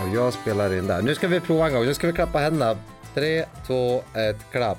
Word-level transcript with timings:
Och 0.00 0.08
jag 0.14 0.32
spelar 0.32 0.74
in 0.74 0.86
där. 0.86 1.02
Nu 1.02 1.14
ska 1.14 1.28
vi 1.28 1.40
prova 1.40 1.66
en 1.66 1.72
gång. 1.74 1.84
Nu 1.84 1.94
ska 1.94 2.06
vi 2.06 2.12
klappa 2.12 2.38
händerna. 2.38 2.76
Tre, 3.14 3.44
två, 3.66 4.02
ett, 4.14 4.36
klapp. 4.52 4.78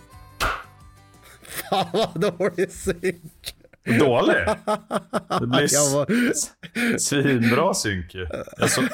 Fan 1.44 1.86
vad 1.94 2.19
dålig 2.38 2.72
synk. 2.72 3.56
Dålig? 4.00 4.36
Det 5.39 5.47
blir 5.47 5.73
Jag 5.73 5.89
var- 5.91 6.97
svinbra 6.97 7.73
synk 7.73 8.11
så... 8.67 8.81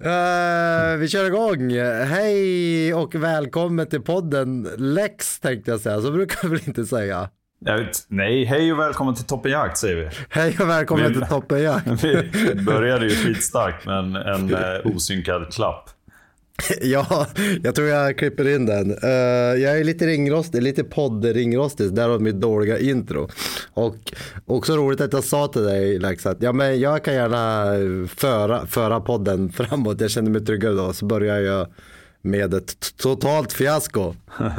Eh, 0.00 0.96
vi 0.96 1.08
kör 1.08 1.24
igång. 1.24 1.70
Hej 2.06 2.94
och 2.94 3.14
välkommen 3.14 3.86
till 3.86 4.00
podden 4.02 4.68
Lex 4.76 5.40
tänkte 5.40 5.70
jag 5.70 5.80
säga. 5.80 6.00
Så 6.00 6.10
brukar 6.12 6.38
jag 6.42 6.48
väl 6.50 6.60
inte 6.66 6.84
säga. 6.86 7.28
Vet, 7.60 8.04
nej, 8.08 8.44
hej 8.44 8.72
och 8.72 8.78
välkommen 8.78 9.14
till 9.14 9.24
Toppen 9.24 9.50
Jakt 9.52 9.78
säger 9.78 9.96
vi. 9.96 10.08
Hej 10.30 10.56
och 10.60 10.68
välkommen 10.68 11.08
Vi- 11.08 11.14
till 11.14 11.26
Toppen 11.28 11.62
Jakt. 11.62 11.86
Vi 12.04 12.54
började 12.66 13.04
ju 13.08 13.10
skitstarkt 13.16 13.86
med 13.86 13.98
en, 13.98 14.16
en 14.16 14.54
eh, 14.54 14.96
osynkad 14.96 15.52
klapp. 15.52 15.90
Ja, 16.82 17.26
jag 17.62 17.74
tror 17.74 17.88
jag 17.88 18.18
klipper 18.18 18.48
in 18.48 18.66
den. 18.66 18.90
Eh, 19.02 19.10
jag 19.62 19.78
är 19.80 19.84
lite 19.84 20.06
ringrostig, 20.06 20.62
lite 20.62 20.82
podd-ringrostig, 20.84 21.94
därav 21.94 22.22
mitt 22.22 22.40
dåliga 22.40 22.78
intro. 22.78 23.28
Och 23.74 23.96
också 24.46 24.76
roligt 24.76 25.00
att 25.00 25.12
jag 25.12 25.24
sa 25.24 25.48
till 25.48 25.62
dig 25.62 25.98
Lex 25.98 26.26
att 26.26 26.42
ja, 26.42 26.52
men 26.52 26.80
jag 26.80 27.04
kan 27.04 27.14
gärna 27.14 27.64
föra, 28.08 28.66
föra 28.66 29.00
podden 29.00 29.52
framåt. 29.52 30.00
Jag 30.00 30.10
kände 30.10 30.30
mig 30.30 30.44
tryggare 30.44 30.72
då. 30.74 30.92
Så 30.92 31.06
började 31.06 31.40
jag 31.42 31.66
med 32.22 32.54
ett 32.54 32.96
totalt 32.96 33.52
fiasko. 33.52 34.14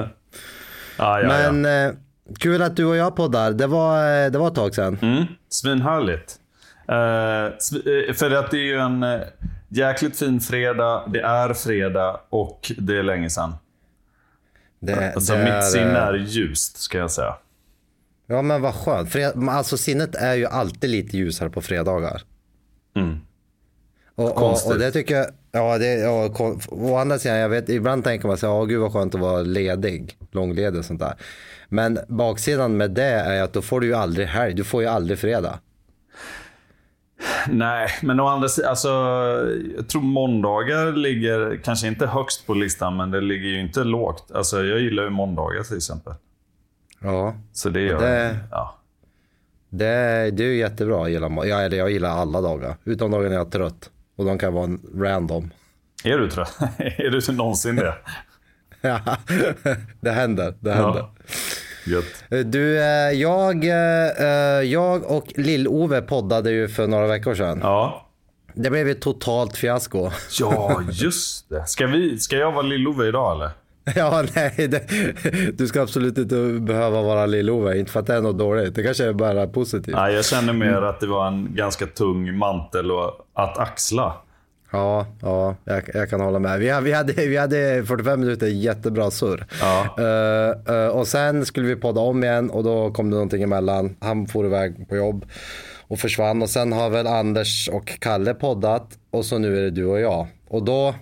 Ah, 1.00 1.20
ja, 1.20 1.28
men 1.28 1.64
ja. 1.64 1.92
Kul 2.40 2.62
att 2.62 2.76
du 2.76 2.86
och 2.86 2.96
jag 2.96 3.16
poddar. 3.16 3.52
Det 3.52 3.68
var, 3.68 4.24
eh, 4.26 4.32
det 4.32 4.38
var 4.38 4.48
ett 4.48 4.56
tag 4.56 4.76
sedan. 4.76 4.98
Mm, 5.02 5.24
svinhärligt. 5.50 6.36
Sv- 7.60 8.08
eh, 8.10 8.14
för 8.14 8.32
att 8.32 8.52
det 8.52 8.58
är 8.58 8.64
ju 8.66 8.78
en 8.80 9.06
jäkligt 9.70 10.18
fin 10.20 10.40
fredag, 10.40 11.04
det 11.14 11.22
är 11.22 11.54
fredag 11.54 12.20
och 12.30 12.72
det 12.78 12.98
är 12.98 13.04
länge 13.04 13.30
sedan. 13.30 13.54
Det, 14.80 15.14
Alltså 15.16 15.34
det 15.34 15.44
mitt 15.44 15.72
sinne 15.72 15.98
eh, 15.98 16.04
är 16.08 16.14
ljust, 16.14 16.78
ska 16.78 16.98
jag 16.98 17.12
säga. 17.12 17.36
Ja 18.28 18.42
men 18.42 18.62
vad 18.62 18.74
skönt. 18.76 19.12
Fred, 19.12 19.50
alltså 19.50 19.78
sinnet 19.78 20.16
är 20.16 20.34
ju 20.34 20.46
alltid 20.46 20.90
lite 20.90 21.18
ljusare 21.18 21.50
på 21.50 21.62
fredagar. 21.62 22.22
Mm. 22.96 23.20
Och, 24.16 24.26
och, 24.30 24.36
Konstigt. 24.36 24.72
och 24.74 24.80
det 24.80 24.92
tycker 24.92 25.16
jag, 25.16 25.26
ja 25.52 25.78
det, 25.78 26.04
kon- 26.36 26.60
å 26.68 26.96
andra 26.98 27.20
sidan, 27.20 27.38
jag 27.38 27.50
vet, 27.50 27.70
ibland 27.70 28.04
tänker 28.04 28.28
man 28.28 28.38
sig, 28.38 28.50
ja 28.50 28.64
gud 28.66 28.80
vad 28.82 28.94
skönt 28.94 29.16
att 29.16 29.22
vara 29.22 29.42
ledig, 29.42 30.18
långledig 30.32 30.80
och 30.80 30.86
sånt 30.86 31.00
där. 31.00 31.14
Men 31.70 32.00
baksidan 32.08 32.78
med 32.78 32.92
det 32.92 33.04
är 33.04 33.44
att 33.44 33.54
då 33.54 33.62
får 33.62 33.80
du 33.80 33.88
ju 33.88 33.94
aldrig 33.94 34.28
helg, 34.28 34.54
du 34.54 34.64
får 34.64 34.82
ju 34.82 34.88
aldrig 34.88 35.20
fredag. 35.20 35.60
Nej, 37.50 37.90
men 38.02 38.20
å 38.20 38.28
andra 38.28 38.50
sidan, 38.50 38.70
alltså, 38.70 38.90
jag 39.78 39.90
tror 39.90 40.02
måndagar 40.02 40.92
ligger 40.92 41.60
kanske 41.64 41.88
inte 41.88 42.08
högst 42.08 42.48
på 42.48 42.54
listan, 42.54 42.98
men 42.98 43.12
det 43.12 43.22
ligger 43.22 43.48
ju 43.50 43.60
inte 43.62 43.84
lågt. 43.84 44.32
Alltså, 44.34 44.64
jag 44.66 44.80
gillar 44.80 45.04
ju 45.04 45.10
måndagar 45.10 45.64
till 45.64 45.78
exempel. 45.78 46.14
Ja, 47.00 47.36
Så 47.54 47.70
det 47.70 47.82
gör 47.82 48.00
Det- 48.00 48.38
ja. 48.52 48.78
det, 49.70 49.86
det 50.32 50.44
är 50.44 50.48
ju 50.48 50.58
jättebra, 50.58 50.96
jag 50.98 51.10
gillar, 51.10 51.46
jag, 51.46 51.66
eller 51.66 51.78
jag 51.78 51.92
gillar 51.92 52.10
alla 52.10 52.42
dagar, 52.42 52.76
utom 52.84 53.12
dagar 53.12 53.30
när 53.30 53.36
jag 53.36 53.48
är 53.48 53.52
trött. 53.52 53.90
Och 54.16 54.26
de 54.26 54.38
kan 54.40 54.54
vara 54.54 54.70
random. 54.96 55.52
Är 56.04 56.18
du 56.18 56.30
trött? 56.30 56.58
är 56.78 57.10
du 57.28 57.34
någonsin 57.34 57.76
det? 57.76 57.94
Det 60.02 60.12
händer, 60.12 60.54
det 60.60 60.72
händer. 60.72 61.00
Ja. 61.00 61.12
Gött. 61.86 62.24
Du, 62.52 62.80
eh, 62.80 63.12
jag, 63.12 63.64
eh, 63.66 64.64
jag 64.64 65.12
och 65.12 65.28
Lill-Ove 65.36 66.02
poddade 66.02 66.52
ju 66.52 66.68
för 66.68 66.88
några 66.88 67.08
veckor 67.08 67.36
sedan. 67.36 67.60
Ja. 67.64 68.08
Det 68.54 68.70
blev 68.70 68.88
ett 68.88 69.02
totalt 69.02 69.58
fiasko. 69.58 70.10
Ja, 70.40 70.82
just 70.92 71.50
det. 71.50 71.66
Ska, 71.68 71.88
vi, 71.88 72.18
ska 72.18 72.36
jag 72.36 72.52
vara 72.52 72.66
Lill-Ove 72.66 73.08
idag 73.08 73.36
eller? 73.36 73.50
Ja, 73.96 74.24
nej, 74.36 74.68
det, 74.68 74.82
du 75.58 75.68
ska 75.68 75.82
absolut 75.82 76.18
inte 76.18 76.36
behöva 76.60 77.02
vara 77.02 77.26
Lill-Ove. 77.26 77.80
Inte 77.80 77.92
för 77.92 78.00
att 78.00 78.08
det 78.08 78.14
är 78.16 78.22
något 78.22 78.38
dåligt. 78.38 78.76
Det 78.76 78.84
kanske 78.84 79.06
är 79.06 79.14
bara 79.14 79.48
positivt. 79.48 79.96
Nej, 79.96 80.14
jag 80.14 80.26
känner 80.26 80.54
mer 80.54 80.82
att 80.82 81.00
det 81.00 81.08
var 81.08 81.28
en 81.28 81.56
ganska 81.56 81.86
tung 81.86 82.38
mantel 82.38 82.92
att 83.34 83.58
axla. 83.58 84.14
Ja, 84.72 85.06
ja 85.22 85.56
jag, 85.64 85.84
jag 85.94 86.10
kan 86.10 86.22
hålla 86.22 86.40
med. 86.40 86.60
Vi, 86.60 86.66
vi, 86.84 86.92
hade, 86.92 87.14
vi 87.14 87.38
hade 87.38 87.84
45 87.86 88.20
minuter 88.20 88.48
jättebra 88.48 89.12
surr. 89.12 89.46
Ja. 89.62 89.96
Eh, 90.00 90.76
eh, 90.76 90.88
och 90.88 91.08
sen 91.08 91.46
skulle 91.46 91.68
vi 91.68 91.76
podda 91.76 92.02
om 92.02 92.24
igen 92.24 92.50
och 92.50 92.64
då 92.64 92.92
kom 92.92 93.10
det 93.10 93.16
någonting 93.16 93.44
emellan. 93.44 93.96
Han 94.00 94.28
for 94.28 94.46
iväg 94.46 94.90
på 94.90 94.96
jobb 94.96 95.26
och 95.88 96.00
försvann. 96.00 96.42
Och 96.42 96.50
sen 96.50 96.74
har 96.74 96.90
väl 96.90 97.08
Anders 97.08 97.70
och 97.70 97.88
Kalle 98.00 98.34
poddat 98.34 98.88
och 99.12 99.26
så 99.26 99.38
nu 99.38 99.58
är 99.58 99.62
det 99.62 99.70
du 99.72 99.86
och 99.86 100.00
jag. 100.00 100.28
Och 100.50 100.64
då, 100.66 100.96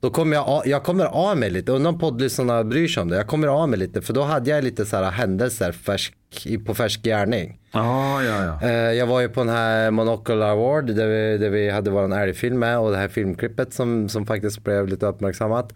då 0.00 0.10
kommer 0.10 0.36
jag, 0.36 0.62
jag 0.66 0.82
kommer 0.84 1.04
av 1.04 1.36
mig 1.36 1.50
lite. 1.50 1.72
Undrar 1.72 1.92
om 1.92 1.98
poddlyssnarna 1.98 2.64
bryr 2.64 2.88
sig 2.88 3.00
om 3.02 3.08
det. 3.08 3.16
Jag 3.16 3.26
kommer 3.26 3.48
av 3.48 3.68
mig 3.68 3.78
lite 3.78 4.02
för 4.02 4.12
då 4.12 4.22
hade 4.22 4.50
jag 4.50 4.64
lite 4.64 4.86
så 4.86 4.96
här 4.96 5.10
händelser 5.10 5.72
färsk, 5.72 6.12
i- 6.12 6.19
på 6.66 6.74
färsk 6.74 7.02
gärning. 7.02 7.58
Ja, 7.72 8.22
ja, 8.22 8.44
ja. 8.44 8.68
Eh, 8.68 8.92
Jag 8.92 9.06
var 9.06 9.20
ju 9.20 9.28
på 9.28 9.40
den 9.40 9.48
här 9.54 9.90
Monocle 9.90 10.44
Award 10.46 10.86
där 10.86 11.06
vi, 11.06 11.38
där 11.38 11.50
vi 11.50 11.70
hade 11.70 11.90
vår 11.90 12.18
älgfilm 12.18 12.58
med 12.58 12.78
och 12.78 12.90
det 12.90 12.96
här 12.96 13.08
filmklippet 13.08 13.72
som, 13.74 14.08
som 14.08 14.26
faktiskt 14.26 14.64
blev 14.64 14.88
lite 14.88 15.06
uppmärksammat. 15.06 15.72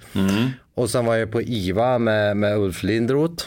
Och 0.74 0.90
sen 0.90 1.06
var 1.06 1.14
jag 1.16 1.30
på 1.30 1.42
IVA 1.42 1.98
med, 1.98 2.36
med 2.36 2.58
Ulf 2.58 2.82
Lindroth. 2.82 3.44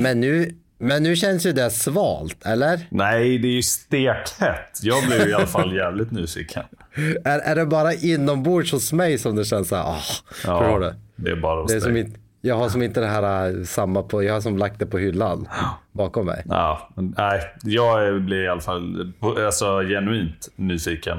Men, 0.00 0.20
nu, 0.20 0.54
men 0.78 1.02
nu 1.02 1.16
känns 1.16 1.46
ju 1.46 1.52
det 1.52 1.70
svalt, 1.70 2.46
eller? 2.46 2.80
Nej, 2.90 3.38
det 3.38 3.48
är 3.48 3.52
ju 3.52 3.62
stekhett. 3.62 4.78
Jag 4.82 5.06
blev 5.06 5.28
i 5.28 5.32
alla 5.32 5.46
fall 5.46 5.76
jävligt 5.76 6.10
nyfiken. 6.10 6.62
Är, 7.24 7.38
är 7.38 7.54
det 7.56 7.66
bara 7.66 7.92
inombords 7.94 8.72
hos 8.72 8.92
mig 8.92 9.18
som 9.18 9.36
det 9.36 9.44
känns 9.44 9.68
så 9.68 9.76
här, 9.76 9.82
ah, 9.84 9.98
förstår 10.32 10.80
du? 10.80 10.94
det 11.16 11.30
är 11.30 11.36
bara 11.36 11.62
hos 11.62 11.70
Det 11.72 11.76
är 11.76 11.80
som 11.80 11.92
dig. 11.94 12.02
inte, 12.02 12.18
jag 12.44 12.54
har 12.54 12.68
som 12.68 12.82
inte 12.82 13.00
det 13.00 13.06
här 13.06 13.46
äh, 13.58 13.62
samma 13.64 14.02
på, 14.02 14.22
jag 14.22 14.32
har 14.34 14.40
som 14.40 14.58
lagt 14.58 14.78
det 14.78 14.86
på 14.86 14.98
hyllan 14.98 15.48
bakom 15.92 16.26
mig. 16.26 16.42
Ja, 16.48 16.88
nej, 16.96 17.40
jag 17.64 18.22
blir 18.22 18.44
i 18.44 18.48
alla 18.48 18.60
fall 18.60 19.12
alltså, 19.46 19.80
genuint 19.80 20.48
nyfiken. 20.56 21.18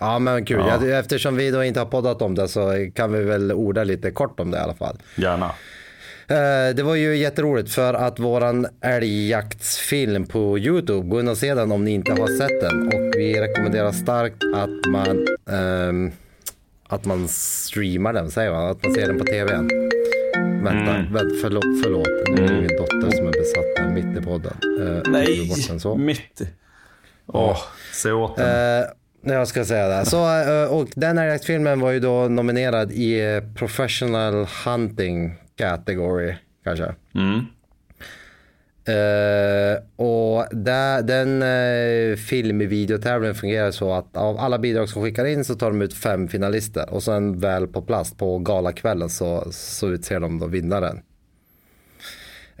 Ja 0.00 0.18
men 0.18 0.44
kul, 0.44 0.62
Ja. 0.68 0.86
Jag, 0.86 0.98
eftersom 0.98 1.36
vi 1.36 1.50
då 1.50 1.64
inte 1.64 1.80
har 1.80 1.86
poddat 1.86 2.22
om 2.22 2.34
det 2.34 2.48
så 2.48 2.88
kan 2.94 3.12
vi 3.12 3.24
väl 3.24 3.52
orda 3.52 3.84
lite 3.84 4.10
kort 4.10 4.40
om 4.40 4.50
det 4.50 4.58
i 4.58 4.60
alla 4.60 4.74
fall. 4.74 4.96
Gärna. 5.16 5.46
Eh, 6.28 6.74
Det 6.74 6.82
var 6.82 6.94
ju 6.94 7.16
jätteroligt 7.16 7.70
för 7.74 7.94
att 7.94 8.18
våran 8.18 8.66
älgjaktsfilm 8.80 10.26
på 10.26 10.58
Youtube, 10.58 11.08
gå 11.08 11.20
in 11.20 11.28
och 11.28 11.36
se 11.36 11.54
den 11.54 11.72
om 11.72 11.84
ni 11.84 11.90
inte 11.90 12.12
har 12.12 12.26
sett 12.38 12.60
den. 12.60 12.86
Och 12.86 13.12
vi 13.16 13.40
rekommenderar 13.40 13.92
starkt 13.92 14.42
att 14.54 14.92
man, 14.92 15.26
ehm, 15.50 16.10
att 16.88 17.04
man 17.04 17.28
streamar 17.28 18.12
den, 18.12 18.30
säger 18.30 18.50
man, 18.52 18.70
att 18.70 18.82
man 18.84 18.94
ser 18.94 19.06
den 19.06 19.18
på 19.18 19.24
tvn. 19.24 19.70
Vänta, 20.62 20.92
vänta 20.92 21.34
förlåt, 21.42 21.64
förlåt. 21.82 22.08
Nu 22.28 22.44
är 22.44 22.48
det 22.48 22.60
min 22.60 22.76
dotter 22.76 23.16
som 23.16 23.26
är 23.26 23.32
besatt 23.32 23.64
här 23.78 23.90
mitt 23.90 24.18
i 24.18 24.24
podden. 24.24 24.52
Eh, 24.80 25.02
Nej, 25.12 25.48
så. 25.78 25.96
mitt. 25.96 26.42
Åh, 27.26 27.58
se 27.92 28.12
åt 28.12 28.36
den. 28.36 28.80
Eh, 28.80 29.34
jag 29.34 29.48
ska 29.48 29.64
säga 29.64 29.88
det. 29.88 30.06
Så, 30.06 30.40
eh, 30.40 30.72
och 30.74 30.88
den 30.94 31.18
älgjaktsfilmen 31.18 31.80
var 31.80 31.90
ju 31.90 32.00
då 32.00 32.28
nominerad 32.28 32.92
i 32.92 33.40
Professional 33.54 34.46
Hunting 34.64 35.34
Category, 35.56 36.34
kanske. 36.64 36.94
Mm. 37.14 37.46
Eh, 38.88 39.82
och 39.96 40.46
där, 40.50 41.02
den 41.02 41.42
uh, 41.42 42.16
filmvideotävlingen 42.16 43.34
fungerar 43.34 43.70
så 43.70 43.92
att 43.92 44.16
av 44.16 44.38
alla 44.38 44.58
bidrag 44.58 44.88
som 44.88 45.02
skickar 45.02 45.24
in 45.24 45.44
så 45.44 45.54
tar 45.54 45.70
de 45.70 45.82
ut 45.82 45.94
fem 45.94 46.28
finalister 46.28 46.90
och 46.90 47.02
sen 47.02 47.38
väl 47.38 47.66
på 47.66 47.82
plats 47.82 48.16
på 48.16 48.38
galakvällen 48.38 49.08
så, 49.08 49.48
så 49.50 49.88
utser 49.88 50.20
de 50.20 50.38
då 50.38 50.46
vinnaren. 50.46 51.00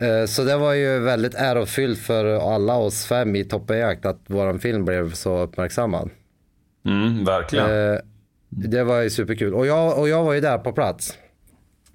Uh, 0.02 0.26
så 0.26 0.44
det 0.44 0.56
var 0.56 0.72
ju 0.72 0.98
väldigt 0.98 1.34
ärofyllt 1.34 1.98
för 1.98 2.54
alla 2.54 2.76
oss 2.76 3.06
fem 3.06 3.36
i 3.36 3.44
Toppenjakt 3.44 4.06
att 4.06 4.20
våran 4.26 4.58
film 4.58 4.84
blev 4.84 5.12
så 5.12 5.42
uppmärksammad. 5.42 6.10
Mm, 6.86 7.24
verkligen. 7.24 8.00
det 8.48 8.84
var 8.84 9.00
ju 9.00 9.10
superkul 9.10 9.54
och 9.54 9.66
jag, 9.66 9.98
och 9.98 10.08
jag 10.08 10.24
var 10.24 10.32
ju 10.32 10.40
där 10.40 10.58
på 10.58 10.72
plats 10.72 11.18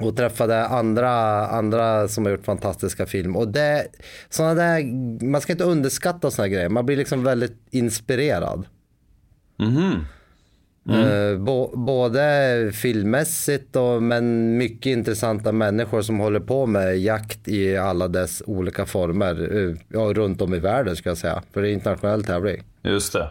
och 0.08 0.18
träffade 0.18 0.66
andra, 0.66 1.12
andra 1.48 2.08
som 2.08 2.26
har 2.26 2.32
gjort 2.32 2.46
fantastiska 2.46 3.06
film. 3.06 3.36
Och 3.36 3.48
det, 3.48 3.88
såna 4.30 4.54
där, 4.54 4.84
man 5.26 5.42
ska 5.42 5.52
inte 5.52 5.64
underskatta 5.64 6.32
sådana 6.32 6.48
grejer. 6.48 6.70
Man 6.70 6.86
blir 6.86 6.98
liksom 6.98 7.24
väldigt 7.24 7.58
inspirerad. 7.72 8.66
Mhm. 9.60 10.06
Mm. 10.90 11.46
bo, 11.46 11.78
både 11.78 12.72
filmmässigt 12.74 13.76
och, 13.76 14.04
men 14.04 14.58
mycket 14.58 14.86
intressanta 14.86 15.52
människor 15.52 16.02
som 16.02 16.20
håller 16.20 16.40
på 16.40 16.66
med 16.66 16.98
jakt 17.00 17.48
i 17.48 17.78
alla 17.78 18.08
dess 18.08 18.44
olika 18.46 18.86
former. 18.86 19.58
eh, 19.70 19.76
Ja, 19.88 20.00
runt 20.00 20.42
om 20.42 20.54
i 20.54 20.60
världen 20.60 20.96
ska 20.96 21.10
jag 21.10 21.18
säga. 21.18 21.44
För 21.54 21.62
det 21.62 21.70
är 21.70 21.74
internationell 21.74 22.24
tävling. 22.24 22.64
Just 22.82 23.14
det. 23.14 23.30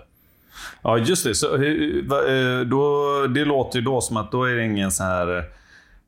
Ja, 0.83 0.99
just 0.99 1.25
det. 1.25 1.35
Så, 1.35 1.55
eh, 1.55 2.61
då, 2.67 3.27
det 3.35 3.45
låter 3.45 3.79
ju 3.79 3.85
då 3.85 4.01
som 4.01 4.17
att 4.17 4.33
då 4.33 4.45
är 4.45 4.55
det 4.55 4.65
ingen 4.65 4.91
sån 4.91 5.07
här 5.07 5.39
eh, 5.39 5.45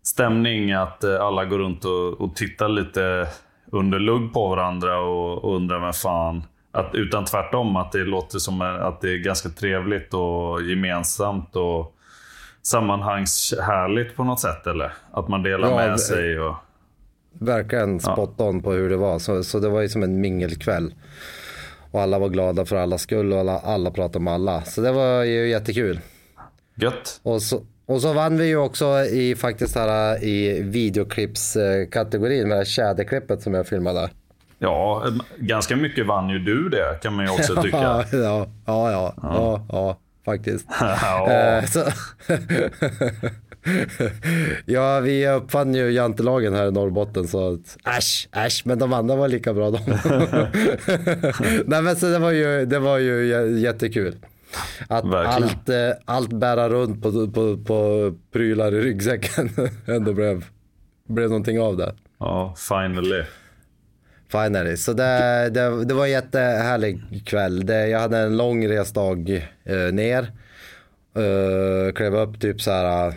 stämning 0.04 0.72
att 0.72 1.04
eh, 1.04 1.20
alla 1.20 1.44
går 1.44 1.58
runt 1.58 1.84
och, 1.84 2.20
och 2.20 2.36
tittar 2.36 2.68
lite 2.68 3.28
under 3.72 3.98
lugg 3.98 4.32
på 4.32 4.48
varandra 4.48 5.00
och, 5.00 5.44
och 5.44 5.56
undrar 5.56 5.78
vad 5.78 5.96
fan. 5.96 6.42
Att, 6.72 6.90
utan 6.94 7.24
tvärtom, 7.24 7.76
att 7.76 7.92
det 7.92 8.04
låter 8.04 8.38
som 8.38 8.62
eh, 8.62 8.86
att 8.86 9.00
det 9.00 9.08
är 9.10 9.18
ganska 9.18 9.48
trevligt 9.48 10.14
och 10.14 10.62
gemensamt 10.62 11.56
och 11.56 11.94
sammanhangshärligt 12.62 14.16
på 14.16 14.24
något 14.24 14.40
sätt, 14.40 14.66
eller? 14.66 14.92
Att 15.12 15.28
man 15.28 15.42
delar 15.42 15.68
Ja, 15.68 15.76
med 15.76 16.00
sig 16.00 16.40
och... 16.40 16.54
verkligen 17.32 18.00
spot 18.00 18.40
on 18.40 18.62
på 18.62 18.72
hur 18.72 18.90
det 18.90 18.96
var. 18.96 19.18
Så, 19.18 19.44
så 19.44 19.58
det 19.58 19.68
var 19.68 19.80
ju 19.80 19.88
som 19.88 20.02
en 20.02 20.20
mingelkväll. 20.20 20.94
Och 21.90 22.00
alla 22.00 22.18
var 22.18 22.28
glada 22.28 22.64
för 22.64 22.76
alla 22.76 22.98
skull 22.98 23.32
och 23.32 23.38
alla, 23.38 23.58
alla 23.58 23.90
pratade 23.90 24.24
med 24.24 24.34
alla. 24.34 24.62
Så 24.62 24.80
det 24.80 24.92
var 24.92 25.24
ju 25.24 25.48
jättekul. 25.48 26.00
Gött. 26.74 27.20
Och 27.22 27.42
så, 27.42 27.60
och 27.86 28.00
så 28.00 28.12
vann 28.12 28.38
vi 28.38 28.46
ju 28.46 28.56
också 28.56 29.04
i 29.04 29.34
faktiskt 29.36 29.74
här 29.74 30.24
i 30.24 30.62
videoklippskategorin 30.62 32.48
med 32.48 32.50
det 32.50 32.56
här 32.56 32.64
tjäderklippet 32.64 33.42
som 33.42 33.54
jag 33.54 33.66
filmade. 33.66 34.10
Ja, 34.58 35.06
ganska 35.38 35.76
mycket 35.76 36.06
vann 36.06 36.28
ju 36.28 36.38
du 36.38 36.68
det, 36.68 36.98
kan 37.02 37.14
man 37.14 37.24
ju 37.24 37.30
också 37.30 37.56
tycka. 37.62 37.76
Ja, 37.76 38.04
ja, 38.12 38.46
ja, 38.66 38.90
ja, 38.90 39.14
ja, 39.22 39.66
ja 39.68 39.98
faktiskt. 40.24 40.66
ja. 40.80 41.32
Eh, 41.32 41.64
ja, 44.64 45.00
vi 45.00 45.28
uppfann 45.28 45.74
ju 45.74 45.90
jantelagen 45.90 46.54
här 46.54 46.66
i 46.66 46.70
Norrbotten 46.70 47.28
så 47.28 47.52
att, 47.54 47.76
äsch, 47.98 48.28
äsch, 48.32 48.62
men 48.64 48.78
de 48.78 48.92
andra 48.92 49.16
var 49.16 49.28
lika 49.28 49.54
bra 49.54 49.70
de. 49.70 49.78
Nej 51.66 51.82
men 51.82 51.96
så 51.96 52.06
det 52.06 52.18
var 52.18 52.30
ju, 52.30 52.66
det 52.66 52.78
var 52.78 52.98
ju 52.98 53.26
jättekul. 53.58 54.16
Att 54.88 55.04
Verkligen. 55.04 55.42
allt, 55.42 55.68
eh, 55.68 55.90
allt 56.04 56.32
bära 56.32 56.68
runt 56.68 57.02
på, 57.02 57.30
på, 57.30 57.56
på 57.56 58.12
prylar 58.32 58.74
i 58.74 58.80
ryggsäcken 58.80 59.50
ändå 59.86 60.12
blev, 60.12 60.44
blev 61.08 61.28
någonting 61.28 61.60
av 61.60 61.76
det. 61.76 61.94
ja, 62.18 62.54
finally. 62.68 63.22
Finally. 64.28 64.76
Så 64.76 64.92
det, 64.92 65.50
det, 65.50 65.84
det 65.84 65.94
var 65.94 66.04
en 66.04 66.10
jättehärlig 66.10 67.22
kväll. 67.26 67.66
Det, 67.66 67.88
jag 67.88 68.00
hade 68.00 68.18
en 68.18 68.36
lång 68.36 68.68
resdag 68.68 69.50
eh, 69.64 69.92
ner. 69.92 70.32
Uh, 71.18 71.92
klev 71.92 72.14
upp 72.14 72.40
typ 72.40 72.60
så 72.60 72.70
här 72.70 73.08
eh, 73.08 73.14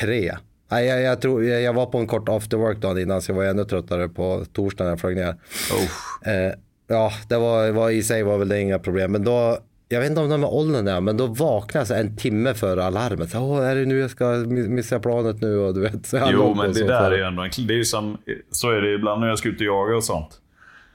tre. 0.00 0.32
Nej, 0.70 0.86
jag, 0.86 1.02
jag, 1.02 1.20
tror, 1.20 1.44
jag, 1.44 1.62
jag 1.62 1.72
var 1.72 1.86
på 1.86 1.98
en 1.98 2.06
kort 2.06 2.28
after 2.28 2.56
work 2.56 2.78
dagen 2.78 2.98
innan 2.98 3.22
så 3.22 3.30
jag 3.30 3.36
var 3.36 3.44
ännu 3.44 3.64
tröttare 3.64 4.08
på 4.08 4.44
torsdagen 4.52 4.86
när 4.86 4.92
jag 4.92 5.00
flög 5.00 5.16
ner. 5.16 5.36
Oh. 5.72 6.32
Eh, 6.32 6.52
ja, 6.86 7.12
det 7.28 7.36
var, 7.36 7.70
var, 7.70 7.90
i 7.90 8.02
sig 8.02 8.22
var 8.22 8.38
väl 8.38 8.48
det 8.48 8.60
inga 8.60 8.78
problem. 8.78 9.12
Men 9.12 9.24
då, 9.24 9.58
jag 9.94 10.00
vet 10.00 10.10
inte 10.10 10.20
om 10.22 10.28
de 10.30 10.42
är 10.42 10.52
åldern 10.54 10.88
är, 10.88 11.00
men 11.00 11.16
då 11.16 11.26
vaknade 11.26 11.86
jag 11.88 12.00
en 12.00 12.16
timme 12.16 12.54
före 12.54 12.84
alarmet. 12.84 13.30
Så, 13.30 13.38
Åh, 13.38 13.66
är 13.68 13.74
det 13.76 13.86
nu 13.86 13.98
jag 13.98 14.10
ska 14.10 14.24
mi- 14.24 14.68
missa 14.68 14.98
planet 15.00 15.40
nu? 15.40 15.58
Och 15.58 15.74
du 15.74 15.80
vet, 15.80 16.06
så 16.06 16.20
Jo, 16.32 16.54
men 16.54 16.72
det 16.72 16.84
där 16.86 17.00
för- 17.04 17.10
är 17.12 17.16
ju 17.16 17.22
ändå 17.22 17.42
en, 17.42 17.50
det 17.66 17.78
är 17.78 17.82
som, 17.84 18.18
Så 18.50 18.70
är 18.70 18.80
det 18.80 18.94
ibland 18.94 19.20
när 19.20 19.28
jag 19.28 19.38
ska 19.38 19.48
ut 19.48 19.60
och 19.60 19.66
jaga 19.66 19.96
och 19.96 20.04
sånt. 20.04 20.40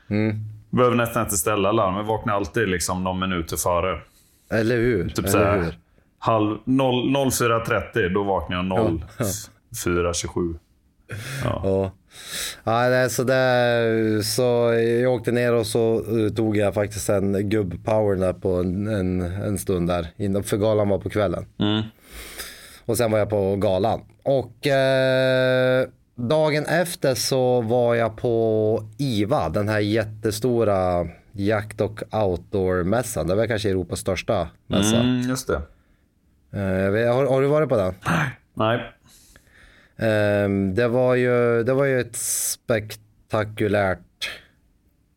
Mm. 0.10 0.36
Behöver 0.70 0.96
nästan 0.96 1.24
inte 1.24 1.38
ställa 1.38 1.72
larm. 1.72 1.96
Jag 1.96 2.04
vaknar 2.04 2.34
alltid 2.34 2.68
liksom 2.70 3.04
någon 3.04 3.20
minut 3.20 3.62
före. 3.62 4.00
Eller 4.52 4.78
hur? 4.78 5.10
Typ 5.10 5.20
Eller 5.20 5.28
såhär, 5.30 5.58
hur? 5.58 5.74
halv, 6.20 6.58
0, 6.66 7.10
04.30, 7.32 8.10
då 8.14 8.24
vaknar 8.24 8.58
jag 8.58 8.66
04.27. 9.86 10.56
Ja. 11.44 11.62
Ja, 11.64 11.92
nej, 12.64 13.10
så, 13.10 13.24
där, 13.24 14.22
så 14.22 14.74
jag 15.04 15.14
åkte 15.14 15.32
ner 15.32 15.54
och 15.54 15.68
så 15.68 16.04
tog 16.36 16.58
jag 16.58 16.74
faktiskt 16.74 17.10
en 17.10 17.36
gubb-power 17.36 18.16
där 18.16 18.34
på 18.34 18.56
en, 18.56 18.88
en, 19.22 19.58
stund 19.58 19.88
där. 19.88 20.08
Innan, 20.18 20.44
för 20.44 20.58
galan 20.58 20.90
var 20.90 20.98
på 20.98 21.10
kvällen. 21.10 21.46
Mm. 21.60 21.82
Och 22.86 22.98
sen 22.98 23.12
var 23.12 23.20
jag 23.20 23.30
på 23.30 23.56
galan. 23.56 24.02
Och 24.24 24.68
eh, 24.68 25.88
dagen 26.16 26.66
efter 26.66 27.16
så 27.16 27.62
var 27.62 27.96
jag 27.96 28.18
på 28.18 28.84
IVA, 28.98 29.50
den 29.50 29.70
här 29.70 29.80
jättestora 29.80 31.08
jakt 31.32 31.82
och 31.82 32.02
outdoor-mässan. 32.12 33.28
Det 33.28 33.36
var 33.36 33.48
kanske 33.48 33.70
Europas 33.70 34.00
största 34.00 34.48
mässa. 34.68 34.96
Mm, 34.96 35.30
just 35.30 35.48
det. 35.48 35.62
Eh, 36.52 37.16
har, 37.16 37.26
har 37.26 37.42
du 37.42 37.48
varit 37.48 37.70
på 37.70 37.78
den? 37.78 37.94
Nej. 38.54 38.94
Ehm, 40.00 40.76
det, 40.76 40.88
var 40.88 41.16
ju, 41.16 41.64
det 41.64 41.74
var 41.74 41.86
ju 41.86 42.00
ett 42.00 42.16
spektakulärt, 42.16 44.30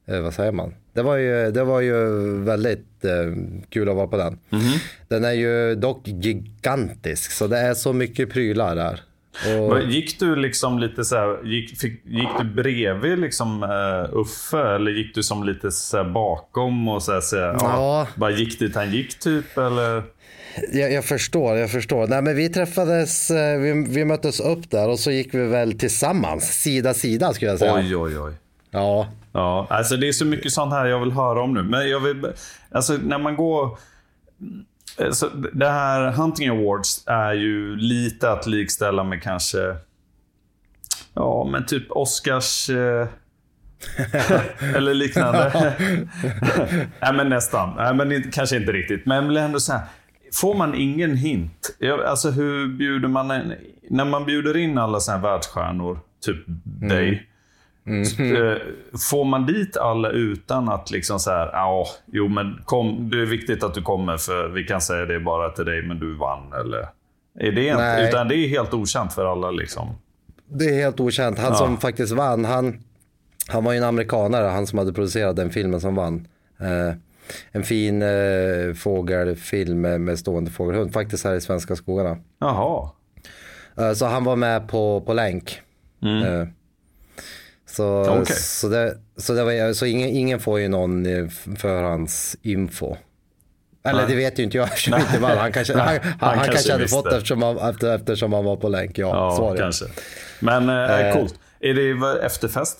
eh, 0.06 0.20
vad 0.20 0.34
säger 0.34 0.52
man? 0.52 0.74
Det 0.92 1.02
var 1.02 1.16
ju, 1.16 1.50
det 1.50 1.64
var 1.64 1.80
ju 1.80 1.94
väldigt 2.42 3.04
eh, 3.04 3.32
kul 3.68 3.88
att 3.88 3.96
vara 3.96 4.06
på 4.06 4.16
den. 4.16 4.38
Den 5.08 5.24
är 5.24 5.32
ju 5.32 5.74
dock 5.74 6.08
gigantisk 6.08 7.30
så 7.30 7.46
det 7.46 7.58
är 7.58 7.74
så 7.74 7.92
mycket 7.92 8.30
prylar 8.30 8.76
där. 8.76 9.00
Och, 9.60 9.82
Gick 9.82 10.20
du 10.20 10.36
liksom 10.36 10.78
lite 10.78 11.04
så 11.04 11.16
här, 11.16 11.44
gick, 11.44 11.78
fick, 11.78 12.04
gick 12.04 12.28
du 12.40 12.44
bredvid 12.44 13.18
liksom 13.18 13.62
uh, 13.62 14.20
Uffe 14.20 14.58
eller 14.58 14.90
gick 14.90 15.14
du 15.14 15.22
som 15.22 15.44
lite 15.44 15.70
så 15.70 16.04
bakom 16.04 16.88
och 16.88 17.02
så 17.02 17.12
här, 17.12 17.20
så 17.20 17.36
här, 17.36 17.44
ja. 17.44 17.58
Ja. 17.60 18.08
Bara 18.16 18.30
gick 18.30 18.58
dit 18.58 18.74
han 18.74 18.92
gick 18.92 19.18
typ 19.18 19.58
eller? 19.58 20.02
Jag, 20.72 20.92
jag 20.92 21.04
förstår, 21.04 21.56
jag 21.56 21.70
förstår. 21.70 22.06
Nej, 22.06 22.22
men 22.22 22.36
vi 22.36 22.48
träffades, 22.48 23.30
eh, 23.30 23.58
vi, 23.58 23.86
vi 23.88 24.04
möttes 24.04 24.40
upp 24.40 24.70
där 24.70 24.88
och 24.88 24.98
så 24.98 25.10
gick 25.10 25.34
vi 25.34 25.46
väl 25.46 25.78
tillsammans, 25.78 26.44
sida 26.44 26.94
sida 26.94 27.32
skulle 27.32 27.50
jag 27.50 27.58
säga. 27.58 27.74
Oj, 27.74 27.96
oj, 27.96 28.18
oj. 28.18 28.32
Ja, 28.70 29.08
Ja, 29.32 29.66
alltså 29.70 29.96
det 29.96 30.08
är 30.08 30.12
så 30.12 30.24
mycket 30.24 30.52
sånt 30.52 30.72
här 30.72 30.86
jag 30.86 31.00
vill 31.00 31.12
höra 31.12 31.42
om 31.42 31.54
nu. 31.54 31.62
Men 31.62 31.88
jag 31.88 32.00
vill, 32.00 32.32
alltså 32.70 32.92
när 32.92 33.18
man 33.18 33.36
går... 33.36 33.78
Alltså, 34.98 35.28
det 35.52 35.68
här 35.68 36.10
Hunting 36.10 36.48
Awards 36.48 37.04
är 37.06 37.32
ju 37.32 37.76
lite 37.76 38.30
att 38.30 38.46
likställa 38.46 39.04
med 39.04 39.22
kanske... 39.22 39.76
Ja, 41.14 41.48
men 41.52 41.66
typ 41.66 41.90
Oscars... 41.90 42.70
Eh, 42.70 43.06
eller 44.76 44.94
liknande. 44.94 45.52
Nej, 47.00 47.12
men 47.12 47.28
nästan. 47.28 47.74
Nej, 47.76 47.94
men 47.94 48.30
kanske 48.30 48.56
inte 48.56 48.72
riktigt. 48.72 49.06
Men 49.06 49.36
ändå 49.36 49.60
säga, 49.60 49.82
får 50.34 50.54
man 50.54 50.74
ingen 50.74 51.16
hint? 51.16 51.76
Alltså 52.06 52.30
hur 52.30 52.68
bjuder 52.68 53.08
man 53.08 53.30
en, 53.30 53.54
När 53.90 54.04
man 54.04 54.24
bjuder 54.26 54.56
in 54.56 54.78
alla 54.78 55.00
såna 55.00 55.16
här 55.18 55.22
världsstjärnor, 55.22 55.98
typ 56.24 56.44
dig. 56.90 57.28
Eh, 57.86 58.56
Får 59.10 59.24
man 59.24 59.46
dit 59.46 59.76
alla 59.76 60.10
utan 60.10 60.68
att 60.68 60.90
liksom 60.90 61.18
så 61.20 61.30
här, 61.30 61.46
ja, 61.52 61.86
jo 62.12 62.28
men 62.28 62.58
kom, 62.64 63.10
det 63.10 63.20
är 63.22 63.26
viktigt 63.26 63.62
att 63.64 63.74
du 63.74 63.82
kommer 63.82 64.16
för 64.16 64.48
vi 64.48 64.64
kan 64.64 64.80
säga 64.80 65.04
det 65.06 65.20
bara 65.20 65.50
till 65.50 65.64
dig 65.64 65.82
men 65.82 65.98
du 65.98 66.14
vann 66.16 66.52
eller? 66.52 66.88
Är 67.38 67.52
det 67.52 67.66
inte, 67.66 68.06
utan 68.08 68.28
det 68.28 68.34
är 68.36 68.48
helt 68.48 68.74
okänt 68.74 69.12
för 69.12 69.32
alla 69.32 69.50
liksom. 69.50 69.88
det 70.46 70.64
är 70.64 70.82
helt 70.82 71.00
okänt. 71.00 71.38
Han 71.38 71.48
Ja. 71.52 71.54
som 71.54 71.76
faktiskt 71.78 72.12
vann, 72.12 72.44
han, 72.44 72.80
han 73.48 73.64
var 73.64 73.72
ju 73.72 73.78
en 73.78 73.84
amerikanare, 73.84 74.46
han 74.48 74.66
som 74.66 74.78
hade 74.78 74.92
producerat 74.92 75.36
den 75.36 75.50
filmen 75.50 75.80
som 75.80 75.94
vann. 75.94 76.26
Eh, 76.60 76.94
en 77.52 77.62
fin 77.62 78.02
eh, 78.02 78.74
fågelfilm 78.74 79.80
med, 79.80 80.00
med 80.00 80.18
stående 80.18 80.50
fågelhund, 80.50 80.92
faktiskt 80.92 81.24
här 81.24 81.34
i 81.34 81.40
svenska 81.40 81.76
skogarna. 81.76 82.16
Jaha. 82.40 82.90
Eh, 83.78 83.92
så 83.92 84.06
han 84.06 84.24
var 84.24 84.36
med 84.36 84.68
på, 84.68 85.00
på 85.00 85.12
länk. 85.14 85.60
Eh, 86.02 86.48
så, 87.66 88.02
Mm. 88.04 88.20
Okej. 88.22 88.36
så, 88.36 88.68
det, 88.68 88.94
så, 89.16 89.32
det 89.34 89.44
var, 89.44 89.72
så 89.72 89.86
ingen, 89.86 90.08
ingen 90.08 90.40
får 90.40 90.60
ju 90.60 90.68
någon 90.68 91.06
eh, 91.06 91.28
förhandsinfo. 91.56 92.96
Eller 93.84 93.98
Nej. 94.02 94.10
det 94.10 94.16
vet 94.16 94.38
ju 94.38 94.42
inte 94.42 94.56
jag 94.56 94.66
eftersom 94.72 94.94
inte 95.00 95.18
vann. 95.18 95.38
Han 95.38 95.52
kanske, 95.52 95.78
han, 95.78 95.88
han, 95.88 95.98
han 96.20 96.34
kanske 96.34 96.52
kanske 96.52 96.72
hade 96.72 96.88
fått 96.88 97.06
eftersom 97.12 97.42
han, 97.42 97.58
efter, 97.58 97.94
eftersom 97.94 98.32
han 98.32 98.44
var 98.44 98.56
på 98.56 98.68
länk. 98.68 98.98
Ja, 98.98 99.08
Ja, 99.08 99.36
svar 99.36 99.50
ja. 99.56 99.62
kanske. 99.62 99.84
Men 100.40 100.68
eh, 100.68 101.00
Eh. 101.08 101.14
coolt. 101.14 101.34
Är 101.60 101.74
det 101.74 102.22
efterfest? 102.26 102.78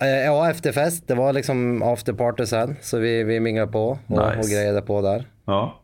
Eh, 0.00 0.08
Ja, 0.24 0.50
efterfest. 0.50 1.08
Det 1.08 1.14
var 1.14 1.32
liksom 1.32 1.82
afterparty 1.82 2.46
sen. 2.46 2.76
Så 2.80 2.98
vi, 2.98 3.24
vi 3.24 3.40
minglade 3.40 3.72
på 3.72 3.88
och, 3.88 3.98
Nice. 4.08 4.38
och 4.38 4.44
grejade 4.44 4.82
på 4.82 5.02
där. 5.02 5.24
Ja. 5.46 5.80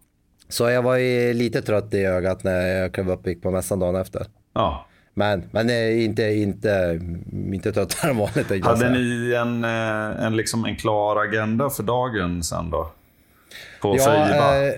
Så 0.48 0.70
jag 0.70 0.82
var 0.82 0.96
ju 0.96 1.32
lite 1.34 1.62
trött 1.62 1.94
i 1.94 2.04
ögat 2.04 2.44
när 2.44 2.66
jag 2.66 2.92
klev 2.94 3.10
upp 3.10 3.20
och 3.20 3.28
gick 3.28 3.42
på 3.42 3.50
mässan 3.50 3.78
dagen 3.78 3.96
efter. 3.96 4.26
ja. 4.54 4.86
Men, 5.18 5.48
men 5.50 5.70
eh, 5.70 6.04
inte, 6.04 6.22
inte, 6.22 7.00
inte 7.52 7.72
tröttare 7.72 8.10
än 8.10 8.16
vanligt. 8.16 8.64
Hade 8.64 8.88
ni 8.90 9.34
en, 9.34 9.64
eh, 9.64 10.24
en, 10.26 10.36
liksom 10.36 10.64
en 10.64 10.76
klar 10.76 11.16
agenda 11.16 11.70
för 11.70 11.82
dagen 11.82 12.42
sen 12.42 12.70
då? 12.70 12.90
På 13.82 13.96
Ja, 13.98 14.28
IVA? 14.28 14.66
eh, 14.66 14.72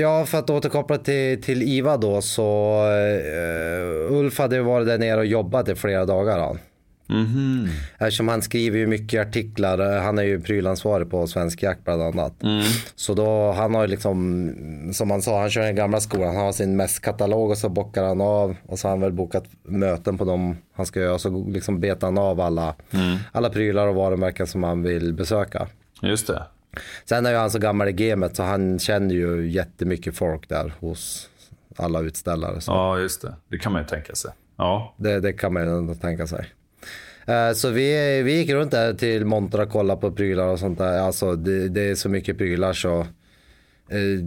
ja, 0.00 0.26
för 0.26 0.38
att 0.38 0.50
återkoppla 0.50 0.98
till, 0.98 1.42
till 1.42 1.62
IVA 1.62 1.96
då 1.96 2.22
så 2.22 2.72
eh, 2.84 4.12
Ulf 4.14 4.38
hade 4.38 4.62
varit 4.62 4.86
där 4.86 4.98
nere 4.98 5.16
och 5.18 5.26
jobbat 5.26 5.68
i 5.68 5.74
flera 5.74 6.04
dagar. 6.04 6.38
Han. 6.38 6.58
Mhm. 7.08 7.68
Eftersom 7.98 8.28
han 8.28 8.42
skriver 8.42 8.78
ju 8.78 8.86
mycket 8.86 9.28
artiklar. 9.28 9.96
eh, 9.96 10.02
Han 10.02 10.18
är 10.18 10.22
ju 10.22 10.40
prylansvarig 10.40 11.10
på 11.10 11.26
Svensk 11.26 11.62
Jakt 11.62 11.84
bland 11.84 12.02
annat. 12.02 12.42
Mm. 12.42 12.62
Så 12.94 13.14
då, 13.14 13.52
han 13.52 13.74
har 13.74 13.82
ju 13.82 13.88
liksom, 13.88 14.90
som 14.94 15.10
han 15.10 15.22
sa, 15.22 15.40
han 15.40 15.50
kör 15.50 15.62
den 15.62 15.76
gamla 15.76 16.00
skolan. 16.00 16.36
Han 16.36 16.44
har 16.44 16.52
sin 16.52 16.76
mässkatalog 16.76 17.50
och 17.50 17.58
så 17.58 17.68
bockar 17.68 18.04
han 18.04 18.20
av. 18.20 18.56
Och 18.66 18.78
så 18.78 18.88
har 18.88 18.90
han 18.90 19.00
väl 19.00 19.12
bokat 19.12 19.44
möten 19.62 20.18
på 20.18 20.24
dem 20.24 20.56
han 20.74 20.86
ska 20.86 21.00
göra. 21.00 21.18
Så 21.18 21.44
liksom 21.48 21.80
betar 21.80 22.06
han 22.06 22.18
av 22.18 22.40
alla, 22.40 22.74
Mm. 22.92 23.16
alla 23.32 23.50
prylar 23.50 23.86
och 23.86 23.94
varumärken 23.94 24.46
som 24.46 24.62
han 24.62 24.82
vill 24.82 25.14
besöka. 25.14 25.68
Just 26.02 26.26
det. 26.26 26.42
Sen 27.04 27.26
är 27.26 27.30
ju 27.30 27.36
han 27.36 27.50
så 27.50 27.58
gammal 27.58 27.88
i 27.88 27.92
gamet 27.92 28.36
så 28.36 28.42
han 28.42 28.78
känner 28.78 29.14
ju 29.14 29.50
jättemycket 29.50 30.16
folk 30.16 30.48
där 30.48 30.74
hos 30.80 31.28
alla 31.76 32.00
utställare. 32.00 32.60
Så 32.60 32.72
Ja, 32.72 32.98
just 32.98 33.22
det. 33.22 33.34
Det 33.48 33.58
kan 33.58 33.72
man 33.72 33.82
ju 33.82 33.88
tänka 33.88 34.14
sig. 34.14 34.30
Ja. 34.56 34.94
det, 34.98 35.20
det 35.20 35.32
kan 35.32 35.52
man 35.52 35.62
ju 35.62 35.78
ändå 35.78 35.94
tänka 35.94 36.26
sig. 36.26 36.46
Eh, 37.26 37.52
Så 37.54 37.70
vi, 37.70 38.22
vi 38.22 38.36
gick 38.36 38.50
runt 38.50 38.70
där 38.70 38.94
till 38.94 39.24
monter 39.24 39.60
och 39.60 39.70
kollade 39.70 40.00
på 40.00 40.10
prylar 40.12 40.46
och 40.46 40.58
sånt 40.58 40.78
där. 40.78 40.98
Alltså 40.98 41.36
det, 41.36 41.68
det 41.68 41.90
är 41.90 41.94
så 41.94 42.08
mycket 42.08 42.38
prylar 42.38 42.72
så 42.72 43.00
eh, 43.00 44.18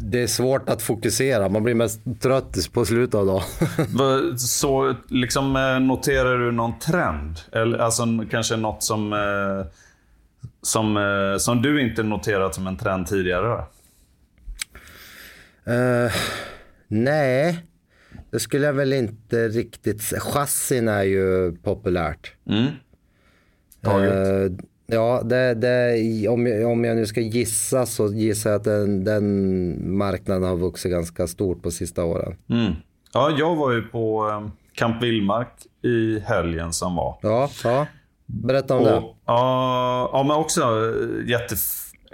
det 0.00 0.22
är 0.22 0.26
svårt 0.26 0.68
att 0.68 0.82
fokusera. 0.82 1.48
Man 1.48 1.62
blir 1.62 1.74
mest 1.74 2.00
trött 2.20 2.72
på 2.72 2.84
slutet 2.84 3.14
av 3.14 3.26
dagen. 3.26 4.38
Så 4.38 4.94
liksom 5.08 5.56
eh, 5.56 5.80
noterar 5.80 6.38
du 6.38 6.52
någon 6.52 6.78
trend? 6.78 7.36
Eller 7.52 7.78
alltså 7.78 8.04
kanske 8.30 8.56
något 8.56 8.82
som, 8.82 9.14
som, 10.62 10.98
som 11.40 11.62
du 11.62 11.82
inte 11.82 12.02
noterat 12.02 12.54
som 12.54 12.66
en 12.66 12.76
trend 12.76 13.06
tidigare? 13.06 13.64
Eh, 15.66 16.12
nej, 16.88 17.58
det 18.34 18.40
skulle 18.40 18.66
jag 18.66 18.72
väl 18.72 18.92
inte 18.92 19.48
riktigt 19.48 20.02
säga. 20.02 20.20
Chassin 20.20 20.88
är 20.88 21.02
ju 21.02 21.56
populärt. 21.56 22.32
Mm. 22.46 22.66
Taget. 23.82 24.12
Eh, 24.12 24.66
ja, 24.86 25.22
det, 25.24 25.54
det, 25.54 26.28
om, 26.28 26.46
jag, 26.46 26.70
om 26.70 26.84
jag 26.84 26.96
nu 26.96 27.06
ska 27.06 27.20
gissa 27.20 27.86
så 27.86 28.12
gissar 28.12 28.50
jag 28.50 28.58
att 28.58 28.64
den, 28.64 29.04
den 29.04 29.96
marknaden 29.96 30.48
har 30.48 30.56
vuxit 30.56 30.92
ganska 30.92 31.26
stort 31.26 31.62
på 31.62 31.70
sista 31.70 32.04
åren. 32.04 32.36
Mm. 32.50 32.72
Ja, 33.12 33.36
jag 33.38 33.56
var 33.56 33.72
ju 33.72 33.82
på 33.82 34.28
eh, 34.28 34.50
Camp 34.72 35.02
Villmark 35.02 35.52
i 35.82 36.18
helgen 36.18 36.72
som 36.72 36.96
var. 36.96 37.18
Ja, 37.22 37.50
ja. 37.64 37.86
Berätta 38.26 38.76
om 38.76 38.84
det. 38.84 38.96
Och, 38.96 39.16
ja, 39.26 40.10
ja, 40.12 40.22
men 40.22 40.36
också 40.36 40.62
eh, 40.62 41.30
jätte... 41.30 41.54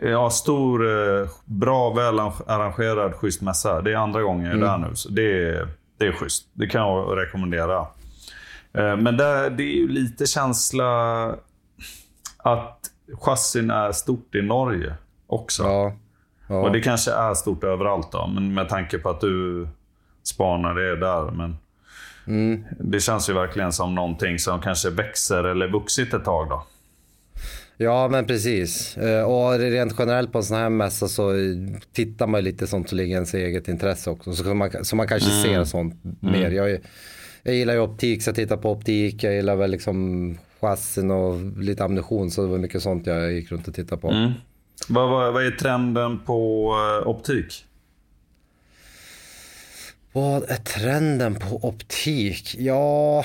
Ja, 0.02 0.30
stor, 0.30 0.88
eh, 0.88 1.28
bra, 1.44 1.90
väl 1.90 2.18
arrangerad, 2.46 3.14
schysst 3.14 3.42
mässa. 3.42 3.82
Det 3.82 3.92
är 3.92 3.96
andra 3.96 4.22
gången 4.22 4.46
jag 4.46 4.54
är 4.54 4.60
där 4.60 4.78
nu, 4.78 4.94
så 4.94 5.08
det 5.08 5.48
är, 5.48 5.68
det 6.00 6.06
är 6.06 6.12
schysst. 6.12 6.48
Det 6.52 6.66
kan 6.66 6.80
jag 6.80 7.18
rekommendera. 7.18 7.86
Eh, 8.72 8.96
Men 8.96 9.16
där, 9.16 9.50
det 9.50 9.62
är 9.62 9.74
ju 9.76 9.88
lite 9.88 10.26
känsla 10.26 10.86
att 12.36 12.78
chassin 13.20 13.70
är 13.70 13.92
stort 13.92 14.34
i 14.34 14.42
Norge 14.42 14.94
också. 15.26 15.62
Ja, 15.62 15.92
Och 16.46 16.66
ja. 16.66 16.68
det 16.68 16.80
kanske 16.80 17.12
är 17.12 17.34
stort 17.34 17.64
överallt 17.64 18.12
då, 18.12 18.26
men 18.26 18.54
med 18.54 18.68
tanke 18.68 18.98
på 18.98 19.10
att 19.10 19.20
du 19.20 19.68
spanar 20.22 20.74
det 20.74 20.96
där. 20.96 21.30
Men 21.30 21.56
Mm. 22.26 22.64
Det 22.80 23.00
känns 23.00 23.30
ju 23.30 23.32
verkligen 23.32 23.72
som 23.72 23.94
någonting 23.94 24.38
som 24.38 24.60
kanske 24.60 24.90
växer 24.90 25.44
eller 25.44 25.68
vuxit 25.68 26.14
ett 26.14 26.24
tag 26.24 26.48
då. 26.48 26.66
Ja, 27.84 28.08
men 28.08 28.26
precis. 28.26 28.96
Eh, 28.96 29.22
Och 29.22 29.58
rent 29.58 29.94
generellt 29.98 30.32
på 30.32 30.38
en 30.38 30.44
sån 30.44 30.56
här 30.56 30.68
mässa 30.70 31.08
så 31.08 31.32
tittar 31.92 32.26
man 32.26 32.40
ju 32.40 32.44
lite 32.44 32.66
sånt 32.66 32.88
som 32.88 32.98
ligger 32.98 33.10
i 33.10 33.14
ens 33.14 33.34
eget 33.34 33.68
intresse 33.68 34.10
också. 34.10 34.32
Så 34.32 34.54
man, 34.54 34.84
så 34.84 34.96
man 34.96 35.08
kanske 35.08 35.30
ser 35.30 35.64
sånt 35.64 35.94
mer. 36.20 36.50
Jag, 36.50 36.78
jag 37.42 37.54
gillar 37.54 37.74
ju 37.74 37.80
optik, 37.80 38.22
så 38.22 38.28
jag 38.28 38.34
tittar 38.36 38.56
på 38.56 38.70
optik. 38.70 39.22
Jag 39.22 39.34
gillar 39.34 39.56
väl 39.56 39.70
liksom 39.70 40.38
chassin 40.60 41.10
och 41.10 41.58
lite 41.58 41.84
ammunition. 41.84 42.30
Så 42.30 42.42
det 42.42 42.48
var 42.48 42.58
mycket 42.58 42.82
sånt 42.82 43.06
jag 43.06 43.32
gick 43.32 43.52
runt 43.52 43.68
och 43.68 43.74
tittade 43.74 44.00
på. 44.00 44.10
Mm. 44.10 44.32
Vad, 44.88 45.10
vad, 45.10 45.32
vad 45.32 45.46
är 45.46 45.50
trenden 45.50 46.18
på 46.18 46.72
eh, 47.02 47.08
optik? 47.08 47.64
Vad 50.12 50.50
är 50.50 50.56
trenden 50.56 51.34
på 51.34 51.64
optik? 51.68 52.54
Ja, 52.58 53.24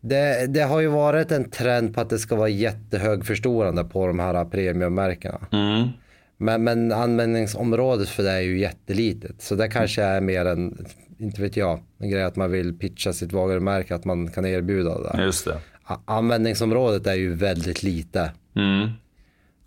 det, 0.00 0.46
det 0.46 0.60
har 0.60 0.80
ju 0.80 0.88
varit 0.88 1.32
en 1.32 1.50
trend 1.50 1.94
på 1.94 2.00
att 2.00 2.10
det 2.10 2.18
ska 2.18 2.36
vara 2.36 2.48
jättehögförstorande 2.48 3.84
på 3.84 4.06
de 4.06 4.18
här 4.18 4.44
premiummärkena. 4.44 5.40
Mm. 5.52 5.88
Men, 6.36 6.64
men 6.64 6.92
användningsområdet 6.92 8.08
för 8.08 8.22
det 8.22 8.30
är 8.30 8.40
ju 8.40 8.58
jättelitet. 8.58 9.42
Så 9.42 9.54
det 9.54 9.68
kanske 9.68 10.02
är 10.02 10.20
mer 10.20 10.44
en, 10.44 10.86
inte 11.18 11.42
vet 11.42 11.56
jag, 11.56 11.80
en 11.98 12.10
grej 12.10 12.22
att 12.22 12.36
man 12.36 12.50
vill 12.50 12.78
pitcha 12.78 13.12
sitt 13.12 13.32
varumärke, 13.32 13.94
att 13.94 14.04
man 14.04 14.30
kan 14.30 14.46
erbjuda 14.46 14.98
det. 14.98 15.10
där. 15.12 15.24
Just 15.24 15.44
det. 15.44 15.58
Användningsområdet 16.04 17.06
är 17.06 17.14
ju 17.14 17.34
väldigt 17.34 17.82
lite. 17.82 18.30
Mm. 18.56 18.88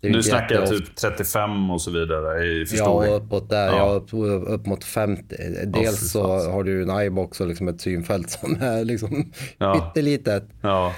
Inte 0.02 0.22
snackar 0.22 0.54
jag 0.54 0.64
jätteofta- 0.64 0.78
typ 0.86 0.96
35 0.96 1.70
och 1.70 1.80
så 1.82 1.90
vidare 1.90 2.44
i 2.44 2.60
Ja, 2.60 2.66
förstoring. 2.66 3.12
uppåt 3.12 3.50
där. 3.50 3.66
Ja. 3.66 4.02
Ja. 4.12 4.16
upp, 4.26 4.48
upp 4.48 4.66
mot 4.66 4.84
50. 4.84 5.36
Dels 5.66 6.00
fy 6.00 6.06
så 6.06 6.22
fan. 6.38 6.52
har 6.52 6.62
du 6.64 6.82
en 6.82 7.00
iBox 7.06 7.40
och 7.40 7.46
liksom 7.46 7.68
ett 7.68 7.80
synfält 7.80 8.30
som 8.40 8.56
är 8.62 8.84
liksom 8.84 9.32
Ja. 9.58 9.74
pyttelitet. 9.94 10.44
Ja. 10.62 10.92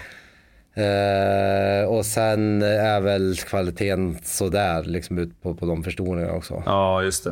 Eh, 0.76 1.84
och 1.88 2.06
sen 2.06 2.62
är 2.62 3.00
väl 3.00 3.36
kvaliteten 3.36 4.18
sådär 4.22 4.82
liksom 4.84 5.18
ut 5.18 5.42
på, 5.42 5.54
på 5.54 5.66
de 5.66 5.82
förstoringarna 5.84 6.32
också. 6.32 6.62
ja, 6.66 7.02
just 7.02 7.24
det. 7.24 7.30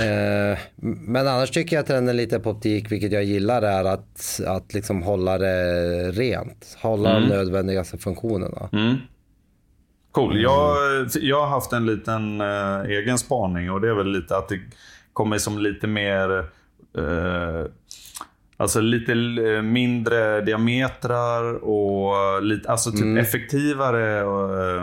Eh, 0.00 0.58
men 0.80 1.28
annars 1.28 1.50
tycker 1.50 1.76
jag 1.76 1.80
att 1.80 1.86
trenden 1.86 2.16
lite 2.16 2.40
på 2.40 2.50
optik, 2.50 2.92
vilket 2.92 3.12
jag 3.12 3.24
gillar, 3.24 3.62
är 3.62 3.84
att, 3.84 4.40
att 4.46 4.74
liksom 4.74 5.02
hålla 5.02 5.38
det 5.38 6.10
rent. 6.10 6.76
Hålla 6.80 7.12
de 7.20 7.26
nödvändigaste 7.26 7.98
funktionerna. 7.98 8.68
Mm. 8.72 8.94
Cool. 10.14 10.40
Jag, 10.40 10.76
jag 11.20 11.40
har 11.40 11.46
haft 11.46 11.72
en 11.72 11.86
liten 11.86 12.40
eh, 12.40 12.80
egen 12.80 13.18
spaning 13.18 13.70
och 13.70 13.80
det 13.80 13.88
är 13.88 13.94
väl 13.94 14.12
lite 14.12 14.36
att 14.36 14.48
det 14.48 14.60
kommer 15.12 15.38
som 15.38 15.58
lite 15.58 15.86
mer... 15.86 16.38
Eh, 16.98 17.66
alltså 18.56 18.80
lite 18.80 19.12
eh, 19.12 19.62
mindre 19.62 20.40
diametrar 20.40 21.64
och 21.64 22.42
lite, 22.42 22.70
alltså 22.70 22.90
typ 22.90 23.18
effektivare 23.18 24.20
eh, 24.20 24.82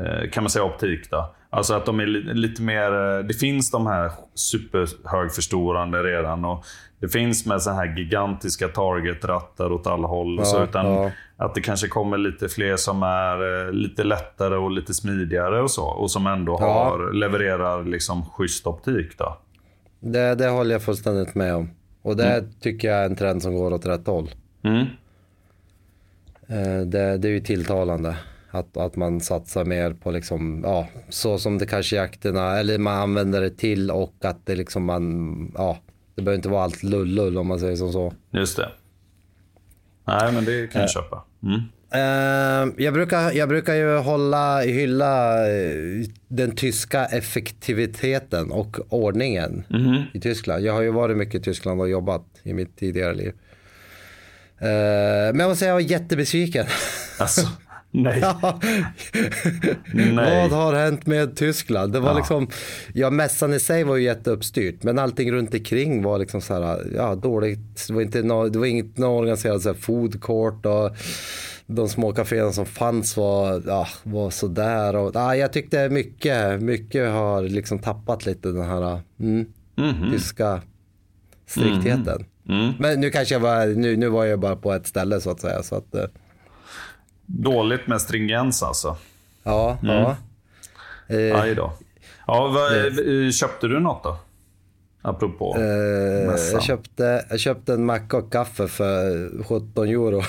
eh, 0.00 0.30
kan 0.30 0.42
man 0.42 0.50
säga 0.50 0.64
optik. 0.64 1.10
Då. 1.10 1.34
Alltså 1.56 1.74
att 1.74 1.86
de 1.86 2.00
är 2.00 2.06
li, 2.06 2.34
lite 2.34 2.62
mer... 2.62 2.92
eh, 3.18 3.24
Det 3.24 3.34
finns 3.34 3.70
de 3.70 3.86
här 3.86 4.10
superhögförstorande 4.34 6.02
redan. 6.02 6.44
Och 6.44 6.64
det 7.00 7.08
finns 7.08 7.46
med 7.46 7.62
så 7.62 7.70
här 7.70 7.96
gigantiska 7.98 8.68
targetrattar 8.68 9.72
åt 9.72 9.86
alla 9.86 10.08
håll. 10.08 10.38
och 10.38 10.46
så, 10.46 10.56
Ja, 10.56 10.64
utan 10.64 10.86
ja. 10.86 11.10
att 11.36 11.54
det 11.54 11.60
kanske 11.60 11.88
kommer 11.88 12.18
lite 12.18 12.48
fler 12.48 12.76
som 12.76 13.02
är 13.02 13.66
eh, 13.66 13.72
lite 13.72 14.04
lättare 14.04 14.56
och 14.56 14.70
lite 14.70 14.94
smidigare 14.94 15.62
och 15.62 15.70
så. 15.70 15.84
Och 15.84 16.10
som 16.10 16.26
ändå 16.26 16.56
Ja. 16.60 16.66
har, 16.84 17.12
levererar 17.12 17.84
liksom 17.84 18.24
schysst 18.30 18.66
optik. 18.66 19.18
Då. 19.18 19.38
Det, 20.00 20.34
det 20.34 20.48
håller 20.48 20.72
jag 20.74 20.82
fullständigt 20.82 21.34
med 21.34 21.54
om. 21.54 21.70
Och 22.02 22.16
det 22.16 22.44
tycker 22.60 22.88
jag 22.88 22.98
är 23.00 23.04
en 23.06 23.16
trend 23.16 23.42
som 23.42 23.54
går 23.54 23.72
åt 23.72 23.86
rätt 23.86 24.06
håll. 24.06 24.30
Mm. 24.62 24.86
Eh, 26.48 26.86
Det, 26.86 27.18
det 27.18 27.28
är 27.28 27.32
ju 27.32 27.40
tilltalande 27.40 28.16
att, 28.54 28.76
att 28.76 28.96
man 28.96 29.20
satsar 29.20 29.64
mer 29.64 29.92
på 29.92 30.10
liksom, 30.10 30.60
ja, 30.64 30.88
så 31.08 31.38
som 31.38 31.58
det 31.58 31.66
kanske 31.66 31.96
jakterna, 31.96 32.58
eller 32.58 32.78
man 32.78 32.98
använder 32.98 33.40
det 33.40 33.50
till 33.50 33.90
och 33.90 34.14
att 34.20 34.46
det 34.46 34.56
liksom 34.56 34.84
man, 34.84 35.52
ja, 35.54 35.78
det 36.14 36.22
behöver 36.22 36.36
inte 36.36 36.48
vara 36.48 36.64
allt 36.64 36.82
lull-lull 36.82 37.38
om 37.38 37.46
man 37.46 37.60
säger 37.60 37.76
som 37.76 37.92
så. 37.92 38.12
Just 38.30 38.56
det. 38.56 38.68
Nej, 40.04 40.32
men 40.32 40.44
det 40.44 40.72
kan 40.72 40.80
jag 40.80 40.90
köpa. 40.90 41.24
Mm. 41.42 41.60
Eh, 41.94 42.84
jag, 42.84 42.94
brukar, 42.94 43.32
jag 43.32 43.48
brukar 43.48 43.74
ju 43.74 43.96
hålla, 43.96 44.60
hylla 44.60 45.46
eh, 45.50 46.06
den 46.28 46.56
tyska 46.56 47.04
effektiviteten 47.04 48.50
och 48.50 48.76
ordningen 48.88 49.64
i 50.12 50.20
Tyskland. 50.20 50.64
Jag 50.64 50.72
har 50.72 50.82
ju 50.82 50.90
varit 50.90 51.16
mycket 51.16 51.40
i 51.40 51.44
Tyskland 51.44 51.80
och 51.80 51.88
jobbat 51.88 52.24
i 52.42 52.52
mitt 52.52 52.76
tidigare 52.76 53.14
liv. 53.14 53.32
Eh, 54.58 55.32
men 55.32 55.40
jag 55.40 55.48
måste 55.48 55.58
säga 55.58 55.68
jag 55.68 55.74
var 55.74 55.80
jättebesviken. 55.80 56.66
Alltså, 57.18 57.48
nej. 57.94 58.18
Ja. 58.20 58.60
Nej. 59.94 60.48
Vad 60.48 60.60
har 60.60 60.74
hänt 60.74 61.06
med 61.06 61.36
Tyskland? 61.36 61.92
Det 61.92 62.00
var 62.00 62.10
Ja. 62.10 62.16
liksom, 62.16 62.48
ja 62.92 63.10
mässan 63.10 63.52
i 63.54 63.60
sig 63.60 63.84
var 63.84 63.96
ju 63.96 64.02
jätteuppstyrt 64.04 64.82
men 64.82 64.98
allting 64.98 65.32
runt 65.32 65.54
omkring 65.54 66.02
var 66.02 66.18
liksom 66.18 66.40
så 66.40 66.54
här, 66.54 66.86
ja 66.96 67.14
dåligt. 67.14 67.86
Det 67.88 67.94
var, 67.94 68.02
inte 68.02 68.22
nå, 68.22 68.48
det 68.48 68.58
var 68.58 68.66
inget 68.66 68.98
nå 68.98 69.18
organiserat 69.18 69.62
så 69.62 69.68
här 69.68 69.76
food 69.76 70.22
court 70.22 70.66
och 70.66 70.96
de 71.66 71.88
små 71.88 72.12
kaféerna 72.12 72.52
som 72.52 72.66
fanns 72.66 73.16
var, 73.16 73.62
ja, 73.66 73.88
var 74.02 74.30
sådär. 74.30 74.96
Och, 74.96 75.10
ja, 75.14 75.36
jag 75.36 75.52
tyckte 75.52 75.88
mycket, 75.88 76.62
mycket 76.62 77.10
har 77.10 77.42
liksom 77.42 77.78
tappat 77.78 78.26
lite 78.26 78.48
den 78.48 78.64
här 78.64 79.00
mm, 79.20 79.46
tyska 80.12 80.62
striktheten. 81.46 82.24
Men 82.78 83.00
nu 83.00 83.10
kanske 83.10 83.34
jag 83.34 83.40
var, 83.40 83.66
nu, 83.66 83.96
nu 83.96 84.08
var 84.08 84.24
jag 84.24 84.40
bara 84.40 84.56
på 84.56 84.72
ett 84.72 84.86
ställe 84.86 85.20
så 85.20 85.30
att 85.30 85.40
säga. 85.40 85.62
Så 85.62 85.74
att, 85.76 85.94
eh, 85.94 86.04
Dåligt 87.26 87.86
med 87.86 88.00
stringens 88.00 88.62
alltså. 88.62 88.96
ja, 89.42 89.78
ja. 89.82 90.16
Eh, 91.08 91.40
Aj 91.40 91.54
då. 91.54 91.72
Ja, 92.26 92.48
vad, 92.48 92.76
eh, 92.76 93.30
Köpte 93.30 93.68
du 93.68 93.80
något 93.80 94.02
då? 94.02 94.16
Apropå 95.02 95.56
eh, 95.58 96.30
mässan. 96.30 96.52
jag, 96.52 96.62
köpte, 96.62 97.24
jag 97.30 97.40
köpte 97.40 97.72
en 97.72 97.84
macka 97.84 98.16
och 98.16 98.32
kaffe 98.32 98.68
för 98.68 99.28
17 99.44 99.88
euro. 99.88 100.22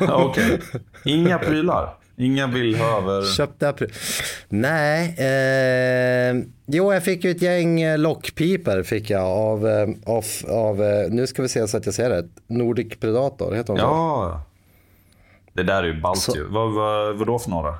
Ja, 0.00 0.24
Okej. 0.30 0.60
Inga 1.04 1.38
prylar? 1.38 1.94
Inga 2.16 2.46
vill 2.46 2.76
ha 2.76 2.98
över... 2.98 3.22
Köpte 3.22 3.68
april. 3.68 3.92
Nej, 4.48 5.14
eh, 5.18 6.44
jo 6.66 6.92
jag 6.92 7.04
fick 7.04 7.24
ju 7.24 7.30
ett 7.30 7.42
gäng 7.42 7.80
eh, 7.82 7.98
lockpiper 7.98 8.82
fick 8.82 9.10
jag 9.10 9.22
av, 9.22 9.68
eh, 9.68 9.88
av, 10.06 10.24
av 10.48 10.76
nu 11.10 11.26
ska 11.26 11.42
vi 11.42 11.48
se 11.48 11.68
så 11.68 11.76
att 11.76 11.86
jag 11.86 11.94
ser 11.94 12.10
rätt, 12.10 12.26
Nordic 12.46 13.00
Predator, 13.00 13.52
heter 13.54 13.72
de 13.72 13.78
så? 13.78 14.40
Ja. 15.54 15.62
Det 15.62 15.62
där 15.62 15.82
är 15.82 15.86
ju 15.86 16.00
ballt 16.00 16.18
Så- 16.18 16.36
ju. 16.36 16.44
Vad, 16.48 16.72
vad, 16.72 17.16
vad 17.16 17.26
då 17.26 17.38
för 17.38 17.50
några? 17.50 17.74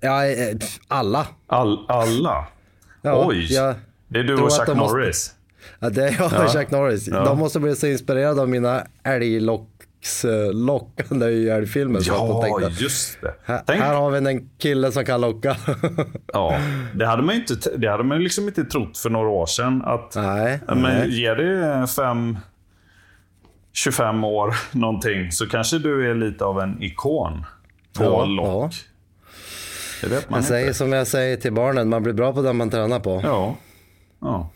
Ja, 0.00 0.26
eh, 0.26 0.56
alla. 0.88 1.26
All, 1.46 1.84
alla? 1.88 2.46
Ja, 3.02 3.24
Oj. 3.28 3.52
jag 3.54 3.74
det 4.08 4.18
är 4.18 4.24
du 4.24 4.34
och 4.34 4.52
Chuck 4.52 4.66
de 4.66 4.78
måste- 4.78 4.94
Norris. 4.96 5.34
Ja, 5.78 5.90
det 5.90 6.08
är 6.08 6.16
jag 6.18 6.44
och 6.48 6.54
Jack 6.54 6.70
Norris. 6.70 7.08
Ja. 7.08 7.24
De 7.24 7.38
måste 7.38 7.60
bli 7.60 7.76
så 7.76 7.86
inspirerade 7.86 8.40
av 8.42 8.48
mina 8.48 8.82
älglocks 9.04 10.24
eh, 10.24 10.52
lockande 10.52 11.26
i 11.26 11.48
älgfilmen. 11.48 12.02
Ja, 12.04 12.42
tänkte, 12.42 12.82
just 12.84 13.20
det. 13.20 13.34
här, 13.44 13.62
Tänk, 13.66 13.82
här 13.82 13.94
har 13.94 14.10
vi 14.10 14.18
en 14.30 14.50
kille 14.58 14.92
som 14.92 15.04
kan 15.04 15.20
locka. 15.20 15.56
ja, 16.32 16.58
det 16.94 17.06
hade 17.06 17.22
man 17.22 17.34
ju 17.34 17.40
inte, 17.40 17.76
det 17.76 17.90
hade 17.90 18.04
man 18.04 18.18
liksom 18.22 18.48
inte 18.48 18.64
trott 18.64 18.98
för 18.98 19.10
några 19.10 19.28
år 19.28 19.46
sedan. 19.46 19.82
Att, 19.84 20.14
nej, 20.16 20.60
men 20.66 20.82
nej. 20.82 21.20
ger 21.20 21.36
det 21.36 21.86
fem, 21.86 22.36
25 23.84 24.24
år 24.24 24.54
någonting 24.72 25.32
så 25.32 25.46
kanske 25.48 25.78
du 25.78 26.10
är 26.10 26.14
lite 26.14 26.44
av 26.44 26.60
en 26.60 26.82
ikon 26.82 27.44
på 27.98 28.04
Ja, 28.04 28.24
lock. 28.24 28.46
ja. 30.02 30.08
Det 30.08 30.30
man 30.30 30.38
Jag 30.38 30.44
säger 30.44 30.72
som 30.72 30.92
jag 30.92 31.06
säger 31.06 31.36
till 31.36 31.52
barnen, 31.52 31.88
man 31.88 32.02
blir 32.02 32.12
bra 32.12 32.32
på 32.32 32.42
det 32.42 32.52
man 32.52 32.70
tränar 32.70 33.00
på. 33.00 33.20
Ja. 33.24 33.56
ja. 34.20 34.50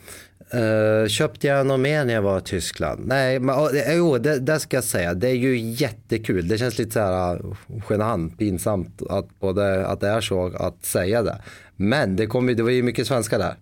Uh, 0.54 1.08
köpte 1.08 1.46
jag 1.46 1.66
något 1.66 1.80
mer 1.80 2.04
när 2.04 2.14
jag 2.14 2.22
var 2.22 2.38
i 2.38 2.42
Tyskland? 2.42 3.06
Nej, 3.06 3.38
men, 3.38 3.56
det- 3.72 3.94
jo, 3.94 4.18
det, 4.18 4.38
det 4.38 4.60
ska 4.60 4.76
jag 4.76 4.84
säga. 4.84 5.14
Det 5.14 5.28
är 5.28 5.34
ju 5.34 5.58
jättekul. 5.58 6.48
Det 6.48 6.58
känns 6.58 6.78
lite 6.78 6.90
så 6.90 7.00
här 7.00 7.46
uh, 7.46 7.54
genant, 7.90 8.38
pinsamt 8.38 9.02
att, 9.10 9.40
både, 9.40 9.86
att 9.86 10.00
det 10.00 10.08
är 10.08 10.20
så 10.20 10.46
att 10.56 10.84
säga 10.84 11.22
det. 11.22 11.38
Men 11.76 12.16
det, 12.16 12.26
kom, 12.26 12.46
det 12.46 12.62
var 12.62 12.70
ju 12.70 12.82
mycket 12.82 13.06
svenskar 13.06 13.38
där. 13.38 13.54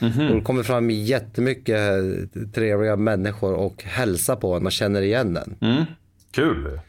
Och 0.00 0.34
det 0.34 0.40
kommer 0.40 0.62
fram 0.62 0.90
jättemycket 0.90 1.78
trevliga 2.54 2.96
människor 2.96 3.54
och 3.54 3.82
hälsa 3.84 4.36
på 4.36 4.54
en. 4.54 4.62
Man 4.62 4.70
känner 4.72 5.02
igen 5.02 5.36
en. 5.36 5.56
Mm. 5.70 5.84
Kul. 6.32 6.80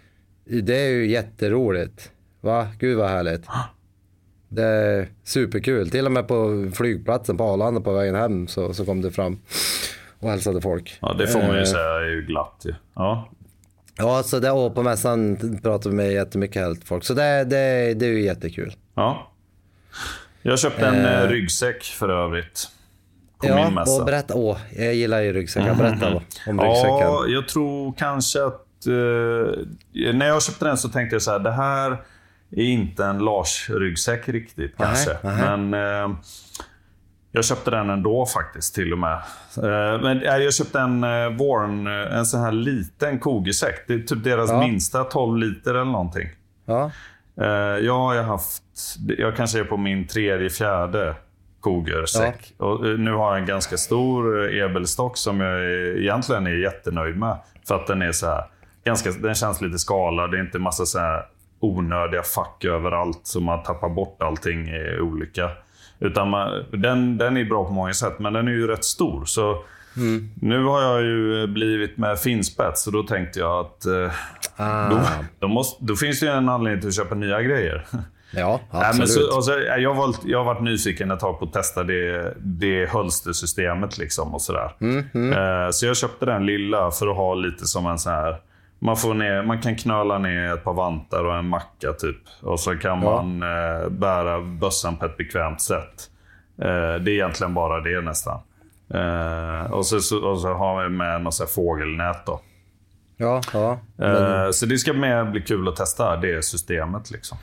Det 0.45 0.75
är 0.75 0.89
ju 0.89 1.07
jätteroligt. 1.11 2.11
Va? 2.41 2.67
Gud 2.79 2.97
vad 2.97 3.09
härligt. 3.09 3.45
Det 4.49 4.63
är 4.63 5.07
superkul. 5.23 5.89
Till 5.89 6.05
och 6.05 6.11
med 6.11 6.27
på 6.27 6.69
flygplatsen 6.73 7.37
på 7.37 7.43
Arlanda 7.43 7.81
på 7.81 7.93
vägen 7.93 8.15
hem 8.15 8.47
så, 8.47 8.73
så 8.73 8.85
kom 8.85 9.01
det 9.01 9.11
fram 9.11 9.39
och 10.19 10.29
hälsade 10.29 10.61
folk. 10.61 10.97
Ja, 11.01 11.13
det 11.13 11.27
får 11.27 11.39
man 11.39 11.49
ju 11.55 11.59
Eh, 11.59 11.63
säga 11.65 11.83
är 11.95 12.09
ju 12.09 12.21
glatt 12.21 12.61
ju. 12.65 12.73
Ja. 12.95 13.29
Ja, 13.97 14.23
så 14.23 14.39
det, 14.39 14.51
och 14.51 14.75
på 14.75 14.83
mässan 14.83 15.37
pratar 15.63 15.89
vi 15.89 15.95
med 15.95 16.11
jättemycket 16.11 16.61
helt 16.61 16.83
folk. 16.83 17.03
Så 17.03 17.13
det, 17.13 17.43
det, 17.43 17.93
det 17.93 18.05
är 18.05 18.09
ju 18.11 18.21
jättekul. 18.21 18.73
ja. 18.95 19.31
Jag 20.41 20.59
köpte 20.59 20.85
en 20.87 20.95
Eh. 21.05 21.21
eh, 21.21 21.27
ryggsäck 21.29 21.83
för 21.83 22.09
övrigt. 22.09 22.67
På 23.41 23.47
min 23.47 23.57
Ja, 23.57 23.69
mässa. 23.69 23.99
och 23.99 24.05
berätta. 24.05 24.33
Åh, 24.35 24.57
jag 24.77 24.93
gillar 24.95 25.21
ju 25.21 25.33
ryggsäckar. 25.33 25.75
Berätta 25.75 26.07
om 26.47 26.59
ryggsäcken. 26.61 26.97
Ja, 26.99 27.25
jag 27.27 27.47
tror 27.47 27.93
kanske 27.97 28.45
att... 28.45 28.65
Eh, 28.87 30.13
när 30.13 30.25
jag 30.27 30.43
köpte 30.43 30.65
den 30.65 30.77
så 30.77 30.89
tänkte 30.89 31.15
jag 31.15 31.21
så 31.21 31.31
här, 31.31 31.39
det 31.39 31.51
här 31.51 31.91
är 32.51 32.63
inte 32.63 33.05
en 33.05 33.19
Lars-ryggsäck 33.19 34.29
riktigt 34.29 34.77
kanske. 34.77 35.17
nej. 35.23 35.57
Men 35.57 35.73
eh, 35.73 36.15
jag 37.31 37.45
köpte 37.45 37.71
den 37.71 37.89
ändå 37.89 38.25
faktiskt 38.25 38.75
till 38.75 38.93
och 38.93 38.99
med. 38.99 39.13
Eh, 39.57 40.01
men 40.01 40.21
eh, 40.21 40.35
jag 40.37 40.53
köpte 40.53 40.79
en 40.79 41.03
eh, 41.03 41.09
Warren, 41.09 41.87
eh, 41.87 42.17
en 42.17 42.25
sån 42.25 42.39
här 42.41 42.51
liten 42.51 43.19
kogersäck. 43.19 43.87
Det 43.87 43.93
är 43.93 43.99
typ 43.99 44.23
deras 44.23 44.49
Ja. 44.49 44.59
minsta, 44.59 45.03
12 45.03 45.37
liter 45.37 45.71
eller 45.73 45.91
någonting. 45.91 46.27
Ja, 46.65 46.91
jag 47.81 47.93
har 47.99 48.23
haft, 48.23 48.63
jag 49.17 49.35
kanske 49.35 49.59
är 49.59 49.63
på 49.63 49.77
min 49.77 50.07
tredje, 50.07 50.49
fjärde 50.49 51.15
kogersäck. 51.61 52.53
Och 52.57 52.87
eh, 52.87 52.97
nu 52.97 53.11
har 53.11 53.29
jag 53.29 53.39
en 53.39 53.45
ganska 53.45 53.77
stor 53.77 54.43
eh, 54.53 54.65
ebelstock 54.65 55.17
som 55.17 55.39
jag 55.39 55.59
är, 55.59 55.97
egentligen 55.97 56.47
är 56.47 56.51
jättenöjd 56.51 57.17
med. 57.17 57.37
För 57.67 57.75
att 57.75 57.87
den 57.87 58.01
är 58.01 58.11
så 58.11 58.25
här, 58.25 58.43
ganska, 58.85 59.11
den 59.11 59.35
känns 59.35 59.61
lite 59.61 59.79
skalad. 59.79 60.31
Det 60.31 60.37
är 60.37 60.41
inte 60.41 60.59
massa 60.59 60.85
så 60.85 60.99
här 60.99 61.25
onödiga 61.59 62.23
fack 62.23 62.65
överallt 62.65 63.19
så 63.23 63.39
man 63.39 63.63
tappar 63.63 63.89
bort 63.89 64.21
allting 64.21 64.67
i 64.67 64.99
olika. 64.99 65.49
Utan 65.99 66.29
man, 66.29 66.65
den, 66.71 67.17
den 67.17 67.37
är 67.37 67.45
bra 67.45 67.65
på 67.65 67.71
många 67.71 67.93
sätt, 67.93 68.19
men 68.19 68.33
den 68.33 68.47
är 68.47 68.51
ju 68.51 68.67
rätt 68.67 68.85
stor. 68.85 69.25
Så 69.25 69.63
nu 70.41 70.63
har 70.63 70.81
jag 70.81 71.01
ju 71.01 71.47
blivit 71.47 71.97
med 71.97 72.19
finspets 72.19 72.87
och 72.87 72.93
då 72.93 73.03
tänkte 73.03 73.39
jag 73.39 73.65
att 73.65 73.85
eh, 73.85 74.11
ah, 74.55 74.89
då, 74.89 75.01
då, 75.39 75.47
måste, 75.47 75.85
då 75.85 75.95
finns 75.95 76.19
det 76.19 76.25
ju 76.25 76.31
en 76.31 76.49
anledning 76.49 76.81
till 76.81 76.89
att 76.89 76.95
köpa 76.95 77.15
nya 77.15 77.41
grejer. 77.41 77.87
ja 78.31 78.59
absolut. 78.71 79.09
så, 79.09 79.37
och 79.37 79.45
så, 79.45 79.51
jag, 79.51 79.89
har 79.89 79.95
valt, 80.01 80.21
jag 80.25 80.37
har 80.37 80.45
varit 80.45 80.61
nyfiken 80.63 81.11
ett 81.11 81.19
tag 81.19 81.39
på 81.39 81.45
att 81.45 81.53
testa 81.53 81.83
det, 81.83 82.33
det 82.37 82.89
hölstersystemet. 82.89 83.97
Liksom 83.97 84.33
och 84.33 84.41
sådär. 84.41 84.71
Eh, 85.65 85.71
så 85.71 85.85
jag 85.85 85.97
köpte 85.97 86.25
den 86.25 86.45
lilla 86.45 86.91
för 86.91 87.07
att 87.07 87.15
ha 87.17 87.33
lite 87.33 87.67
som 87.67 87.85
en 87.87 87.99
sån 87.99 88.13
här... 88.13 88.41
Man, 88.81 88.97
får 88.97 89.13
ner, 89.13 89.43
man 89.43 89.61
kan 89.61 89.75
knöla 89.75 90.17
ner 90.17 90.53
ett 90.53 90.63
par 90.63 90.73
vantar 90.73 91.23
och 91.25 91.35
en 91.35 91.47
macka 91.47 91.93
typ. 91.93 92.17
Och 92.41 92.59
så 92.59 92.75
kan 92.75 93.01
Ja. 93.01 93.21
man 93.23 93.43
eh, 93.43 93.89
bära 93.89 94.41
bössan 94.41 94.97
på 94.97 95.05
ett 95.05 95.17
bekvämt 95.17 95.61
sätt. 95.61 96.09
Eh, 96.61 96.67
det 97.01 97.11
är 97.11 97.13
egentligen 97.13 97.53
bara 97.53 97.81
det 97.81 98.01
nästan. 98.01 98.39
Och, 99.69 99.85
så, 99.85 99.99
så, 99.99 100.27
och 100.27 100.39
så 100.39 100.53
har 100.53 100.83
vi 100.83 100.89
med 100.89 101.21
något 101.21 101.49
fågelnät 101.51 102.25
då. 102.25 102.41
Ja, 103.17 103.41
ja. 103.53 103.79
Men, 103.95 104.53
så 104.53 104.65
det 104.65 104.77
ska 104.77 104.93
med 104.93 105.31
bli 105.31 105.41
kul 105.41 105.67
att 105.67 105.75
testa 105.75 106.17
det 106.17 106.45
systemet. 106.45 107.11
Liksom. 107.11 107.37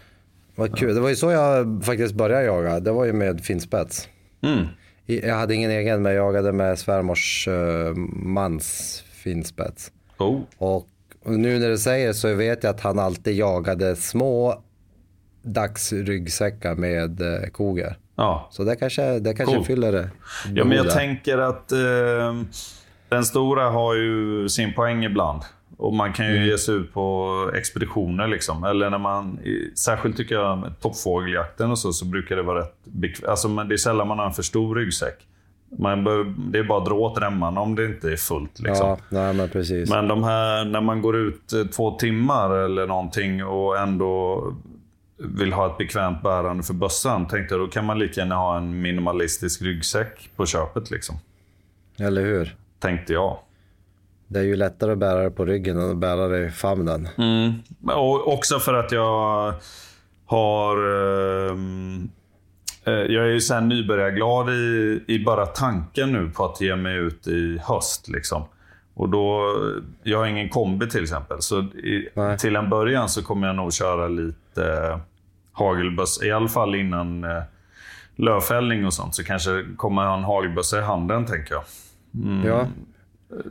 Vad 0.56 0.78
kul. 0.78 0.94
Det 0.94 1.00
var 1.00 1.08
ju 1.08 1.16
så 1.16 1.30
jag 1.30 1.84
faktiskt 1.84 2.14
började 2.14 2.44
jaga. 2.44 2.80
Det 2.80 2.92
var 2.92 3.04
ju 3.04 3.12
med 3.12 3.44
finspets. 3.44 4.08
Mm. 4.42 4.66
Jag 5.06 5.34
hade 5.34 5.54
ingen 5.54 5.70
egen, 5.70 6.02
men 6.02 6.14
jag 6.14 6.26
jagade 6.26 6.52
med 6.52 6.78
svärmors 6.78 7.48
uh, 7.48 7.94
mans 8.12 9.02
finspets. 9.12 9.92
Oh. 10.18 10.40
Och, 10.58 10.86
nu 11.24 11.58
när 11.58 11.68
du 11.68 11.78
säger 11.78 12.12
så 12.12 12.34
vet 12.34 12.62
jag 12.64 12.70
att 12.70 12.80
han 12.80 12.98
alltid 12.98 13.36
jagade 13.36 13.96
små 13.96 14.62
dagsryggsäckar 15.42 16.74
med 16.74 17.20
uh, 17.20 17.46
koger. 17.52 17.96
Ja. 18.16 18.48
Så 18.50 18.64
det 18.64 18.76
kanske, 18.76 19.18
det 19.18 19.34
kanske 19.34 19.54
Cool. 19.54 19.64
fyller 19.64 19.92
det. 19.92 20.10
ja, 20.54 20.64
men 20.64 20.76
jag 20.76 20.90
tänker 20.90 21.38
att 21.38 21.72
eh, 21.72 21.78
den 23.08 23.24
stora 23.24 23.70
har 23.70 23.94
ju 23.94 24.48
sin 24.48 24.74
poäng 24.74 25.04
ibland. 25.04 25.42
Och 25.76 25.94
man 25.94 26.12
kan 26.12 26.26
ju 26.26 26.46
ge 26.46 26.58
sig 26.58 26.74
ut 26.74 26.92
på 26.92 27.50
expeditioner 27.54 28.26
liksom. 28.28 28.64
Eller 28.64 28.90
när 28.90 28.98
man, 28.98 29.38
särskilt 29.74 30.16
tycker 30.16 30.34
jag 30.34 30.58
med 30.58 30.80
toppfågeljakten 30.80 31.70
och 31.70 31.78
så, 31.78 31.92
så 31.92 32.04
brukar 32.04 32.36
det 32.36 32.42
vara 32.42 32.60
rätt 32.60 32.84
bekvämt. 32.84 33.30
Alltså 33.30 33.48
men 33.48 33.68
det 33.68 33.74
är 33.74 33.76
sällan 33.76 34.08
man 34.08 34.18
har 34.18 34.26
en 34.26 34.32
för 34.32 34.42
stor 34.42 34.76
ryggsäck. 34.76 35.26
Man 35.78 36.04
bör, 36.04 36.34
det 36.52 36.58
är 36.58 36.64
bara 36.64 36.78
att 36.78 36.84
dra 36.84 36.94
åt 36.94 37.18
remmarna 37.18 37.60
om 37.60 37.74
det 37.74 37.84
inte 37.84 38.12
är 38.12 38.16
fullt. 38.16 38.60
Liksom. 38.60 38.88
Ja, 38.88 38.98
nej 39.08 39.34
men 39.34 39.48
precis. 39.48 39.90
Men 39.90 40.08
de 40.08 40.24
här, 40.24 40.64
när 40.64 40.80
man 40.80 41.02
går 41.02 41.16
ut 41.16 41.52
eh, 41.52 41.64
två 41.64 41.98
timmar 41.98 42.56
eller 42.56 42.86
någonting 42.86 43.44
och 43.44 43.78
ändå 43.78 44.44
vill 45.18 45.52
ha 45.52 45.66
ett 45.66 45.78
bekvämt 45.78 46.22
bärande 46.22 46.62
för 46.62 46.74
bössan, 46.74 47.28
tänkte 47.28 47.54
jag 47.54 47.62
då 47.62 47.66
kan 47.66 47.84
man 47.84 47.98
lika 47.98 48.20
gärna 48.20 48.34
ha 48.34 48.56
en 48.56 48.82
minimalistisk 48.82 49.62
ryggsäck 49.62 50.30
på 50.36 50.46
köpet. 50.46 50.90
Liksom. 50.90 51.16
Eller 51.98 52.22
hur? 52.22 52.56
Tänkte 52.78 53.12
jag. 53.12 53.38
Det 54.28 54.38
är 54.38 54.42
ju 54.42 54.56
lättare 54.56 54.92
att 54.92 54.98
bära 54.98 55.22
det 55.22 55.30
på 55.30 55.44
ryggen 55.44 55.78
än 55.78 55.90
att 55.90 55.96
bära 55.96 56.28
det 56.28 56.46
i 56.46 56.50
famnen. 56.50 57.08
Mm. 57.18 57.52
Och 57.84 58.32
också 58.32 58.58
för 58.58 58.74
att 58.74 58.92
jag 58.92 59.54
har... 60.26 60.76
eh, 61.46 62.92
jag 62.92 63.24
är 63.24 63.30
ju 63.30 63.40
sen 63.40 63.68
nybörjarglad 63.68 64.50
i, 64.50 65.04
i 65.06 65.24
bara 65.24 65.46
tanken 65.46 66.12
nu 66.12 66.30
på 66.30 66.44
att 66.44 66.60
ge 66.60 66.76
mig 66.76 66.96
ut 66.96 67.26
i 67.26 67.58
höst. 67.64 68.08
Liksom. 68.08 68.44
Och 68.94 69.08
då, 69.08 69.54
jag 70.02 70.18
har 70.18 70.26
ingen 70.26 70.48
kombi 70.48 70.88
till 70.88 71.02
exempel. 71.02 71.42
Så 71.42 71.58
i, 71.60 72.08
till 72.38 72.56
en 72.56 72.70
början 72.70 73.08
så 73.08 73.22
kommer 73.22 73.46
jag 73.46 73.56
nog 73.56 73.72
köra 73.72 74.08
lite 74.08 74.72
eh, 74.72 74.98
hagelböss. 75.52 76.22
I 76.22 76.30
alla 76.30 76.48
fall 76.48 76.74
innan 76.74 77.24
eh, 77.24 77.42
lövfällning 78.16 78.86
och 78.86 78.94
sånt. 78.94 79.14
Så 79.14 79.24
kanske 79.24 79.64
kommer 79.76 80.02
jag 80.02 80.08
ha 80.08 80.16
en 80.18 80.24
hagelbössa 80.24 80.78
i 80.78 80.82
handen, 80.82 81.26
tänker 81.26 81.54
jag. 81.54 81.64
Ja. 82.44 82.66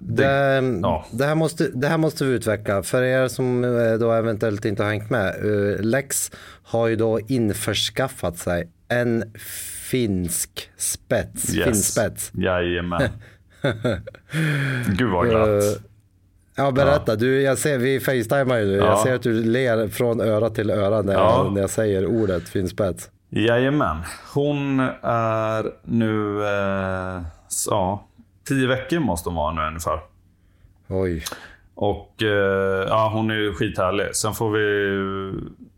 Det, 0.02 0.62
ja. 0.82 1.06
det, 1.12 1.26
här 1.26 1.36
måste, 1.36 1.68
det 1.74 1.88
här 1.88 1.98
måste 1.98 2.26
vi 2.26 2.32
utveckla. 2.34 2.84
För 2.84 3.04
er 3.04 3.28
som 3.28 3.64
eh, 3.64 3.94
då 3.94 4.12
eventuellt 4.12 4.66
inte 4.66 4.84
har 4.84 4.90
hängt 4.90 5.10
med. 5.10 5.28
eh, 5.28 5.80
Lex 5.82 6.32
har 6.64 6.88
ju 6.88 6.96
då 6.96 7.20
införskaffat 7.28 8.38
sig 8.38 8.70
en 8.88 9.24
finsk 9.90 10.70
spets. 10.78 11.54
Finspets. 11.54 12.32
Jajamän. 12.34 13.02
Gud 14.98 15.10
vad 15.12 15.30
glatt. 15.30 15.48
Eh, 15.48 15.82
Ja, 16.58 16.72
berätta. 16.72 17.16
Du, 17.16 17.42
jag 17.42 17.58
ser, 17.58 17.78
vi 17.78 18.00
facetimar 18.00 18.58
ju 18.58 18.66
nu. 18.66 18.76
Ja. 18.76 18.86
Jag 18.86 19.00
ser 19.00 19.16
att 19.16 19.22
du 19.24 19.44
ler 19.44 19.88
från 19.88 20.22
öra 20.22 20.50
till 20.50 20.72
öra 20.72 21.02
när, 21.02 21.14
Ja. 21.14 21.44
jag, 21.44 21.54
när 21.54 21.62
jag 21.62 21.70
säger 21.70 22.06
ordet 22.06 22.50
finspets. 22.50 23.10
Jajamän. 23.30 23.98
Hon 24.34 24.80
är 25.04 25.72
nu, 25.84 26.44
eh, 26.44 27.22
ja, 27.70 28.08
tio 28.48 28.68
veckor 28.68 29.00
måste 29.00 29.30
hon 29.30 29.36
vara 29.36 29.54
nu 29.54 29.62
ungefär. 29.62 30.00
Oj. 30.88 31.24
Och 31.76 32.24
eh, 32.24 32.88
ja, 32.88 33.10
hon 33.14 33.32
är 33.32 33.36
ju 33.36 33.54
skithärlig. 33.54 34.16
Sen 34.16 34.34
får 34.34 34.52
vi... 34.52 35.34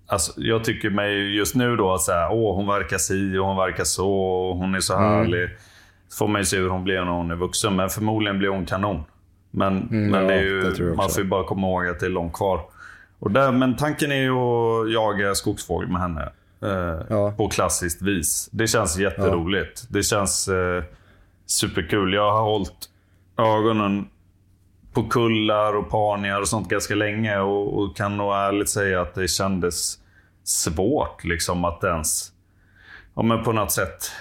Alltså, 0.10 0.34
jag 0.36 0.64
tycker 0.64 0.90
mig 0.90 1.36
just 1.36 1.56
nu 1.56 1.76
då 1.76 1.98
så 1.98 2.12
här, 2.12 2.32
åh 2.32 2.56
hon 2.56 2.68
verkar 2.68 2.98
si 2.98 3.38
och 3.38 3.46
hon 3.46 3.58
verkar 3.58 3.84
så 3.84 4.12
och 4.12 4.56
hon 4.58 4.76
är 4.76 4.80
så 4.80 4.98
härlig. 4.98 5.50
Så 6.10 6.18
får 6.18 6.28
man 6.28 6.42
ju 6.42 6.46
se 6.46 6.58
hur 6.58 6.70
hon 6.70 6.84
blir 6.84 6.96
när 7.02 7.12
hon 7.12 7.32
är 7.32 7.36
vuxen. 7.36 7.76
Men 7.76 7.90
förmodligen 7.90 8.40
blir 8.40 8.50
hon 8.50 8.66
kanon. 8.66 9.04
Men, 9.52 9.88
men 9.90 10.14
ja, 10.14 10.28
det 10.28 10.34
är 10.34 10.42
ju, 10.44 10.94
man 10.96 11.10
får 11.10 11.24
ju 11.24 11.30
bara 11.30 11.44
komma 11.44 11.68
ihåg 11.68 11.88
att 11.88 12.00
det 12.00 12.06
är 12.06 12.10
långt 12.10 12.34
kvar. 12.34 12.62
Och 13.20 13.32
där, 13.32 13.52
men 13.52 13.76
tanken 13.76 14.12
är 14.12 14.22
ju 14.22 14.32
att 14.32 14.92
jaga 14.94 15.36
skogsfågel 15.36 15.90
med 15.90 16.02
henne. 16.02 16.30
Eh, 16.62 17.06
Ja. 17.10 17.32
På 17.38 17.48
klassiskt 17.50 18.02
vis. 18.02 18.50
Det 18.52 18.68
känns 18.68 18.98
jätteroligt. 18.98 19.86
Det 19.90 20.04
känns 20.04 20.48
eh, 20.48 20.84
superkul. 21.48 22.14
Jag 22.14 22.32
har 22.32 22.42
hållit 22.44 22.90
ögonen 23.38 24.08
på 24.94 25.04
kullar 25.04 25.74
och 25.76 25.90
parningar 25.90 26.42
och 26.42 26.48
sånt 26.48 26.70
ganska 26.70 26.96
länge 26.96 27.40
och, 27.40 27.80
och 27.80 27.98
kan 27.98 28.18
nog 28.18 28.34
ärligt 28.34 28.70
säga 28.70 29.02
att 29.02 29.16
det 29.16 29.28
kändes 29.28 30.00
svårt 30.44 31.24
liksom 31.24 31.66
att 31.66 31.84
ens 31.84 32.32
ja, 33.16 33.22
men 33.22 33.44
på 33.44 33.52
något 33.52 33.72
sätt 33.72 34.12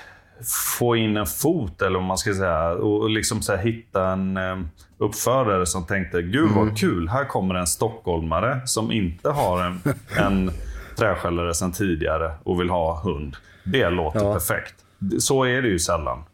få 0.78 0.96
in 0.96 1.16
en 1.16 1.26
fot 1.26 1.82
eller 1.82 1.98
vad 1.98 2.08
man 2.08 2.18
ska 2.18 2.34
säga 2.34 2.68
och, 2.70 3.10
liksom 3.10 3.42
så 3.42 3.56
hitta 3.56 4.08
en 4.08 4.36
eh, 4.36 4.56
uppfödare 4.98 5.66
som 5.66 5.86
tänkte 5.86 6.22
gud 6.22 6.50
vad 6.50 6.78
kul, 6.78 7.08
här 7.08 7.24
kommer 7.24 7.54
en 7.54 7.66
stockholmare 7.66 8.60
som 8.66 8.92
inte 8.92 9.30
har 9.30 9.62
en, 9.62 9.80
en 10.18 10.50
träskällare 10.96 11.54
sedan 11.54 11.72
tidigare 11.72 12.34
och 12.44 12.60
vill 12.60 12.70
ha 12.70 13.00
hund. 13.00 13.36
Det 13.64 13.90
låter 13.90 14.20
Ja. 14.20 14.32
perfekt. 14.34 14.74
Så 15.18 15.44
är 15.44 15.62
det 15.62 15.68
ju 15.68 15.78
sällan. 15.78 16.24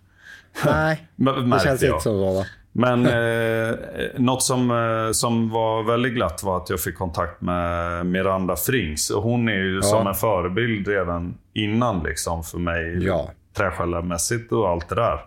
Nej, 0.67 1.07
det 1.17 1.61
känns 1.65 1.83
jag. 1.83 1.91
inte 1.91 2.03
som 2.03 2.13
så. 2.13 2.35
Va? 2.35 2.45
Men 2.73 3.07
eh, 3.07 3.75
något 4.17 4.43
som, 4.43 4.71
eh, 4.71 5.13
som 5.13 5.51
var 5.51 5.83
väldigt 5.83 6.13
glatt 6.13 6.43
var 6.43 6.57
att 6.57 6.71
jag 6.71 6.81
fick 6.81 6.99
kontakt 6.99 7.41
med 7.41 8.07
Miranda 8.07 8.57
Frings. 8.57 9.11
Och 9.11 9.23
hon 9.23 9.49
är 9.49 9.63
ju 9.63 9.83
som 9.83 10.07
en 10.07 10.15
förebild 10.15 10.89
redan 10.89 11.35
innan 11.53 12.03
liksom, 12.03 12.43
för 12.43 12.59
mig. 12.59 13.05
Ja. 13.05 13.31
Träskällarmässigt 13.57 14.53
och 14.53 14.69
allt 14.69 14.89
det 14.89 14.95
där. 14.95 15.21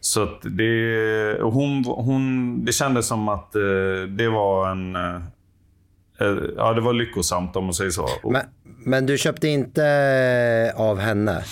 Så 0.00 0.28
det, 0.42 1.38
hon, 1.42 1.84
hon, 1.84 2.64
det 2.64 2.72
kändes 2.72 3.06
som 3.06 3.28
att 3.28 3.54
eh, 3.54 3.62
det 4.08 4.28
var 4.28 4.70
en... 4.70 4.96
Eh, 6.18 6.36
ja, 6.56 6.72
det 6.72 6.80
var 6.80 6.92
lyckosamt 6.92 7.56
om 7.56 7.64
man 7.64 7.74
säger 7.74 7.90
så. 7.90 8.08
Men, 8.22 8.42
men 8.64 9.06
du 9.06 9.18
köpte 9.18 9.48
inte 9.48 9.84
eh, 9.86 10.80
av 10.80 10.98
henne? 10.98 11.44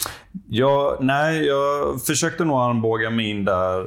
Ja, 0.49 0.99
nej, 1.01 1.47
jag 1.47 2.03
försökte 2.03 2.45
nog 2.45 2.61
armbåga 2.61 3.11
mig 3.11 3.31
in 3.31 3.45
där. 3.45 3.87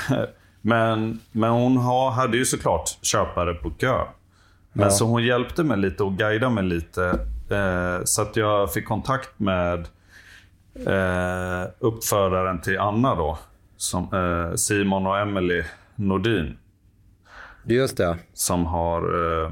men, 0.60 1.20
men 1.32 1.50
hon 1.50 1.76
har, 1.76 2.10
hade 2.10 2.36
ju 2.36 2.44
såklart 2.44 2.98
köpare 3.02 3.54
på 3.54 3.70
kö. 3.70 3.98
Men 4.72 4.90
så 4.90 5.04
hon 5.04 5.24
hjälpte 5.24 5.64
mig 5.64 5.78
lite 5.78 6.02
och 6.02 6.16
guidade 6.16 6.54
mig 6.54 6.64
lite. 6.64 7.04
Eh, 7.50 8.04
så 8.04 8.22
att 8.22 8.36
jag 8.36 8.72
fick 8.72 8.86
kontakt 8.86 9.38
med 9.38 9.78
eh, 10.86 11.70
uppfödaren 11.78 12.60
till 12.60 12.78
Anna 12.78 13.14
då. 13.14 13.38
Som, 13.76 14.02
eh, 14.12 14.54
Simon 14.54 15.06
och 15.06 15.18
Emily 15.18 15.62
Nordin. 15.94 16.58
Just 17.64 17.96
det. 17.96 18.16
Som 18.32 18.66
har 18.66 19.02
eh, 19.42 19.50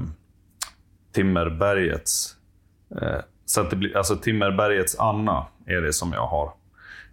Timmerbergets. 1.13 2.35
Eh, 3.01 3.19
så 3.45 3.61
att 3.61 3.69
det 3.69 3.75
blir, 3.75 3.97
alltså 3.97 4.15
Timmerbergets 4.15 4.99
Anna 4.99 5.45
är 5.65 5.81
det 5.81 5.93
som 5.93 6.13
jag 6.13 6.27
har. 6.27 6.53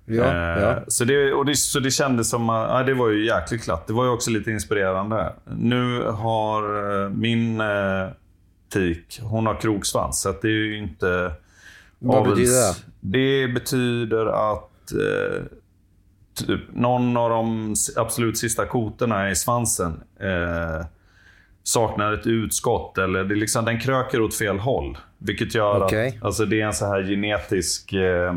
Ja, 0.04 0.24
Eh, 0.24 0.62
ja. 0.62 0.84
Så, 0.88 1.04
det, 1.04 1.32
och 1.32 1.44
det, 1.44 1.56
så 1.56 1.80
det 1.80 1.90
kändes 1.90 2.30
som 2.30 2.50
att 2.50 2.68
ja, 2.68 2.82
det 2.82 2.94
var 2.94 3.08
ju 3.08 3.26
jäkligt 3.26 3.64
glatt. 3.64 3.86
Det 3.86 3.92
var 3.92 4.04
ju 4.04 4.10
också 4.10 4.30
lite 4.30 4.50
inspirerande. 4.50 5.32
Nu 5.56 6.02
har 6.02 6.62
eh, 7.04 7.10
min 7.10 7.60
eh, 7.60 8.08
tik, 8.72 9.20
hon 9.22 9.46
har 9.46 9.60
kroksvans. 9.60 10.20
Så 10.20 10.34
det 10.42 10.48
är 10.48 10.52
ju 10.52 10.78
inte... 10.78 11.32
Vad 11.98 12.28
betyder 12.28 12.52
det? 12.52 12.74
Det 13.00 13.48
betyder 13.48 14.26
att 14.26 14.92
eh, 14.92 15.42
typ, 16.46 16.60
någon 16.72 17.16
av 17.16 17.30
de 17.30 17.74
absolut 17.96 18.38
sista 18.38 18.66
kotorna 18.66 19.30
i 19.30 19.36
svansen 19.36 20.00
eh, 20.20 20.86
saknar 21.70 22.12
ett 22.12 22.26
utskott. 22.26 22.98
Eller 22.98 23.24
det 23.24 23.34
är 23.34 23.36
liksom, 23.36 23.64
den 23.64 23.80
kröker 23.80 24.20
åt 24.22 24.34
fel 24.34 24.58
håll. 24.58 24.98
Vilket 25.18 25.54
gör 25.54 25.84
Okej. 25.84 26.08
att 26.18 26.24
alltså 26.24 26.44
det 26.44 26.60
är 26.60 26.66
en 26.66 26.72
så 26.72 26.86
här 26.86 27.02
genetisk... 27.02 27.92
Eh, 27.92 28.34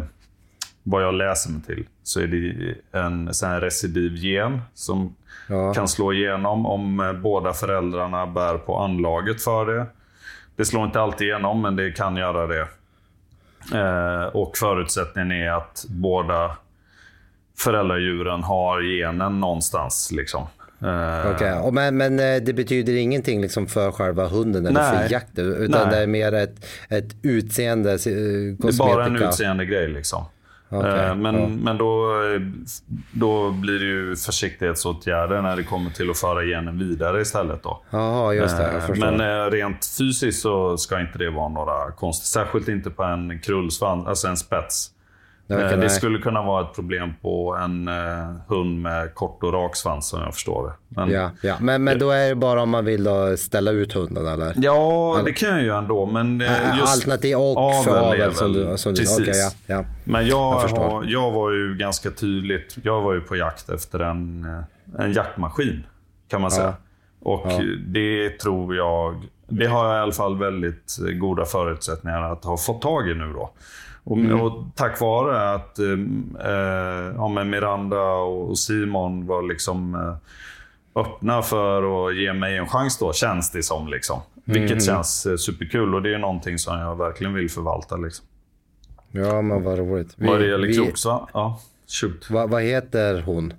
vad 0.86 1.04
jag 1.04 1.14
läser 1.14 1.52
mig 1.52 1.62
till, 1.62 1.86
så 2.04 2.20
är 2.20 2.28
det 2.28 2.76
en 3.00 3.34
sån 3.34 3.50
här 3.50 3.62
recidivgen 3.62 4.62
som 4.74 5.16
Ja. 5.48 5.74
kan 5.74 5.88
slå 5.88 6.14
igenom 6.14 6.66
om 6.66 7.00
eh, 7.00 7.14
båda 7.14 7.54
föräldrarna 7.54 8.28
bär 8.28 8.58
på 8.58 8.78
anlaget 8.78 9.44
för 9.44 9.66
det. 9.66 9.86
Det 10.56 10.66
slår 10.66 10.86
inte 10.86 11.02
alltid 11.02 11.28
igenom, 11.28 11.62
men 11.62 11.76
det 11.76 11.92
kan 11.92 12.16
göra 12.16 12.48
det. 12.48 12.68
Eh, 13.74 14.24
och 14.26 14.58
förutsättningen 14.58 15.32
är 15.32 15.52
att 15.52 15.86
båda 15.90 16.58
föräldradjuren 17.58 18.44
har 18.44 18.82
genen 18.82 19.40
någonstans. 19.40 20.12
Liksom. 20.12 20.48
Eh, 20.84 21.32
Okej, 21.32 21.54
och 21.54 21.74
men, 21.74 21.98
men 21.98 22.20
eh, 22.20 22.42
det 22.42 22.54
betyder 22.54 22.94
ingenting 22.96 23.42
liksom 23.42 23.68
för 23.68 23.92
själva 23.92 24.28
hunden 24.28 24.66
eller 24.66 24.82
Nej. 24.82 25.08
för 25.08 25.14
jakten? 25.14 25.54
Utan 25.54 25.88
Nej. 25.88 25.98
det 25.98 26.04
är 26.04 26.08
mer 26.08 26.34
ett, 26.34 26.66
ett 26.90 27.16
utseende, 27.22 27.92
eh, 27.92 27.98
Det 28.04 28.10
är 28.12 28.58
kosmetika? 28.58 28.96
bara 28.96 29.06
en 29.06 29.16
utseende 29.16 29.66
grej 29.66 29.88
liksom. 29.88 30.26
Eh, 30.72 31.16
men 31.16 31.36
ja. 31.36 31.48
men 31.48 31.78
då, 31.78 32.12
då 33.12 33.52
blir 33.52 33.80
det 33.80 33.86
ju 33.86 34.16
försiktighetsåtgärder 34.16 35.42
när 35.42 35.56
det 35.56 35.64
kommer 35.64 35.90
till 35.92 36.10
att 36.10 36.18
föra 36.18 36.44
genen 36.44 36.80
vidare 36.80 37.22
istället. 37.22 37.64
Då. 37.64 37.84
Jaha, 37.90 38.34
just 38.34 38.58
det. 38.58 38.96
Men 38.98 39.52
rent 39.52 39.86
fysiskt 39.98 40.42
så 40.42 40.78
ska 40.78 41.02
inte 41.02 41.18
det 41.18 41.30
vara 41.30 41.50
några 41.50 41.92
konstigt. 41.92 42.28
Särskilt 42.28 42.68
inte 42.68 42.90
på 42.90 43.04
en 43.04 43.40
krullsvans, 43.40 44.08
alltså 44.08 44.28
en 44.28 44.38
spets. 44.38 44.90
Nej, 45.48 45.74
Eh, 45.74 45.80
det 45.80 45.90
skulle 45.90 46.20
kunna 46.20 46.42
vara 46.42 46.64
ett 46.66 46.76
problem 46.76 47.14
på 47.22 47.56
en 47.56 47.88
eh, 47.88 47.94
hund 48.48 48.82
med 48.82 49.16
kort 49.16 49.44
och 49.44 49.54
rak 49.54 49.76
svans 49.76 50.08
som 50.10 50.22
jag 50.22 50.34
förstår 50.34 50.68
det. 50.68 50.74
Men, 50.96 51.10
Ja, 51.12 51.32
ja. 51.42 51.56
Men, 51.60 51.84
men 51.84 52.00
då 52.00 52.10
är 52.12 52.30
det 52.30 52.36
bara 52.36 52.62
om 52.62 52.70
man 52.70 52.86
vill 52.86 53.04
då 53.04 53.38
ställa 53.38 53.72
ut 53.72 53.94
hunden 53.94 54.28
eller? 54.28 54.54
Ja, 54.56 55.22
det 55.26 55.32
kan 55.34 55.50
jag 55.50 55.62
ju 55.62 55.78
ändå. 55.78 56.06
Men 56.06 56.42
eh, 56.42 56.78
just 56.80 56.94
Alternativ 56.96 57.38
och 57.38 57.84
för 57.84 58.00
avel 58.12 58.34
som 58.34 58.54
du... 58.54 58.78
Som 58.78 58.94
du 58.94 59.00
Precis. 59.02 59.20
okej, 59.20 59.34
ja, 59.68 59.76
ja. 59.76 59.86
Men 60.04 60.28
jag, 60.28 60.54
Jag 60.54 60.62
förstår. 60.62 60.90
har, 60.90 61.04
jag 61.08 61.32
var 61.32 61.52
ju 61.52 61.76
ganska 61.78 62.12
tydligt, 62.12 62.76
jag 62.84 63.02
var 63.02 63.14
ju 63.14 63.22
på 63.22 63.36
jakt 63.36 63.70
efter 63.70 64.00
en, 64.00 64.46
eh, 64.98 65.04
en 65.06 65.14
jaktmaskin. 65.14 65.84
Kan 66.30 66.42
man 66.42 66.52
säga. 66.52 66.74
Och 67.22 67.48
det 67.88 68.30
tror 68.40 68.76
jag, 68.76 69.24
det 69.48 69.66
har 69.66 69.86
jag 69.88 69.98
i 69.98 70.00
alla 70.00 70.12
fall 70.12 70.38
väldigt 70.38 70.98
goda 71.20 71.46
förutsättningar 71.46 72.22
att 72.32 72.46
ha 72.46 72.58
fått 72.58 72.82
tag 72.82 73.10
i 73.10 73.14
nu 73.14 73.34
då. 73.34 73.50
Och, 74.04 74.18
Mm. 74.18 74.42
och 74.42 74.64
tack 74.76 75.02
vare 75.02 75.54
att 75.54 75.80
eh, 75.80 75.86
eh, 76.46 77.14
ja, 77.16 77.28
Miranda 77.44 78.02
och 78.14 78.60
Simon 78.60 79.28
var 79.28 79.42
liksom 79.42 79.96
eh, 79.96 80.16
öppna 81.02 81.42
för 81.42 82.08
att 82.10 82.16
ge 82.16 82.34
mig 82.34 82.58
en 82.58 82.68
chans 82.68 82.98
då, 82.98 83.14
känns 83.14 83.52
det 83.52 83.64
som. 83.64 83.88
Liksom. 83.88 84.20
Vilket 84.46 84.72
Mm. 84.72 84.80
känns 84.82 85.26
eh, 85.26 85.36
superkul 85.36 85.96
och 85.96 86.02
det 86.02 86.14
är 86.14 86.18
någonting 86.18 86.58
som 86.60 86.80
jag 86.80 86.96
verkligen 86.96 87.34
vill 87.34 87.50
förvalta. 87.50 87.96
Liksom. 87.98 88.26
ja, 89.12 89.42
men 89.42 89.64
vad 89.64 89.78
roligt. 89.78 90.14
Vi- 90.18 90.28
Vad 90.28 90.40
det 90.40 90.48
gäller 90.48 90.74
kroksvans? 90.74 91.30
Ja, 91.34 91.60
shoot. 92.02 92.30
Vad, 92.30 92.50
vad 92.50 92.62
heter 92.64 93.22
hon? 93.22 93.54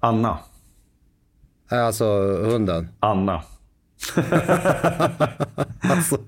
Anna. 0.00 0.38
Alltså 1.70 2.04
hunden? 2.44 2.88
Anna. 3.00 3.42
Alltså, 5.90 6.18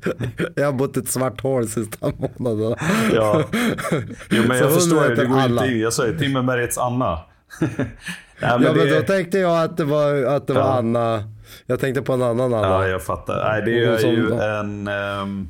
jag 0.57 0.65
har 0.65 0.73
bott 0.73 0.97
i 0.97 1.01
ett 1.01 1.09
svart 1.09 1.41
hål 1.41 1.69
sista 1.69 2.13
månaden. 2.39 2.77
Ja. 3.15 3.43
Jo, 4.31 4.43
men 4.49 4.59
jag 4.59 4.73
förstår 4.75 5.09
ju. 5.09 5.15
Det 5.15 5.25
går 5.25 5.39
Anna. 5.39 5.45
inte 5.65 5.75
in. 5.75 5.81
Jag 5.81 5.93
sa 5.93 6.07
ju 6.07 6.19
Timmerbergets 6.19 6.79
Anna. 6.79 7.19
Nej, 7.61 7.69
men 7.79 7.87
Ja, 8.41 8.59
men 8.59 8.75
det... 8.75 9.01
då 9.01 9.07
tänkte 9.07 9.39
jag 9.39 9.65
att 9.65 9.77
det 9.77 9.85
var, 9.85 10.23
att 10.25 10.47
det 10.47 10.53
var 10.53 10.61
Ja. 10.61 10.79
Anna. 10.79 11.25
Jag 11.67 11.81
tänkte 11.81 12.03
på 12.03 12.13
en 12.13 12.23
annan 12.23 12.55
Anna. 12.55 12.67
Ja, 12.69 12.87
jag 12.89 13.03
fattar. 13.03 13.45
Nej, 13.53 13.63
det 13.63 13.85
är 13.85 13.97
som- 13.97 14.11
ju 14.11 14.33
en... 14.41 14.89
ehm, 14.89 15.49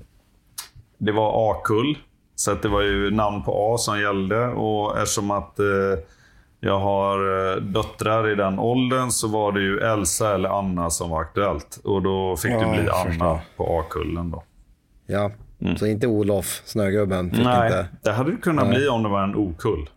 det 0.98 1.12
var 1.12 1.52
A-kull. 1.52 1.98
Så 2.34 2.50
att 2.52 2.62
det 2.62 2.68
var 2.68 2.82
ju 2.82 3.10
namn 3.10 3.42
på 3.42 3.74
A 3.74 3.78
som 3.78 4.00
gällde. 4.00 4.46
Och 4.46 4.98
eftersom 4.98 5.30
att 5.30 5.58
eh, 5.58 5.64
jag 6.60 6.78
har 6.80 7.18
eh, 7.52 7.56
döttrar 7.62 8.30
i 8.32 8.34
den 8.34 8.58
åldern 8.58 9.10
så 9.10 9.28
var 9.28 9.52
det 9.52 9.60
ju 9.60 9.78
Elsa 9.78 10.34
eller 10.34 10.48
Anna 10.48 10.90
som 10.90 11.10
var 11.10 11.20
aktuellt. 11.20 11.80
Och 11.84 12.02
då 12.02 12.36
fick 12.36 12.50
Ja, 12.50 12.58
det 12.60 12.80
bli 12.82 12.90
Anna 12.90 13.40
på 13.56 13.78
A-kullen 13.80 14.30
då. 14.30 14.42
Ja, 15.06 15.30
så 15.78 15.86
inte 15.86 16.06
Olof, 16.06 16.62
snögubben, 16.64 17.30
fick 17.30 17.40
Mm. 17.40 17.52
Nej, 17.52 17.66
inte. 17.66 17.86
det 18.02 18.10
hade 18.12 18.30
det 18.30 18.36
kunnat 18.36 18.68
bli 18.68 18.88
om 18.88 19.02
det 19.02 19.08
var 19.08 19.22
en 19.22 19.34
okull. 19.36 19.88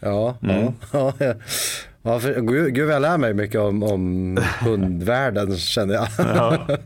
Ja, 0.00 0.34
Mm. 0.42 0.72
ja. 0.92 1.12
ja. 1.18 1.34
ja 2.02 2.18
för, 2.20 2.40
gud, 2.40 2.74
gud, 2.74 2.90
jag 2.90 3.02
lär 3.02 3.18
mig 3.18 3.34
mycket 3.34 3.60
om, 3.60 3.82
om 3.82 4.36
hundvärlden 4.60 5.56
känner 5.56 5.94
jag. 5.94 6.08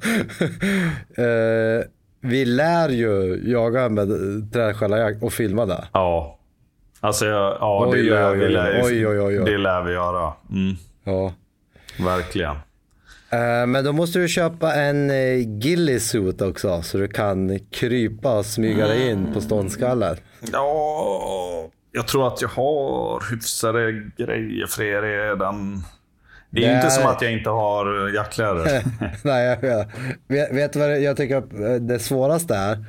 Eh, 1.18 1.84
vi 2.20 2.44
lär 2.44 2.88
ju 2.88 3.42
jaga 3.52 3.88
med 3.88 4.08
trädskällarjakt 4.52 5.22
och 5.22 5.32
filma 5.32 5.66
det. 5.66 5.84
Ja. 5.92 6.38
Alltså, 7.06 7.26
jag, 7.26 7.56
ja, 7.60 7.86
Oj, 7.88 8.02
det, 8.02 8.10
lär, 8.10 8.30
oj, 8.32 9.06
oj, 9.06 9.34
lär, 9.38 9.44
det 9.44 9.58
lär 9.58 9.82
vi 9.82 9.92
göra. 9.92 10.32
Mm, 10.50 10.76
Ja. 11.04 11.32
verkligen. 12.04 12.50
Eh, 13.30 13.66
Men 13.66 13.84
då 13.84 13.92
måste 13.92 14.18
du 14.18 14.28
köpa 14.28 14.74
en 14.74 15.10
eh, 15.10 15.36
ghillie-suit 15.46 16.42
också 16.42 16.82
så 16.82 16.98
du 16.98 17.08
kan 17.08 17.58
krypa 17.70 18.38
och 18.38 18.46
smyga 18.46 18.86
dig 18.86 19.10
in 19.10 19.32
på 19.34 19.40
ståndskallar. 19.40 20.18
Ja, 20.52 21.68
jag 21.92 22.08
tror 22.08 22.26
att 22.26 22.42
jag 22.42 22.48
har 22.48 23.30
hyfsade 23.30 23.92
grejer 24.16 24.66
för 24.66 24.82
er 24.82 25.02
redan. 25.02 25.82
Det 26.50 26.64
är 26.64 26.68
Det 26.70 26.76
inte 26.76 26.90
som 26.90 27.06
att 27.06 27.22
jag 27.22 27.32
inte 27.32 27.50
har 27.50 28.08
jackkläder. 28.14 28.82
Nej, 29.24 29.46
jag 29.46 29.60
vet. 30.28 30.52
vet. 30.52 30.72
Du 30.72 30.78
vad 30.78 31.00
jag 31.00 31.16
tycker 31.16 31.36
att 31.36 31.52
eh, 31.52 31.74
det 31.74 31.98
svåraste 31.98 32.54
är? 32.54 32.84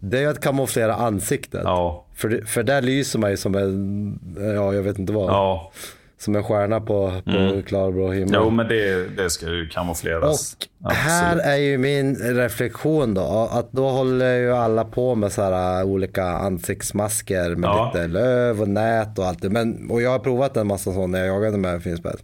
Det 0.00 0.18
är 0.22 0.28
att 0.28 0.40
kamouflera 0.40 0.94
ansiktet. 0.94 1.60
ja, 1.64 2.04
För, 2.14 2.28
det- 2.28 2.44
för 2.46 2.62
där 2.62 2.82
lyser 2.82 3.18
man 3.18 3.30
ju 3.30 3.36
som 3.36 3.54
en, 3.54 4.18
ja 4.56 4.74
jag 4.74 4.82
vet 4.82 4.98
inte 4.98 5.12
vad, 5.12 5.30
ja. 5.30 5.72
som 6.18 6.36
en 6.36 6.42
stjärna 6.44 6.80
på, 6.80 7.12
på 7.24 7.62
klarblå 7.66 8.12
himmel. 8.12 8.30
Jo, 8.34 8.50
men 8.50 8.68
det, 8.68 9.08
det 9.16 9.30
ska 9.30 9.46
ju 9.46 9.68
kamoufleras. 9.68 10.56
Och 10.84 10.92
här 10.92 11.36
är 11.38 11.56
ju 11.56 11.78
min 11.78 12.16
reflektion 12.16 13.14
då, 13.14 13.48
att 13.52 13.72
då 13.72 13.88
håller 13.88 14.36
ju 14.36 14.52
alla 14.52 14.84
på 14.84 15.14
med 15.14 15.32
så 15.32 15.42
här 15.42 15.80
äh, 15.80 15.86
olika 15.86 16.24
ansiktsmasker 16.24 17.54
med 17.54 17.68
Ja. 17.68 17.92
lite 17.94 18.06
löv 18.06 18.62
och 18.62 18.68
nät 18.68 19.18
och 19.18 19.26
allt 19.26 19.42
det. 19.42 19.50
Men, 19.50 19.90
och 19.90 20.02
jag 20.02 20.10
har 20.10 20.18
provat 20.18 20.56
en 20.56 20.66
massa 20.66 20.92
sådana 20.92 21.06
när 21.06 21.18
jag 21.24 21.34
jagade 21.36 21.58
med 21.58 21.82
finspett. 21.82 22.22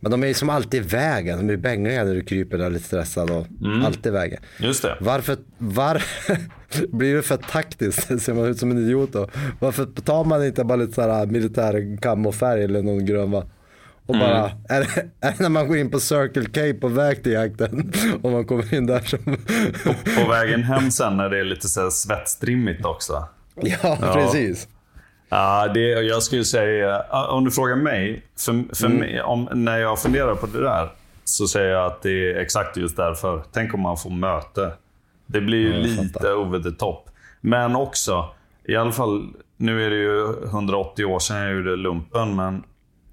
Men 0.00 0.10
de 0.10 0.22
är 0.22 0.26
ju 0.26 0.34
som 0.34 0.50
alltid 0.50 0.84
i 0.84 0.86
vägen, 0.88 1.46
de 1.46 1.52
är 1.52 1.56
bängiga 1.56 2.04
när 2.04 2.14
du 2.14 2.22
kryper 2.24 2.58
där 2.58 2.70
lite 2.70 2.84
stressad 2.84 3.30
och 3.30 3.46
Mm. 3.64 3.84
alltid 3.84 4.06
i 4.06 4.10
vägen. 4.10 4.40
Just 4.58 4.82
det. 4.82 4.96
Varför, 5.00 5.36
var, 5.58 6.02
blir 6.88 7.14
det 7.14 7.22
för 7.22 7.36
taktiskt? 7.36 8.20
Ser 8.22 8.34
man 8.34 8.44
ut 8.44 8.58
som 8.58 8.70
en 8.70 8.78
idiot 8.78 9.12
då? 9.12 9.28
Varför 9.60 9.84
tar 9.86 10.24
man 10.24 10.44
inte 10.46 10.64
bara 10.64 10.76
lite 10.76 10.92
så 10.92 11.02
här 11.02 11.26
militär 11.26 11.98
kamofärg 12.02 12.64
eller 12.64 12.82
någon 12.82 13.06
grön 13.06 13.30
va? 13.30 13.44
Och 14.06 14.14
bara, 14.14 14.38
Mm. 14.38 14.50
är, 14.68 14.80
det, 14.80 15.26
är 15.26 15.30
det 15.30 15.40
när 15.42 15.48
man 15.48 15.68
går 15.68 15.76
in 15.76 15.90
på 15.90 16.00
Circle 16.00 16.44
K 16.74 16.78
på 16.80 16.88
väg 16.88 17.22
till 17.22 17.32
jakten? 17.32 17.92
Och 18.22 18.30
man 18.30 18.44
kommer 18.44 18.74
in 18.74 18.86
där 18.86 19.00
som... 19.00 19.18
På 20.24 20.30
vägen 20.30 20.62
hem 20.62 20.90
sen 20.90 21.16
när 21.16 21.28
det 21.30 21.38
är 21.40 21.44
lite 21.44 21.68
så 21.68 21.90
svettstrimmigt 21.90 22.84
också. 22.84 23.24
ja, 23.54 23.98
precis. 24.14 24.68
Ja, 25.28 25.68
det, 25.74 25.80
jag 25.80 26.22
skulle 26.22 26.44
säga, 26.44 27.00
om 27.10 27.44
du 27.44 27.50
frågar 27.50 27.76
mig, 27.76 28.22
för, 28.38 28.74
för 28.74 28.86
Mm. 28.86 28.98
mig 28.98 29.22
om, 29.22 29.48
när 29.54 29.78
jag 29.78 29.98
funderar 29.98 30.34
på 30.34 30.46
det 30.46 30.62
där, 30.62 30.88
så 31.24 31.46
säger 31.46 31.68
jag 31.70 31.86
att 31.86 32.02
det 32.02 32.10
är 32.32 32.36
exakt 32.40 32.76
just 32.76 32.96
därför. 32.96 33.42
Tänk 33.52 33.74
om 33.74 33.80
man 33.80 33.96
får 33.96 34.10
möte. 34.10 34.72
Det 35.26 35.40
blir 35.40 35.58
ju 35.58 35.72
lite 35.72 36.32
over 36.32 36.58
the 36.60 36.70
top. 36.70 37.10
Men 37.40 37.76
också, 37.76 38.24
i 38.68 38.76
alla 38.76 38.92
fall, 38.92 39.28
nu 39.56 39.86
är 39.86 39.90
det 39.90 39.96
ju 39.96 40.44
180 40.44 41.04
år 41.04 41.18
sedan 41.18 41.36
jag 41.36 41.54
gjorde 41.56 41.76
lumpen, 41.76 42.36
men 42.36 42.62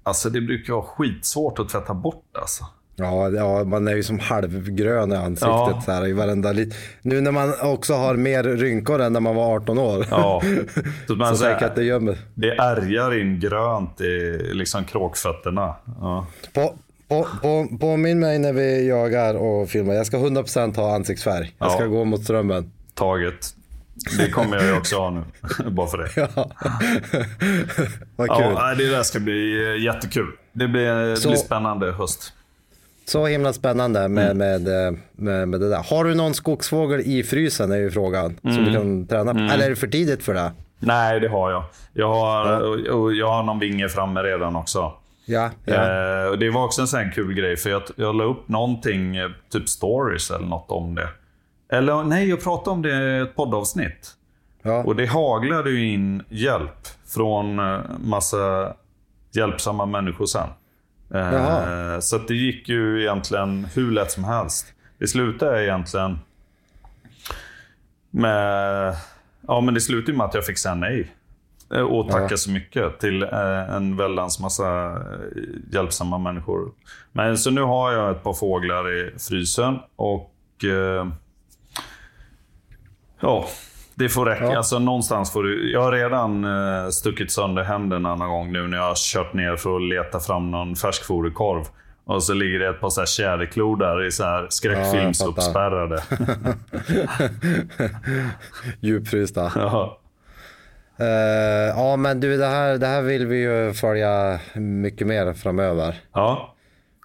alltså 0.02 0.30
det 0.30 0.40
brukar 0.40 0.72
vara 0.72 0.84
skitsvårt 0.84 1.58
att 1.58 1.68
tvätta 1.68 1.94
bort 1.94 2.24
alltså. 2.40 2.64
Ja, 2.96 3.28
ja, 3.30 3.64
man 3.64 3.88
är 3.88 3.94
ju 3.94 4.02
som 4.02 4.18
halvgrön 4.18 5.12
i 5.12 5.16
ansiktet 5.16 5.48
Ja. 5.48 5.82
så 5.84 5.92
här, 5.92 6.06
i 6.06 6.12
varenda 6.12 6.52
lit. 6.52 6.74
Nu 7.02 7.20
när 7.20 7.30
man 7.32 7.52
också 7.62 7.94
har 7.94 8.14
mer 8.16 8.42
rynkor 8.44 9.00
än 9.00 9.12
när 9.12 9.20
man 9.20 9.36
var 9.36 9.54
18 9.54 9.78
år. 9.78 10.06
Ja. 10.10 10.42
Så 11.06 11.14
man 11.14 11.36
så 11.36 11.44
jag 11.44 11.64
att 11.64 11.74
det 11.74 11.84
gömmer. 11.84 12.18
det 12.34 12.50
ärgar 12.50 13.20
in 13.20 13.40
grönt 13.40 14.00
i 14.00 14.38
liksom 14.52 14.84
kråkfötterna. 14.84 15.74
Ja. 16.00 16.26
På, 16.54 16.74
på, 17.12 17.26
på, 17.42 17.76
påminn 17.80 18.20
mig 18.20 18.38
när 18.38 18.52
vi 18.52 18.88
jagar 18.88 19.34
och 19.34 19.68
filmar. 19.68 19.94
Jag 19.94 20.06
ska 20.06 20.16
100% 20.16 20.76
ha 20.76 20.94
ansiktsfärg. 20.94 21.54
Jag 21.58 21.72
ska 21.72 21.82
Ja. 21.82 21.86
gå 21.88 22.04
mot 22.04 22.24
strömmen. 22.24 22.72
Taget. 22.94 23.54
Det 24.18 24.30
kommer 24.30 24.56
jag 24.56 24.66
ju 24.66 24.76
också 24.76 24.96
ha 24.98 25.10
nu. 25.10 25.22
Bara 25.70 25.86
för 25.86 25.98
det. 25.98 26.08
Ja. 26.16 26.28
Vad 28.16 28.28
kul. 28.28 28.52
Ja, 28.56 28.74
det 28.78 28.90
där 28.90 29.02
ska 29.02 29.20
bli 29.20 29.64
eh, 29.76 29.84
jättekul. 29.84 30.26
Det 30.52 30.68
blir, 30.68 30.94
det 30.94 31.16
Så- 31.16 31.28
blir 31.28 31.38
spännande 31.38 31.92
höst. 31.92 32.32
Så 33.04 33.26
himla 33.26 33.52
spännande 33.52 34.08
med, 34.08 34.24
Mm. 34.30 34.38
med, 34.38 34.86
eh, 34.86 34.92
med, 35.12 35.48
med 35.48 35.60
det 35.60 35.68
där. 35.70 35.82
Har 35.90 36.04
du 36.04 36.14
någon 36.14 36.34
skogsfågel 36.34 37.00
i 37.00 37.22
frysen 37.22 37.72
är 37.72 37.76
ju 37.76 37.90
frågan. 37.90 38.38
Som 38.42 38.50
Mm. 38.50 38.64
du 38.64 38.72
kan 38.72 39.06
träna 39.06 39.32
på. 39.34 39.38
Eller 39.54 39.66
är 39.66 39.70
det 39.70 39.76
för 39.76 39.86
tidigt 39.86 40.22
för 40.22 40.34
det? 40.34 40.52
Nej, 40.78 41.20
det 41.20 41.28
har 41.28 41.50
jag. 41.50 41.64
Jag 41.92 42.08
har, 42.08 42.60
och- 42.60 43.00
och 43.02 43.12
jag 43.14 43.28
har 43.32 43.42
någon 43.42 43.58
vinge 43.58 43.88
framme 43.88 44.22
redan 44.22 44.56
också. 44.56 44.92
Ja, 45.24 45.50
ja. 45.64 45.74
Eh, 45.74 46.26
och 46.26 46.38
det 46.38 46.50
var 46.50 46.64
också 46.64 46.80
en 46.80 46.86
sån 46.86 47.10
kul 47.10 47.34
grej, 47.34 47.56
för 47.56 47.70
jag, 47.70 47.82
jag 47.96 48.14
la 48.14 48.24
upp 48.24 48.48
någonting, 48.48 49.16
eh, 49.16 49.30
typ 49.52 49.68
stories 49.68 50.30
eller 50.30 50.46
något 50.46 50.70
om 50.70 50.94
det. 50.94 51.08
Eller 51.70 52.02
nej, 52.02 52.28
jag 52.28 52.42
pratade 52.42 52.70
om 52.70 52.82
det 52.82 53.18
i 53.18 53.20
ett 53.20 53.36
poddavsnitt. 53.36 54.10
ja. 54.62 54.84
Och 54.84 54.96
det 54.96 55.06
haglade 55.06 55.70
ju 55.70 55.92
in 55.92 56.22
hjälp 56.28 56.88
från 57.06 57.58
eh, 57.58 57.80
massa 58.04 58.74
hjälpsamma 59.32 59.86
människor 59.86 60.26
sen. 60.26 60.48
Jaha. 61.14 62.00
så 62.00 62.16
att 62.16 62.28
det 62.28 62.34
gick 62.34 62.68
ju 62.68 63.00
egentligen 63.00 63.66
hur 63.74 63.90
lätt 63.90 64.10
som 64.10 64.24
helst. 64.24 64.66
Det 64.98 65.08
slutade 65.08 65.64
egentligen 65.64 66.18
med... 68.10 68.94
Ja, 69.48 69.60
men 69.60 69.74
det 69.74 69.80
slutade 69.80 70.18
med 70.18 70.26
att 70.26 70.34
jag 70.34 70.46
fick 70.46 70.58
säga 70.58 70.74
nej. 70.74 71.12
Eh, 71.74 71.80
Och 71.80 72.10
tacka 72.10 72.26
Ja. 72.30 72.36
så 72.36 72.50
mycket 72.50 72.98
till 73.00 73.22
eh, 73.22 73.74
en 73.74 73.96
väldans 73.96 74.40
massa 74.40 74.90
eh, 74.90 74.96
hjälpsamma 75.72 76.18
människor. 76.18 76.72
Men 77.12 77.38
så 77.38 77.50
nu 77.50 77.60
har 77.62 77.92
jag 77.92 78.10
ett 78.10 78.22
par 78.22 78.34
fåglar 78.34 78.92
i 78.92 79.14
frysen 79.18 79.78
och... 79.96 80.28
Ja, 83.20 83.46
det 83.94 84.08
får 84.08 84.26
räcka. 84.26 84.44
Ja. 84.44 84.56
Alltså 84.56 84.78
någonstans 84.78 85.32
får 85.32 85.42
du... 85.42 85.72
Jag 85.72 85.82
har 85.82 85.92
redan 85.92 86.44
eh, 86.44 86.88
stuckit 86.88 87.32
sönder 87.32 87.62
händerna 87.62 88.14
någon 88.14 88.28
gång 88.28 88.52
nu 88.52 88.68
när 88.68 88.76
jag 88.76 88.84
har 88.84 88.94
kört 88.96 89.32
ner 89.34 89.56
för 89.56 89.76
att 89.76 89.82
leta 89.82 90.20
fram 90.20 90.50
någon 90.50 90.76
färskfoderkorv. 90.76 91.64
Och 92.04 92.22
så 92.22 92.34
ligger 92.34 92.58
det 92.58 92.68
ett 92.68 92.80
par 92.80 92.90
så 92.90 93.00
här 93.00 93.06
tjäderklor 93.06 93.76
där 93.76 94.04
i 94.06 94.10
så 94.12 94.24
här 94.24 94.46
skräckfilmsuppspärrade. 94.50 96.02
Djupfrysta. 98.80 99.52
Ja. 99.56 99.98
Eh, 100.98 101.06
ja, 101.76 101.96
men 101.96 102.20
du, 102.20 102.36
det 102.36 102.46
här, 102.46 102.78
det 102.78 102.86
här 102.86 103.02
vill 103.02 103.26
vi 103.26 103.36
ju 103.36 103.72
följa 103.72 104.40
mycket 104.54 105.06
mer 105.06 105.32
framöver. 105.32 106.00
ja, 106.14 106.54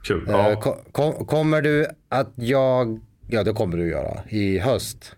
kul. 0.04 0.26
Ja. 0.28 0.56
ko- 0.62 0.78
kom, 0.92 1.26
kommer 1.26 1.62
du 1.62 1.88
att 2.10 2.32
jag... 2.36 3.00
Ja, 3.30 3.44
det 3.44 3.54
kommer 3.54 3.78
du 3.78 3.90
göra. 3.90 4.18
I 4.30 4.60
höst. 4.60 5.16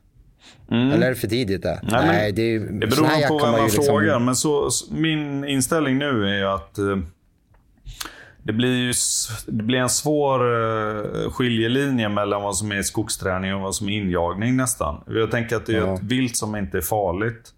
Eller 0.71 1.05
är 1.05 1.09
det 1.09 1.15
för 1.15 1.27
tidigt 1.27 1.61
det? 1.61 1.69
Mm. 1.83 1.85
Nej, 1.91 2.05
men 2.25 2.35
det, 2.35 2.41
är, 2.41 2.59
Det 2.59 2.87
beror 2.87 3.27
på 3.27 3.37
vem 3.45 3.51
man 3.51 3.59
ju 3.59 3.65
liksom- 3.65 3.83
frågar. 3.85 4.19
Men 4.19 4.35
så, 4.35 4.69
min 4.91 5.45
inställning 5.45 5.97
nu 5.97 6.39
är 6.41 6.55
att 6.55 6.77
eh, 6.77 6.97
det 8.43 8.53
blir, 8.53 8.75
ju, 8.77 8.93
det 9.47 9.63
blir 9.63 9.79
en 9.79 9.89
svår 9.89 10.39
eh, 10.39 11.31
skiljelinje 11.31 12.09
mellan 12.09 12.41
vad 12.41 12.55
som 12.57 12.71
är 12.71 12.81
skogsträning 12.81 13.53
och 13.55 13.61
vad 13.61 13.75
som 13.75 13.89
är 13.89 13.93
injagning 13.97 14.57
nästan. 14.57 15.03
Jag 15.07 15.31
tänker 15.31 15.55
att 15.55 15.65
det 15.65 15.73
är 15.75 15.77
Ja. 15.77 15.93
ett 15.93 16.03
vilt 16.03 16.37
som 16.37 16.55
inte 16.55 16.77
är 16.77 16.81
farligt. 16.81 17.49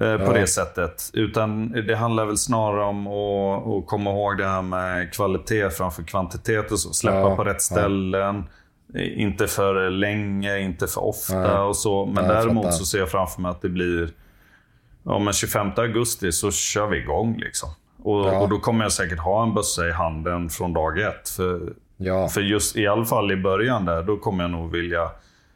Eh, 0.00 0.16
På 0.16 0.24
Ja. 0.24 0.32
det 0.32 0.46
sättet. 0.46 1.10
Utan 1.12 1.70
det 1.86 1.96
handlar 1.96 2.26
väl 2.26 2.36
snarare 2.38 2.84
om 2.84 3.06
att, 3.06 3.66
att 3.66 3.86
komma 3.86 4.10
ihåg 4.10 4.38
det 4.38 4.46
här 4.46 4.62
med 4.62 5.12
kvalitet 5.12 5.70
framför 5.70 6.02
kvantitet. 6.02 6.72
Och 6.72 6.78
så. 6.78 6.92
Släppa 6.92 7.18
Ja, 7.18 7.36
på 7.36 7.44
rätt 7.44 7.62
ställen. 7.62 8.44
Inte 8.94 9.46
för 9.46 9.90
länge, 9.90 10.58
inte 10.58 10.86
för 10.86 11.04
ofta 11.04 11.62
och 11.62 11.76
så. 11.76 12.06
Men 12.06 12.28
däremot 12.28 12.74
så 12.74 12.84
ser 12.84 12.98
jag 12.98 13.08
framför 13.10 13.40
mig 13.42 13.50
att 13.50 13.62
det 13.62 13.68
blir... 13.68 14.08
Ja, 15.02 15.18
men 15.18 15.32
25 15.32 15.70
augusti 15.76 16.32
så 16.32 16.50
kör 16.50 16.86
vi 16.86 16.98
igång 16.98 17.36
liksom. 17.38 17.68
Och, 18.02 18.20
Ja. 18.26 18.38
och 18.40 18.48
då 18.48 18.58
kommer 18.58 18.84
jag 18.84 18.92
säkert 18.92 19.18
ha 19.18 19.42
en 19.42 19.54
bössa 19.54 19.88
i 19.88 19.92
handen 19.92 20.48
från 20.50 20.72
dag 20.72 20.98
ett. 21.00 21.28
För, 21.28 21.60
Ja, 21.98 22.28
för 22.28 22.40
just 22.40 22.76
i 22.76 22.86
alla 22.86 23.04
fall 23.04 23.32
i 23.32 23.36
början 23.36 23.84
där, 23.84 24.02
då 24.02 24.16
kommer 24.16 24.44
jag 24.44 24.50
nog 24.50 24.70
vilja... 24.72 25.10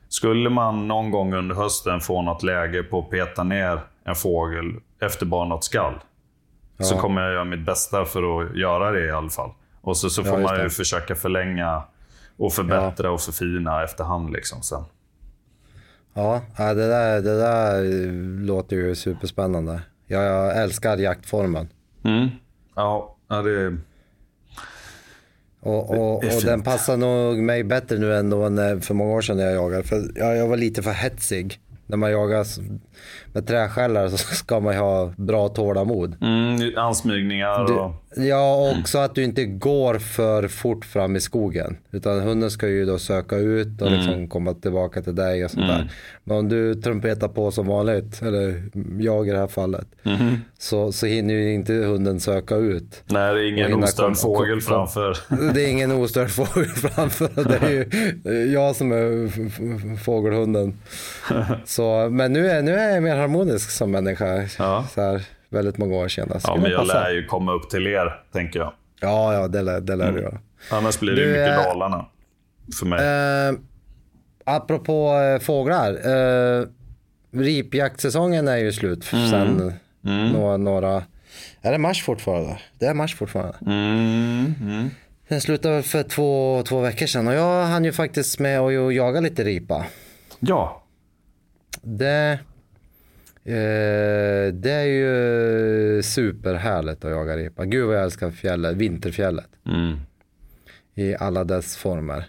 Skulle 0.09 0.51
man 0.51 0.89
någon 0.89 1.11
gång 1.11 1.35
under 1.35 1.55
hösten 1.55 2.01
få 2.01 2.23
något 2.23 2.43
läge 2.43 2.83
på 2.83 2.99
att 2.99 3.11
peta 3.11 3.43
ner 3.43 3.81
en 4.05 4.15
fågel 4.15 4.65
efter 5.01 5.27
bara 5.27 5.49
något 5.49 5.65
skall. 5.65 5.95
Så 6.79 6.95
Ja. 6.95 7.01
kommer 7.01 7.23
jag 7.23 7.33
göra 7.33 7.45
mitt 7.45 7.67
bästa 7.67 8.05
för 8.05 8.41
att 8.43 8.57
göra 8.57 8.91
det 8.91 9.07
i 9.07 9.11
alla 9.11 9.31
fall. 9.31 9.51
Och 9.81 9.97
så, 9.97 10.11
så 10.11 10.21
Ja, 10.21 10.25
får 10.25 10.41
just 10.41 10.51
man 10.53 10.63
ju 10.63 10.71
försöka 10.71 11.15
förlänga 11.15 11.83
och 12.37 12.53
förbättra 12.53 13.11
och 13.11 13.21
förfina 13.21 13.85
efterhand 13.85 14.33
liksom 14.33 14.63
sen. 14.63 14.83
ja 16.15 16.41
ja, 16.59 16.75
det, 16.75 16.89
där, 16.89 17.23
det 17.23 17.39
där 17.39 17.83
låter 18.47 18.77
ju 18.77 18.95
superspännande. 18.95 19.81
Jag, 20.07 20.25
jag 20.25 20.63
älskar 20.63 20.97
jaktformen. 20.99 21.69
Mm. 22.05 22.29
Ja, 22.77 23.17
ja 23.29 23.43
det... 23.43 23.77
Och, 25.63 25.91
och, 25.91 26.15
och 26.25 26.43
den 26.45 26.63
passar 26.63 26.97
nog 26.97 27.39
mig 27.39 27.65
bättre 27.65 27.99
nu 27.99 28.15
än 28.17 28.31
då 28.31 28.41
för 28.81 28.95
många 28.95 29.13
år 29.13 29.21
sedan 29.21 29.37
när 29.37 29.45
jag 29.45 29.55
jagade. 29.55 29.83
För 29.83 30.03
jag, 30.15 30.37
jag 30.37 30.49
var 30.49 30.57
lite 30.57 30.83
för 30.83 30.91
hetsig. 30.93 31.61
När 31.91 31.97
man 31.97 32.11
jagar 32.13 32.41
s- 32.41 32.59
med 33.33 33.47
träskällar 33.47 34.09
så 34.09 34.17
ska 34.35 34.61
man 34.61 34.75
ju 34.75 34.81
ha 34.81 35.13
bra 35.17 35.49
tålamod. 35.49 36.17
Mm, 36.21 36.79
ansmygningar 36.79 37.65
och... 37.79 37.93
Ja, 38.17 38.75
också 38.81 38.99
att 38.99 39.15
du 39.15 39.25
inte 39.25 39.45
går 39.45 39.99
för 39.99 40.49
fort 40.49 40.85
fram 40.85 41.17
i 41.17 41.21
skogen. 41.21 41.77
Utan 41.91 42.21
hunden 42.21 42.51
ska 42.51 42.69
ju 42.69 42.85
då 42.85 42.99
söka 42.99 43.37
ut 43.37 43.83
och 43.83 43.91
liksom 43.91 44.29
komma 44.29 44.55
tillbaka 44.55 45.03
till 45.03 45.15
dig 45.15 45.45
och 45.45 45.51
sånt 45.51 45.67
där. 45.67 45.91
Men 46.25 46.37
om 46.37 46.49
du 46.49 46.75
trumpetar 46.75 47.29
på 47.29 47.51
som 47.51 47.67
vanligt, 47.67 48.23
eller 48.23 48.63
jag 48.99 49.29
i 49.29 49.31
det 49.31 49.39
här 49.39 49.47
fallet, 49.47 49.87
så, 50.59 50.93
så 50.93 51.07
hinner 51.07 51.35
ju 51.35 51.53
inte 51.55 51.73
hunden 51.73 52.21
söka 52.21 52.57
ut. 52.57 53.03
Nej, 53.07 53.35
det 53.35 53.41
är 53.41 53.49
ingen 53.49 53.85
ostörd 53.85 54.17
fågel 54.17 54.61
framför. 54.61 55.17
Det 55.55 55.65
är 55.65 55.69
ingen 55.69 55.93
ostörd 55.93 56.31
fågel 56.31 56.69
framför. 56.69 57.31
Det 57.49 57.67
är 57.67 57.71
ju 57.71 58.53
jag 58.53 58.77
som 58.77 58.93
är 58.93 59.97
fågelhunden. 59.97 60.79
Så, 61.65 62.09
men 62.11 62.33
nu 62.33 62.51
är, 62.51 62.63
nu 62.63 62.75
är 62.75 62.95
jag 62.95 63.03
mer 63.03 63.17
harmonisk 63.17 63.71
som 63.71 63.91
människa. 63.91 64.49
Ja. 64.59 64.85
Så 64.95 65.01
här, 65.01 65.23
väldigt 65.51 65.79
många 65.79 65.97
år 65.97 66.09
senare. 66.09 66.41
Ja, 66.45 66.57
men 66.57 66.71
jag 66.71 66.87
lär 66.87 67.11
ju 67.11 67.27
komma 67.27 67.53
upp 67.53 67.71
till 67.71 67.87
er, 67.87 68.23
tänker 68.33 68.59
jag. 68.59 68.73
Ja, 69.01 69.35
ja, 69.35 69.49
det 69.49 69.63
lär, 69.63 69.81
det 69.81 69.97
lär 69.97 70.13
du 70.13 70.21
göra. 70.21 70.39
Annars 70.71 71.01
blir 71.01 71.13
det 71.13 71.23
Du, 71.23 71.27
mycket 71.27 71.59
eh, 71.59 71.65
Dalarna. 71.65 72.07
För 72.81 72.87
mig. 72.87 72.99
Eh, 73.49 73.55
apropå 74.45 75.15
eh, 75.15 75.41
fåglar. 75.41 75.93
Eh, 76.61 76.65
ripjaktsäsongen 77.33 78.49
är 78.49 78.57
ju 78.57 78.73
slut 78.73 79.05
sen 79.05 79.73
några, 80.33 80.57
några... 80.57 81.03
Är 81.63 81.73
det 81.73 81.79
mars 81.79 82.05
fortfarande? 82.05 82.59
Det 82.79 82.87
är 82.87 82.95
mars 82.95 83.17
fortfarande. 83.17 83.57
Mm, 83.67 84.55
mm. 84.61 84.91
Den 85.29 85.41
slutade 85.41 85.83
för 85.83 86.03
två, 86.03 86.63
två 86.63 86.81
veckor 86.81 87.07
sedan 87.07 87.29
och 87.29 87.35
jag 87.35 87.67
hann 87.67 87.85
ju 87.85 87.93
faktiskt 87.93 88.39
med 88.39 88.61
att 88.61 88.95
jaga 88.95 89.21
lite 89.21 89.45
ripa. 89.45 89.87
Ja. 90.41 90.83
Det, 91.83 92.39
eh, 93.45 94.55
det 94.55 94.73
är 94.73 94.85
ju 94.85 96.03
superhärligt 96.03 97.05
att 97.05 97.11
jaga 97.11 97.37
ripa. 97.37 97.65
Gud 97.65 97.87
vad 97.87 97.97
jag 97.97 98.03
älskar 98.03 98.31
fjället, 98.31 98.77
vinterfjället. 98.77 99.49
Mm. 99.67 99.97
i 100.95 101.17
alla 101.17 101.45
dess 101.45 101.77
former. 101.77 102.25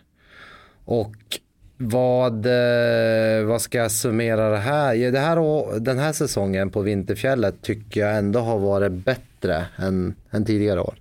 Och 0.86 1.16
vad, 1.78 2.46
eh, 2.46 3.46
vad 3.46 3.62
ska 3.62 3.78
jag 3.78 3.92
summera 3.92 4.50
det 4.50 4.58
här? 4.58 5.12
Det 5.12 5.20
här 5.20 5.80
den 5.80 6.00
här 6.00 6.14
säsongen 6.14 6.70
på 6.70 6.82
Vinterfjället 6.82 7.62
tycker 7.62 8.02
jag 8.02 8.18
ändå 8.18 8.40
har 8.40 8.60
varit 8.60 8.92
bättre 8.92 9.66
än, 9.78 10.16
än 10.32 10.46
tidigare 10.46 10.80
år. 10.82 10.96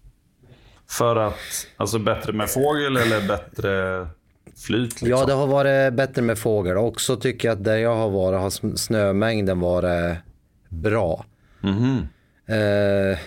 För 0.88 1.16
att, 1.16 1.66
alltså 1.76 1.98
bättre 1.98 2.32
med 2.32 2.50
fågel 2.50 2.96
eller 2.96 3.28
bättre 3.28 4.06
flyt? 4.60 4.90
Liksom? 5.02 5.08
Ja, 5.08 5.24
det 5.26 5.32
har 5.32 5.46
varit 5.46 5.92
bättre 5.94 6.22
med 6.22 6.38
fågel. 6.38 6.76
Också 6.76 7.16
tycker 7.16 7.48
jag 7.48 7.58
att 7.58 7.64
där 7.64 7.76
jag 7.76 7.96
har 7.96 8.10
varit 8.10 8.40
har 8.40 8.76
snömängden 8.76 9.60
varit 9.60 10.16
bra. 10.68 11.24
Mhm. 11.60 11.98
Eh, 12.46 13.18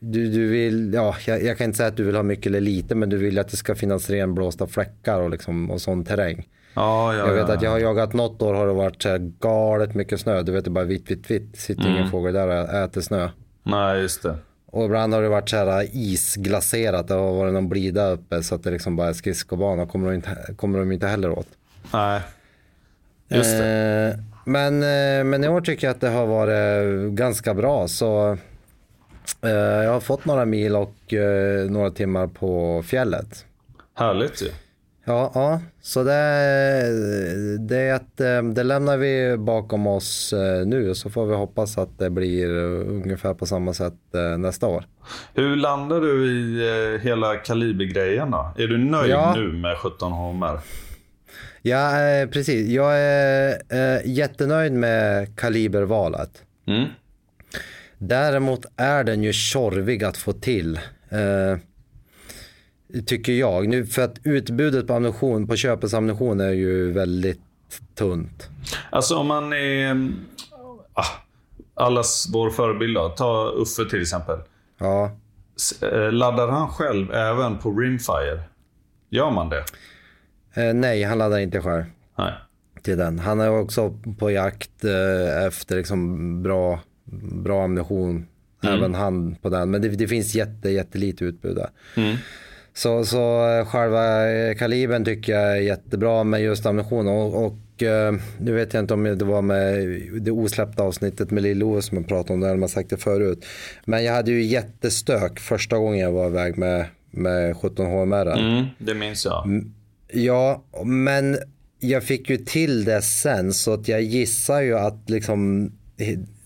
du, 0.00 0.28
du 0.30 0.46
vill, 0.48 0.94
ja, 0.94 1.16
jag, 1.26 1.42
jag 1.42 1.58
kan 1.58 1.64
inte 1.64 1.76
säga 1.76 1.88
att 1.88 1.96
du 1.96 2.04
vill 2.04 2.16
ha 2.16 2.22
mycket 2.22 2.46
eller 2.46 2.60
lite, 2.60 2.94
men 2.94 3.08
du 3.10 3.16
vill 3.16 3.38
att 3.38 3.48
det 3.48 3.56
ska 3.56 3.74
finnas 3.74 4.10
renblåsta 4.10 4.66
fläckar 4.66 5.20
och, 5.20 5.30
liksom, 5.30 5.70
och 5.70 5.80
sån 5.80 6.04
terräng. 6.04 6.48
Ja, 6.74 7.14
ja, 7.14 7.26
Jag 7.26 7.34
vet 7.34 7.48
ja. 7.48 7.54
att 7.54 7.62
jag 7.62 7.70
har 7.70 7.78
jagat 7.78 8.12
något 8.12 8.42
år 8.42 8.54
har 8.54 8.66
det 8.66 8.72
varit 8.72 9.02
så 9.02 9.08
här 9.08 9.32
galet 9.40 9.94
mycket 9.94 10.20
snö. 10.20 10.42
Du 10.42 10.52
vet 10.52 10.64
det 10.64 10.68
är 10.68 10.72
bara 10.72 10.84
vitt, 10.84 11.10
vitt, 11.10 11.30
vitt. 11.30 11.56
Sitter 11.56 11.82
Mm. 11.82 11.96
ingen 11.96 12.10
fågel 12.10 12.34
där 12.34 12.48
och 12.48 12.74
äter 12.74 13.00
snö. 13.00 13.28
Nej, 13.62 14.00
just 14.00 14.22
det. 14.22 14.36
Och 14.74 14.84
ibland 14.84 15.14
har 15.14 15.22
det 15.22 15.28
varit 15.28 15.48
så 15.48 15.56
här 15.56 15.88
isglaserat. 15.92 17.08
Det 17.08 17.14
har 17.14 17.32
varit 17.32 17.52
någon 17.52 17.68
blida 17.68 18.10
uppe 18.10 18.42
så 18.42 18.54
att 18.54 18.62
det 18.62 18.70
liksom 18.70 18.96
bara 18.96 19.08
är 19.08 19.12
skridskobana. 19.12 19.86
Kommer 19.86 20.08
de 20.08 20.14
inte, 20.14 20.54
kommer 20.56 20.78
de 20.78 20.92
inte 20.92 21.06
heller 21.06 21.30
åt. 21.30 21.46
Nej. 21.92 22.20
Just 23.28 23.58
det. 23.58 24.14
Eh, 24.14 24.20
men, 24.44 24.82
eh, 24.82 25.24
men 25.24 25.44
i 25.44 25.48
år 25.48 25.60
tycker 25.60 25.86
jag 25.86 25.94
att 25.94 26.00
det 26.00 26.08
har 26.08 26.26
varit 26.26 27.12
ganska 27.12 27.54
bra. 27.54 27.88
Så 27.88 28.38
eh, 29.42 29.50
jag 29.50 29.92
har 29.92 30.00
fått 30.00 30.24
några 30.24 30.44
mil 30.44 30.76
och 30.76 31.12
eh, 31.12 31.70
några 31.70 31.90
timmar 31.90 32.26
på 32.26 32.82
fjället. 32.82 33.44
Härligt 33.94 34.42
ju. 34.42 34.50
Ja, 35.06 35.30
ja. 35.34 35.60
så 35.82 36.04
det, 36.04 37.58
det, 37.68 38.20
eh, 38.20 38.42
det 38.42 38.62
lämnar 38.62 38.96
vi 38.96 39.36
bakom 39.36 39.86
oss 39.86 40.32
eh, 40.32 40.66
nu 40.66 40.94
så 40.94 41.10
får 41.10 41.26
vi 41.26 41.34
hoppas 41.34 41.78
att 41.78 41.98
det 41.98 42.10
blir 42.10 42.58
eh, 42.58 42.88
ungefär 42.88 43.34
på 43.34 43.46
samma 43.46 43.74
sätt 43.74 43.94
nästa 44.38 44.66
år. 44.66 44.84
Hur 45.34 45.56
landar 45.56 46.00
du 46.00 46.26
i 46.26 46.98
hela 47.02 47.36
kalibergrejen 47.36 48.30
då? 48.30 48.52
Är 48.58 48.66
du 48.66 48.78
nöjd 48.78 49.10
Ja. 49.10 49.34
nu 49.36 49.52
med 49.52 49.76
17 49.76 50.12
homer? 50.12 50.58
Ja, 51.62 51.90
precis. 52.32 52.68
Jag 52.68 52.98
är 52.98 54.02
jättenöjd 54.04 54.72
med 54.72 55.36
kalibervalet. 55.36 56.42
Mm. 56.66 56.84
Däremot 57.98 58.66
är 58.76 59.04
den 59.04 59.22
ju 59.22 59.32
tjorvig 59.32 60.04
att 60.04 60.16
få 60.16 60.32
till. 60.32 60.78
Tycker 63.06 63.32
jag. 63.32 63.68
Nu, 63.68 63.86
för 63.86 64.02
att 64.02 64.18
utbudet 64.24 64.86
på 64.86 64.92
ammunition, 64.94 65.46
på 65.46 65.56
köpesammunition 65.56 66.40
är 66.40 66.50
ju 66.50 66.92
väldigt 66.92 67.40
tunt. 67.94 68.48
Alltså 68.90 69.16
om 69.16 69.26
man 69.26 69.52
är... 69.52 69.90
mm, 69.90 70.14
Ah, 70.96 71.06
allas 71.74 72.28
vår 72.32 72.50
förebild 72.50 72.94
då. 72.96 73.08
Ta 73.08 73.52
Uffe 73.56 73.84
till 73.90 74.00
exempel. 74.02 74.38
Ja. 74.78 75.10
Eh, 75.82 76.12
Laddar 76.12 76.48
han 76.48 76.68
själv 76.68 77.12
även 77.14 77.58
på 77.58 77.70
Rimfire? 77.70 78.42
Gör 79.10 79.30
man 79.30 79.48
det? 79.48 79.64
Eh, 80.54 80.74
nej, 80.74 81.02
han 81.02 81.18
laddar 81.18 81.38
inte 81.38 81.60
själv. 81.60 81.84
Nej. 82.18 82.32
till 82.82 82.98
den. 82.98 83.18
Han 83.18 83.40
är 83.40 83.50
också 83.50 83.98
på 84.18 84.30
jakt 84.30 84.84
eh, 84.84 85.46
efter 85.46 85.76
liksom 85.76 86.42
bra, 86.42 86.80
bra 87.32 87.64
ammunition. 87.64 88.26
Även 88.62 88.94
han 88.94 89.34
på 89.34 89.48
den. 89.48 89.70
Men 89.70 89.82
det, 89.82 89.88
det 89.88 90.08
finns 90.08 90.34
jätte, 90.34 90.70
jättelite 90.70 91.24
utbud 91.24 91.56
där. 91.56 91.68
Så, 92.74 93.04
så 93.04 93.48
eh, 93.50 93.66
själva 93.66 94.32
eh, 94.32 94.54
kalibern 94.54 95.04
tycker 95.04 95.32
jag 95.32 95.56
är 95.56 95.60
jättebra 95.60 96.24
med 96.24 96.42
just 96.42 96.66
ammunition. 96.66 97.08
Och, 97.08 97.46
och 97.46 97.82
eh, 97.82 98.14
nu 98.40 98.52
vet 98.52 98.74
jag 98.74 98.82
inte 98.82 98.94
om 98.94 99.04
det 99.04 99.24
var 99.24 99.42
med 99.42 100.00
det 100.20 100.30
osläppta 100.30 100.82
avsnittet 100.82 101.30
med 101.30 101.42
Lill-Ove 101.42 101.80
som 101.80 101.98
jag 101.98 102.08
pratade 102.08 102.34
om 102.34 102.50
om 102.52 102.60
jag 102.60 102.70
sagt 102.70 102.90
det 102.90 102.96
förut. 102.96 103.44
Men 103.84 104.04
jag 104.04 104.14
hade 104.14 104.30
ju 104.30 104.42
jättestök 104.42 105.40
första 105.40 105.78
gången 105.78 105.98
jag 105.98 106.12
var 106.12 106.26
iväg 106.26 106.58
med, 106.58 106.86
med 107.10 107.56
17 107.56 107.86
HMR. 107.86 108.38
Mm, 108.38 108.64
det 108.78 108.94
minns 108.94 109.24
jag. 109.24 109.64
Ja, 110.12 110.64
men 110.84 111.38
jag 111.80 112.04
fick 112.04 112.30
ju 112.30 112.36
till 112.36 112.84
det 112.84 113.02
sen 113.02 113.52
så 113.52 113.72
att 113.72 113.88
jag 113.88 114.02
gissar 114.02 114.60
ju 114.60 114.78
att 114.78 115.10
liksom 115.10 115.72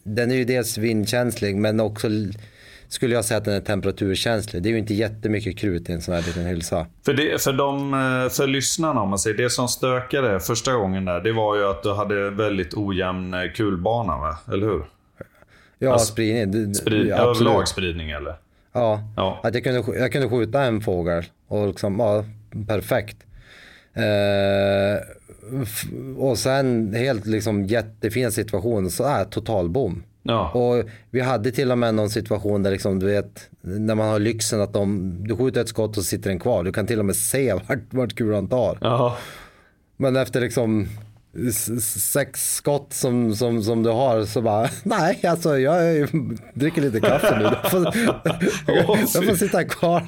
den 0.02 0.30
är 0.30 0.34
ju 0.34 0.44
dels 0.44 0.78
vindkänslig 0.78 1.56
men 1.56 1.80
också 1.80 2.08
skulle 2.88 3.14
jag 3.14 3.24
säga 3.24 3.38
att 3.38 3.44
den 3.44 3.54
är 3.54 3.60
temperaturkänslig. 3.60 4.62
Det 4.62 4.68
är 4.68 4.70
ju 4.70 4.78
inte 4.78 4.94
jättemycket 4.94 5.58
krut 5.58 5.88
i 5.90 5.92
en 5.92 6.00
sån 6.02 6.14
här 6.14 6.22
liten 6.22 6.46
hylsa. 6.46 6.86
För, 7.04 7.14
det, 7.14 7.42
för, 7.42 7.52
de, 7.52 7.94
eh, 7.94 8.30
för 8.30 8.46
lyssnarna 8.46 9.00
om 9.00 9.08
man 9.08 9.18
säger, 9.18 9.36
det 9.36 9.50
som 9.50 9.68
stökade 9.68 10.40
första 10.40 10.72
gången 10.72 11.04
där, 11.04 11.20
det 11.20 11.32
var 11.32 11.56
ju 11.56 11.64
att 11.70 11.82
du 11.82 11.92
hade 11.94 12.30
väldigt 12.30 12.74
ojämn 12.74 13.34
eh, 13.34 13.40
kulbana 13.54 14.16
va? 14.16 14.38
Eller 14.52 14.66
hur? 14.66 14.84
Ja, 15.78 15.92
Alltså, 15.92 16.12
spridning. 16.12 16.74
Sprid, 16.74 17.06
ja, 17.06 17.16
överlag 17.16 17.68
spridning 17.68 18.10
eller? 18.10 18.34
Ja, 18.72 19.02
Ja. 19.16 19.40
att 19.42 19.54
jag 19.54 19.64
kunde, 19.64 19.98
jag 19.98 20.12
kunde 20.12 20.28
skjuta 20.28 20.62
en 20.62 20.80
fågel 20.80 21.24
och 21.48 21.66
liksom, 21.68 21.98
ja, 21.98 22.24
perfekt. 22.66 23.16
Eh, 23.94 25.02
och 26.16 26.38
sen 26.38 26.94
helt 26.94 27.26
liksom 27.26 27.64
jättefin 27.64 28.32
situation, 28.32 28.90
så 28.90 29.04
är 29.04 29.24
totalbom. 29.24 30.02
Ja. 30.28 30.50
Och 30.50 30.84
vi 31.10 31.20
hade 31.20 31.50
till 31.50 31.72
och 31.72 31.78
med 31.78 31.94
någon 31.94 32.10
situation 32.10 32.62
där 32.62 32.70
liksom, 32.70 32.98
du 32.98 33.06
vet, 33.06 33.50
när 33.60 33.94
man 33.94 34.08
har 34.08 34.18
lyxen 34.18 34.60
att 34.60 34.72
de, 34.72 35.16
du 35.28 35.36
skjuter 35.36 35.60
ett 35.60 35.68
skott 35.68 35.90
och 35.90 35.94
så 35.94 36.02
sitter 36.02 36.30
den 36.30 36.40
kvar. 36.40 36.64
Du 36.64 36.72
kan 36.72 36.86
till 36.86 36.98
och 36.98 37.04
med 37.04 37.16
se 37.16 37.52
vart, 37.52 37.78
vart 37.90 38.14
kulan 38.14 38.48
tar. 38.48 38.78
Jaha. 38.80 39.12
Men 39.96 40.16
efter 40.16 40.40
liksom 40.40 40.88
sex 42.12 42.54
skott 42.56 42.92
som, 42.92 43.36
som, 43.36 43.62
som 43.62 43.82
du 43.82 43.90
har 43.90 44.24
så 44.24 44.42
bara, 44.42 44.68
nej 44.82 45.20
alltså 45.24 45.58
jag 45.58 46.08
dricker 46.54 46.82
lite 46.82 47.00
kaffe 47.00 47.38
nu. 47.38 47.44
Jag 47.44 47.70
får, 47.70 47.80
jag 49.16 49.26
får 49.26 49.36
sitta 49.36 49.64
kvar. 49.64 50.02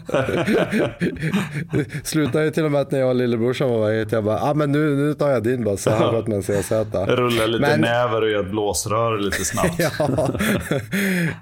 Slutade 2.05 2.45
ju 2.45 2.51
till 2.51 2.65
och 2.65 2.73
med 2.73 2.81
att 2.81 2.91
när 2.91 2.99
jag 2.99 3.09
och 3.09 3.15
lillebrorsan 3.15 3.71
var 3.71 3.93
hit, 3.93 4.13
jag 4.13 4.25
bara, 4.25 4.41
ah, 4.43 4.55
men 4.55 4.73
nu, 4.73 4.97
nu 4.97 5.15
tar 5.15 5.31
jag 5.31 5.43
din 5.43 5.65
bara 5.65 5.77
så 5.77 5.91
har 5.91 6.05
jag 6.05 6.15
gått 6.15 6.29
med 6.29 6.37
en 6.37 6.43
CZ. 6.43 6.73
Rulla 7.07 7.47
lite 7.47 7.61
Men- 7.61 7.81
näver 7.81 8.23
och 8.23 8.31
gör 8.31 8.45
ett 8.45 8.51
blåsrör 8.51 9.19
lite 9.19 9.45
snabbt. 9.45 9.81
Ja. 9.99 10.29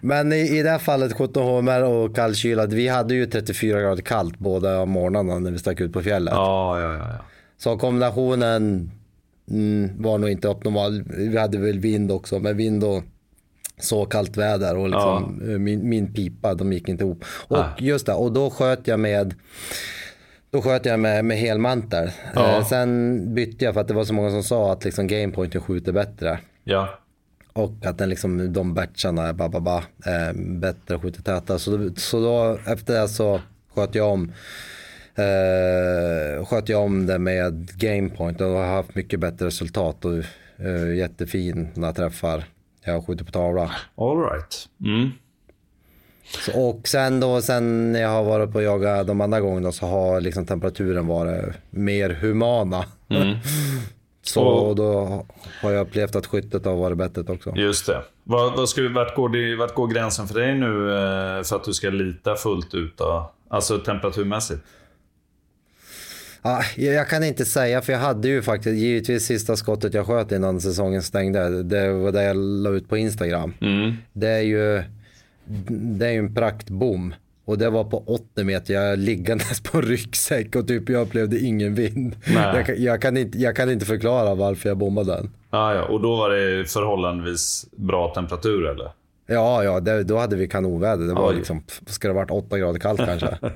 Men 0.02 0.32
i, 0.32 0.58
i 0.58 0.62
det 0.62 0.70
här 0.70 0.78
fallet 0.78 1.12
17 1.12 1.42
HMR 1.42 1.82
och 1.82 2.16
kallkylad. 2.16 2.72
Vi 2.72 2.88
hade 2.88 3.14
ju 3.14 3.26
34 3.26 3.80
grader 3.80 4.02
kallt 4.02 4.38
båda 4.38 4.84
morgnarna 4.84 5.38
när 5.38 5.50
vi 5.50 5.58
stack 5.58 5.80
ut 5.80 5.92
på 5.92 6.02
fjället. 6.02 6.34
Ja, 6.34 6.80
ja, 6.80 6.92
ja. 6.92 6.98
ja. 6.98 7.24
Så 7.58 7.78
kombinationen 7.78 8.90
mm, 9.50 10.02
var 10.02 10.18
nog 10.18 10.30
inte 10.30 10.48
optimal. 10.48 11.02
Vi 11.02 11.38
hade 11.38 11.58
väl 11.58 11.78
vind 11.78 12.12
också, 12.12 12.38
men 12.38 12.56
vind 12.56 12.84
och 12.84 13.02
så 13.80 14.04
kallt 14.04 14.36
väder 14.36 14.76
och 14.76 14.88
liksom, 14.88 15.42
ja. 15.50 15.58
min, 15.58 15.88
min 15.88 16.12
pipa, 16.14 16.54
de 16.54 16.72
gick 16.72 16.88
inte 16.88 17.04
ihop. 17.04 17.24
Och 17.24 17.64
just 17.78 18.06
det, 18.06 18.12
och 18.12 18.32
då 18.32 18.50
sköt 18.50 18.86
jag 18.86 19.00
med 19.00 19.34
då 20.50 20.62
sköt 20.62 20.86
jag 20.86 21.00
med, 21.00 21.24
med 21.24 21.38
helmantel. 21.38 22.10
Ja. 22.34 22.56
Eh, 22.56 22.66
sen 22.66 23.34
bytte 23.34 23.64
jag 23.64 23.74
för 23.74 23.80
att 23.80 23.88
det 23.88 23.94
var 23.94 24.04
så 24.04 24.14
många 24.14 24.30
som 24.30 24.42
sa 24.42 24.72
att 24.72 24.84
liksom 24.84 25.06
gamepointen 25.06 25.60
skjuter 25.60 25.92
bättre. 25.92 26.38
Ja. 26.64 26.88
Och 27.52 27.74
att 27.84 27.98
den 27.98 28.08
liksom, 28.08 28.52
de 28.52 28.74
batcharna 28.74 29.26
är 29.26 29.32
ba, 29.32 29.48
ba, 29.48 29.60
ba, 29.60 29.78
eh, 30.06 30.32
bättre 30.34 30.94
och 30.94 31.02
skjuter 31.02 31.22
tätare. 31.22 31.58
Så, 31.58 31.90
så 31.96 32.20
då 32.20 32.58
efter 32.72 33.00
det 33.00 33.08
så 33.08 33.40
sköt 33.74 33.94
jag 33.94 34.12
om 34.12 34.32
eh, 35.18 36.46
sköt 36.46 36.68
jag 36.68 36.82
om 36.82 37.06
det 37.06 37.18
med 37.18 37.70
gamepoint 37.78 38.40
och 38.40 38.48
har 38.48 38.66
haft 38.66 38.94
mycket 38.94 39.20
bättre 39.20 39.46
resultat 39.46 40.04
och 40.04 40.12
eh, 40.66 40.96
jättefina 40.96 41.92
träffar. 41.92 42.44
Jag 42.84 43.06
skjuter 43.06 43.24
på 43.24 43.30
tavla. 43.30 43.70
All 43.96 44.22
right. 44.22 44.68
Mm. 44.84 45.10
Så, 46.24 46.68
och 46.68 46.88
sen 46.88 47.20
då, 47.20 47.40
sen 47.40 47.94
jag 47.94 48.08
har 48.08 48.24
varit 48.24 48.52
på 48.52 48.58
och 48.58 48.64
jagat 48.64 49.06
de 49.06 49.20
andra 49.20 49.40
gångerna 49.40 49.72
så 49.72 49.86
har 49.86 50.20
liksom 50.20 50.46
temperaturen 50.46 51.06
varit 51.06 51.54
mer 51.70 52.10
humana. 52.10 52.84
Mm. 53.08 53.36
så 54.22 54.42
och, 54.42 54.76
då 54.76 55.24
har 55.62 55.70
jag 55.70 55.86
upplevt 55.86 56.16
att 56.16 56.26
skyttet 56.26 56.64
har 56.64 56.76
varit 56.76 56.98
bättre 56.98 57.32
också. 57.32 57.52
Just 57.56 57.86
det. 57.86 58.02
Vad, 58.24 58.56
vad 58.56 58.68
ska, 58.68 58.88
vart, 58.88 59.16
går 59.16 59.28
det, 59.28 59.56
vart 59.56 59.74
går 59.74 59.86
gränsen 59.86 60.26
för 60.28 60.40
dig 60.40 60.54
nu 60.54 60.90
eh, 60.90 61.42
för 61.42 61.56
att 61.56 61.64
du 61.64 61.74
ska 61.74 61.90
lita 61.90 62.36
fullt 62.36 62.74
ut? 62.74 62.96
Då? 62.96 63.32
Alltså 63.48 63.78
temperaturmässigt? 63.78 64.60
Ja, 66.42 66.62
jag 66.76 67.08
kan 67.08 67.24
inte 67.24 67.44
säga 67.44 67.82
för 67.82 67.92
jag 67.92 68.00
hade 68.00 68.28
ju 68.28 68.42
faktiskt 68.42 68.76
givetvis 68.76 69.24
sista 69.26 69.56
skottet 69.56 69.94
jag 69.94 70.06
sköt 70.06 70.32
innan 70.32 70.60
säsongen 70.60 71.02
stängde. 71.02 71.62
Det 71.62 71.92
var 71.92 72.12
det 72.12 72.22
jag 72.22 72.36
la 72.36 72.70
ut 72.70 72.88
på 72.88 72.96
Instagram. 72.96 73.54
Mm. 73.60 73.94
Det 74.12 74.28
är 74.28 74.42
ju 74.42 74.82
det 75.70 76.06
är 76.06 76.10
ju 76.12 76.18
en 76.18 76.34
praktbom. 76.34 77.14
Och 77.44 77.58
det 77.58 77.70
var 77.70 77.84
på 77.84 78.02
80 78.06 78.44
meter, 78.44 78.74
jag 78.74 78.98
liggandes 78.98 79.60
på 79.72 79.78
en 79.78 79.82
ryggsäck 79.82 80.56
och 80.56 80.68
typ 80.68 80.88
jag 80.88 81.02
upplevde 81.02 81.38
ingen 81.38 81.74
vind. 81.74 82.16
Jag, 82.24 82.78
jag, 82.78 83.02
kan 83.02 83.16
inte, 83.16 83.38
jag 83.38 83.56
kan 83.56 83.70
inte 83.70 83.86
förklara 83.86 84.34
varför 84.34 84.68
jag 84.68 84.78
bommade 84.78 85.12
den. 85.14 85.30
Ah, 85.50 85.74
ja. 85.74 85.84
Och 85.84 86.00
då 86.00 86.16
var 86.16 86.30
det 86.30 86.70
förhållandevis 86.70 87.66
bra 87.76 88.14
temperatur 88.14 88.66
eller? 88.66 88.90
Ja, 89.26 89.64
ja 89.64 89.80
det, 89.80 90.04
då 90.04 90.18
hade 90.18 90.36
vi 90.36 90.48
kanonväder. 90.48 91.06
Det 91.06 91.14
var 91.14 91.30
Oj. 91.30 91.36
liksom, 91.36 91.62
ska 91.86 92.08
det 92.08 92.14
varit 92.14 92.30
8 92.30 92.58
grader 92.58 92.80
kallt 92.80 93.00
kanske? 93.00 93.38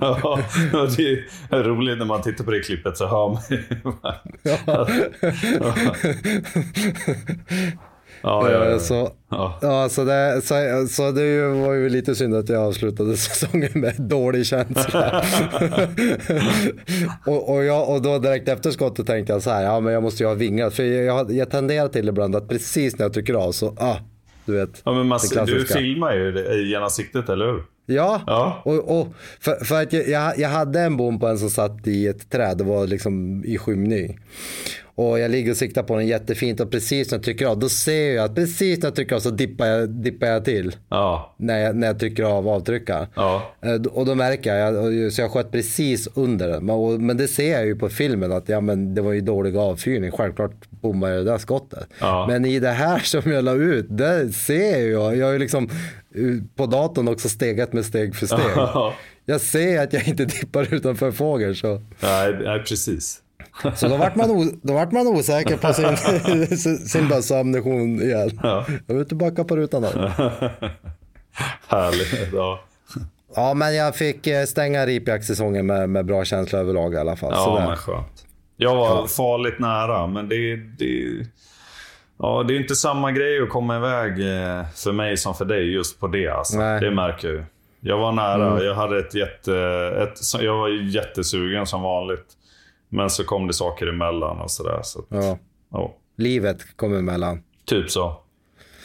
ja, 0.00 0.38
det 0.96 1.18
är 1.56 1.64
roligt 1.64 1.98
när 1.98 2.04
man 2.04 2.22
tittar 2.22 2.44
på 2.44 2.50
det 2.50 2.60
klippet 2.60 2.96
så 2.96 3.06
hör 3.06 3.28
man 3.28 3.42
ja. 4.42 4.88
Ja, 8.22 8.50
ja, 8.50 8.70
ja. 8.70 8.78
Så, 8.78 9.12
ja. 9.28 9.88
så, 9.90 10.04
det, 10.04 10.42
så, 10.42 10.86
så 10.88 11.10
det 11.10 11.48
var 11.48 11.72
ju 11.72 11.88
lite 11.88 12.14
synd 12.14 12.34
att 12.34 12.48
jag 12.48 12.62
avslutade 12.62 13.16
säsongen 13.16 13.70
med 13.74 13.94
dålig 13.98 14.46
känsla. 14.46 15.24
och, 17.26 17.54
och, 17.54 17.64
jag, 17.64 17.90
och 17.90 18.02
då 18.02 18.18
direkt 18.18 18.48
efter 18.48 18.70
skottet 18.70 19.06
tänkte 19.06 19.32
jag 19.32 19.42
så 19.42 19.50
här, 19.50 19.62
ja 19.62 19.80
men 19.80 19.92
jag 19.92 20.02
måste 20.02 20.22
ju 20.22 20.28
ha 20.28 20.34
vingar. 20.34 20.70
För 20.70 20.82
jag, 20.82 21.32
jag 21.32 21.50
tenderar 21.50 21.88
till 21.88 22.08
ibland 22.08 22.36
att 22.36 22.48
precis 22.48 22.98
när 22.98 23.04
jag 23.04 23.12
trycker 23.12 23.34
av 23.34 23.52
så, 23.52 23.76
ah, 23.78 23.96
du 24.44 24.52
vet. 24.52 24.82
Ja, 24.84 24.92
men 24.92 25.06
man, 25.06 25.20
du 25.46 25.64
filmar 25.64 26.14
ju 26.14 26.68
genom 26.68 26.90
siktet, 26.90 27.28
eller 27.28 27.46
hur? 27.46 27.62
Ja, 27.86 28.22
ja. 28.26 28.62
Och, 28.64 29.00
och, 29.00 29.08
för, 29.40 29.64
för 29.64 29.82
att 29.82 29.92
jag, 29.92 30.38
jag 30.38 30.48
hade 30.48 30.80
en 30.80 30.96
bom 30.96 31.20
på 31.20 31.26
en 31.26 31.38
som 31.38 31.50
satt 31.50 31.86
i 31.86 32.06
ett 32.06 32.30
träd, 32.30 32.58
det 32.58 32.64
var 32.64 32.86
liksom 32.86 33.44
i 33.44 33.58
skymning. 33.58 34.20
Och 34.94 35.18
jag 35.18 35.30
ligger 35.30 35.50
och 35.50 35.56
siktar 35.56 35.82
på 35.82 35.96
den 35.96 36.06
jättefint 36.06 36.60
och 36.60 36.70
precis 36.70 37.10
när 37.10 37.18
jag 37.18 37.24
trycker 37.24 37.46
av, 37.46 37.58
då 37.58 37.68
ser 37.68 38.14
jag 38.14 38.24
att 38.24 38.34
precis 38.34 38.78
när 38.78 38.86
jag 38.86 38.94
trycker 38.94 39.16
av 39.16 39.20
så 39.20 39.30
dippar 39.30 39.66
jag, 39.66 39.88
dippar 39.90 40.26
jag 40.26 40.44
till. 40.44 40.76
Ja. 40.88 41.34
När, 41.36 41.58
jag, 41.58 41.76
när 41.76 41.86
jag 41.86 41.98
trycker 41.98 42.24
av 42.24 42.48
avtryckaren. 42.48 43.06
Ja. 43.14 43.42
Eh, 43.60 43.74
och 43.74 44.06
då 44.06 44.14
märker 44.14 44.54
jag, 44.54 45.12
så 45.12 45.20
jag 45.20 45.30
sköt 45.30 45.52
precis 45.52 46.08
under 46.14 46.48
den. 46.48 46.66
Men 47.06 47.16
det 47.16 47.28
ser 47.28 47.52
jag 47.52 47.66
ju 47.66 47.76
på 47.76 47.88
filmen 47.88 48.32
att 48.32 48.48
ja, 48.48 48.60
men 48.60 48.94
det 48.94 49.00
var 49.00 49.12
ju 49.12 49.20
dålig 49.20 49.56
avfyrning. 49.56 50.10
Självklart 50.10 50.70
bommar 50.70 51.08
jag 51.08 51.18
det 51.18 51.30
där 51.30 51.38
skottet. 51.38 51.86
Ja. 51.98 52.26
Men 52.28 52.44
i 52.44 52.60
det 52.60 52.70
här 52.70 52.98
som 53.04 53.32
jag 53.32 53.44
la 53.44 53.52
ut, 53.52 53.86
det 53.88 54.32
ser 54.32 54.90
jag. 54.90 55.16
Jag 55.16 55.26
har 55.26 55.32
ju 55.32 55.38
liksom 55.38 55.70
på 56.56 56.66
datorn 56.66 57.08
också 57.08 57.28
stegat 57.28 57.72
med 57.72 57.84
steg 57.84 58.14
för 58.14 58.26
steg. 58.26 58.40
Jag 59.24 59.40
ser 59.40 59.82
att 59.82 59.92
jag 59.92 60.08
inte 60.08 60.24
dippar 60.40 60.74
utanför 60.74 61.12
fågeln. 61.12 61.54
Så. 61.54 61.82
Nej, 62.02 62.38
nej, 62.44 62.62
precis. 62.62 63.22
Så 63.74 63.88
då 63.88 63.96
vart 63.96 64.14
man, 64.14 64.58
då 64.62 64.74
vart 64.74 64.92
man 64.92 65.06
osäker 65.06 65.56
på 65.56 65.72
sin, 65.72 66.56
sin 66.88 67.08
bössammunition 67.08 68.02
igen. 68.02 68.40
Ja. 68.42 68.64
Jag 68.86 68.94
vill 68.94 69.08
tillbaka 69.08 69.44
på 69.44 69.56
rutan 69.56 69.82
där. 69.82 69.92
Härligt. 71.68 72.32
Ja. 72.32 72.60
ja, 73.34 73.54
men 73.54 73.74
jag 73.74 73.96
fick 73.96 74.26
eh, 74.26 74.44
stänga 74.44 74.86
ripjaktsäsongen 74.86 75.66
med, 75.66 75.90
med 75.90 76.06
bra 76.06 76.24
känsla 76.24 76.58
överlag 76.58 76.94
i 76.94 76.96
alla 76.96 77.16
fall. 77.16 77.32
Ja, 77.34 77.44
Sådär. 77.44 77.66
men 77.66 77.76
skönt. 77.76 78.26
Jag 78.56 78.74
var 78.74 78.86
ja. 78.86 79.06
farligt 79.06 79.58
nära, 79.58 80.06
men 80.06 80.28
det, 80.28 80.56
det, 80.56 81.26
ja, 82.18 82.44
det 82.48 82.54
är 82.54 82.60
inte 82.60 82.74
samma 82.74 83.12
grej 83.12 83.42
att 83.42 83.48
komma 83.48 83.76
iväg 83.76 84.10
eh, 84.10 84.64
för 84.74 84.92
mig 84.92 85.16
som 85.16 85.34
för 85.34 85.44
dig 85.44 85.72
just 85.72 86.00
på 86.00 86.06
det. 86.06 86.28
Alltså. 86.28 86.58
Det 86.58 86.90
märker 86.90 87.28
jag 87.28 87.44
Jag 87.80 87.98
var 87.98 88.12
nära. 88.12 88.52
Mm. 88.52 88.64
Jag, 88.64 88.74
hade 88.74 88.98
ett 88.98 89.14
jätte, 89.14 89.54
ett, 90.02 90.42
jag 90.42 90.56
var 90.56 90.68
jättesugen 90.68 91.66
som 91.66 91.82
vanligt. 91.82 92.26
Men 92.92 93.10
så 93.10 93.24
kom 93.24 93.46
det 93.46 93.54
saker 93.54 93.86
emellan 93.86 94.40
och 94.40 94.50
sådär. 94.50 94.80
Så 94.82 95.04
ja. 95.08 95.38
ja. 95.70 95.94
Livet 96.16 96.76
kom 96.76 96.96
emellan. 96.96 97.42
Typ 97.64 97.90
så. 97.90 98.16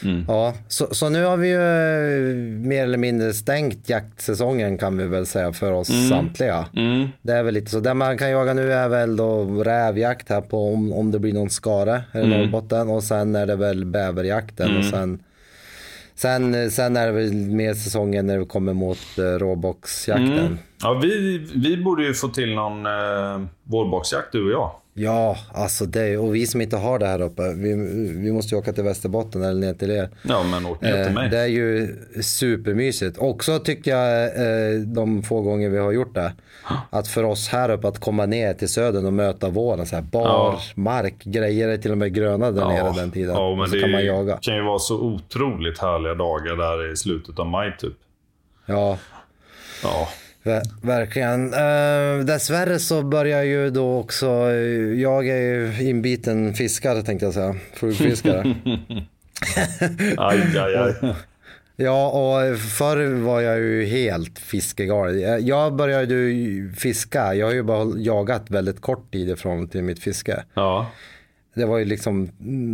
Mm. 0.04 0.24
Ja, 0.28 0.54
så, 0.68 0.94
så, 0.94 1.08
nu 1.08 1.24
har 1.24 1.36
vi 1.36 1.48
ju 1.48 1.54
eh, 1.54 2.66
mer 2.66 2.82
eller 2.82 2.98
mindre 2.98 3.32
stängt 3.32 3.88
jaktsäsongen 3.88 4.78
kan 4.78 4.98
vi 4.98 5.06
väl 5.06 5.26
säga 5.26 5.52
för 5.52 5.72
oss 5.72 5.90
mm. 5.90 6.08
samtliga. 6.08 6.66
Mm. 6.76 7.08
Det 7.22 7.32
är 7.32 7.42
väl 7.42 7.54
lite 7.54 7.70
så. 7.70 7.80
Det 7.80 7.94
man 7.94 8.18
kan 8.18 8.30
jaga 8.30 8.54
nu 8.54 8.72
är 8.72 8.88
väl 8.88 9.16
då 9.16 9.44
rävjakt 9.44 10.28
här 10.28 10.40
på 10.40 10.72
om, 10.72 10.92
om 10.92 11.10
det 11.10 11.18
blir 11.18 11.32
någon 11.32 11.50
skare 11.50 12.02
i 12.14 12.18
mm. 12.18 12.30
Norrbotten 12.30 12.88
och 12.88 13.02
sen 13.02 13.36
är 13.36 13.46
det 13.46 13.56
väl 13.56 13.84
bäverjakten 13.84 14.66
och 14.66 14.84
mm. 14.84 14.90
sen 14.90 15.22
Sen, 16.18 16.54
eh, 16.54 16.68
sen 16.68 16.96
är 16.96 17.06
det 17.06 17.12
väl 17.12 17.32
mer 17.32 17.74
säsongen 17.74 18.26
när 18.26 18.38
vi 18.38 18.46
kommer 18.46 18.72
mot 18.72 19.18
eh, 19.18 19.24
uh, 19.24 19.38
råboxjakten. 19.38 20.38
Mm. 20.38 20.58
Ja, 20.82 21.00
vi, 21.02 21.38
vi 21.54 21.76
borde 21.76 22.04
ju 22.04 22.14
få 22.14 22.28
till 22.28 22.54
någon 22.54 22.86
eh, 22.86 22.92
uh, 22.92 23.46
vårboxjakt 23.64 24.32
du 24.32 24.44
och 24.44 24.50
jag. 24.50 24.70
Ja, 25.00 25.36
alltså 25.52 25.86
det, 25.86 26.16
och 26.16 26.34
vi 26.34 26.46
som 26.46 26.60
inte 26.60 26.76
har 26.76 26.98
det 26.98 27.06
här 27.06 27.20
uppe, 27.20 27.42
vi, 27.54 27.74
vi 28.22 28.32
måste 28.32 28.54
ju 28.54 28.58
åka 28.58 28.72
till 28.72 28.84
Västerbotten 28.84 29.42
eller 29.42 29.60
ner 29.60 29.74
till 29.74 29.90
er. 29.90 30.10
Ja, 30.22 30.42
men 30.42 30.66
åk 30.66 30.80
ner 30.80 31.04
till 31.04 31.14
mig. 31.14 31.24
Eh, 31.24 31.30
det 31.30 31.38
är 31.38 31.46
ju 31.46 31.96
supermysigt. 32.22 33.18
Också 33.18 33.58
tycker 33.58 33.90
jag, 33.90 34.24
eh, 34.24 34.80
de 34.80 35.22
få 35.22 35.40
gånger 35.42 35.68
vi 35.68 35.78
har 35.78 35.92
gjort 35.92 36.14
det, 36.14 36.32
att 36.90 37.08
för 37.08 37.24
oss 37.24 37.48
här 37.48 37.70
uppe 37.70 37.88
att 37.88 37.98
komma 37.98 38.26
ner 38.26 38.54
till 38.54 38.68
södern 38.68 39.06
och 39.06 39.12
möta 39.12 39.48
våren, 39.48 39.86
så 39.86 39.96
här 39.96 40.02
bar 40.02 40.26
ja. 40.26 40.60
mark, 40.74 41.24
grejer 41.24 41.68
är 41.68 41.76
till 41.76 41.92
och 41.92 41.98
med 41.98 42.14
gröna 42.14 42.50
där 42.50 42.62
ja. 42.62 42.68
nere 42.68 42.92
den 42.96 43.10
tiden. 43.10 43.34
Ja, 43.34 43.56
men 43.56 43.70
det 43.70 43.80
kan, 43.80 43.90
man 43.90 44.04
jaga. 44.04 44.38
kan 44.42 44.56
ju 44.56 44.62
vara 44.62 44.78
så 44.78 45.00
otroligt 45.00 45.78
härliga 45.78 46.14
dagar 46.14 46.56
där 46.56 46.92
i 46.92 46.96
slutet 46.96 47.38
av 47.38 47.46
maj 47.46 47.76
typ. 47.78 47.94
Ja. 48.66 48.98
Ja. 49.82 50.08
Ver 50.42 50.62
verkligen. 50.82 51.54
Uh, 51.54 52.24
dessvärre 52.24 52.78
så 52.78 53.02
börjar 53.02 53.42
ju 53.42 53.70
då 53.70 53.98
också, 53.98 54.26
jag 54.96 55.28
är 55.28 55.40
ju 55.40 55.88
inbiten 55.88 56.54
fiskare 56.54 57.02
tänkte 57.02 57.26
jag 57.26 57.34
säga, 57.34 57.56
flugfiskare. 57.74 58.40
aj, 60.16 60.40
aj, 60.58 60.76
aj. 60.76 61.14
Ja, 61.76 62.08
och 62.08 62.58
förr 62.58 63.14
var 63.14 63.40
jag 63.40 63.58
ju 63.58 63.84
helt 63.84 64.38
fiskegalen. 64.38 65.46
Jag 65.46 65.76
började 65.76 66.14
ju 66.14 66.72
fiska, 66.72 67.34
jag 67.34 67.46
har 67.46 67.54
ju 67.54 67.62
bara 67.62 67.92
jagat 67.96 68.50
väldigt 68.50 68.80
kort 68.80 69.12
tid 69.12 69.30
ifrån 69.30 69.68
till 69.68 69.82
mitt 69.82 70.02
fiske. 70.02 70.44
Ja 70.54 70.90
det 71.58 71.66
var 71.66 71.78
ju 71.78 71.84
liksom 71.84 72.30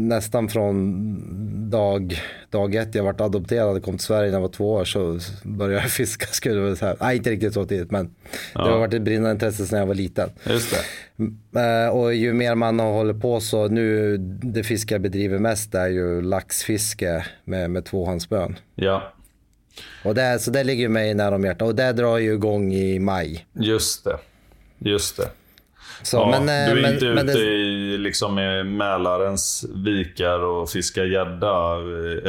nästan 0.08 0.48
från 0.48 1.70
dag, 1.70 2.22
dag 2.50 2.74
ett 2.74 2.94
jag 2.94 3.04
vart 3.04 3.20
adopterad 3.20 3.76
och 3.76 3.82
kom 3.82 3.96
till 3.98 4.06
Sverige 4.06 4.30
när 4.30 4.36
jag 4.36 4.40
var 4.40 4.48
två 4.48 4.72
år 4.72 4.84
så 4.84 5.18
började 5.42 5.82
jag 5.82 5.90
fiska. 5.90 6.26
Skulle 6.26 6.60
jag 6.60 6.78
säga. 6.78 6.96
Nej, 7.00 7.16
inte 7.16 7.30
riktigt 7.30 7.54
så 7.54 7.64
tidigt 7.64 7.90
men 7.90 8.14
ja. 8.54 8.64
det 8.64 8.70
har 8.70 8.78
varit 8.78 8.94
ett 8.94 9.02
brinnande 9.02 9.30
intresse 9.30 9.66
sedan 9.66 9.78
jag 9.78 9.86
var 9.86 9.94
liten. 9.94 10.30
Just 10.46 10.70
det. 10.70 11.60
Eh, 11.60 11.88
och 11.88 12.14
ju 12.14 12.32
mer 12.32 12.54
man 12.54 12.78
har 12.78 12.92
hållit 12.92 13.20
på 13.20 13.40
så 13.40 13.68
nu 13.68 14.16
det 14.42 14.62
fiske 14.62 14.94
jag 14.94 15.02
bedriver 15.02 15.38
mest 15.38 15.74
är 15.74 15.88
ju 15.88 16.22
laxfiske 16.22 17.26
med, 17.44 17.70
med 17.70 17.84
tvåhandsspön. 17.84 18.58
Ja. 18.74 19.12
Och 20.04 20.14
det, 20.14 20.38
så 20.38 20.50
det 20.50 20.64
ligger 20.64 20.88
mig 20.88 21.14
nära 21.14 21.34
om 21.34 21.44
hjärtat 21.44 21.68
och 21.68 21.74
det 21.74 21.92
drar 21.92 22.18
ju 22.18 22.34
igång 22.34 22.72
i 22.72 22.98
maj. 22.98 23.46
Just 23.52 24.04
det. 24.04 24.18
Just 24.78 25.16
det. 25.16 25.28
Så, 26.04 26.16
ja, 26.16 26.40
men, 26.40 26.46
du 26.46 26.78
är 26.78 26.82
men, 26.82 26.94
inte 26.94 27.04
men, 27.04 27.28
ute 27.28 27.38
det... 27.38 27.44
i 27.44 27.98
liksom, 27.98 28.34
Mälarens 28.76 29.64
vikar 29.74 30.44
och 30.44 30.70
fiskar 30.70 31.04
gädda 31.04 31.76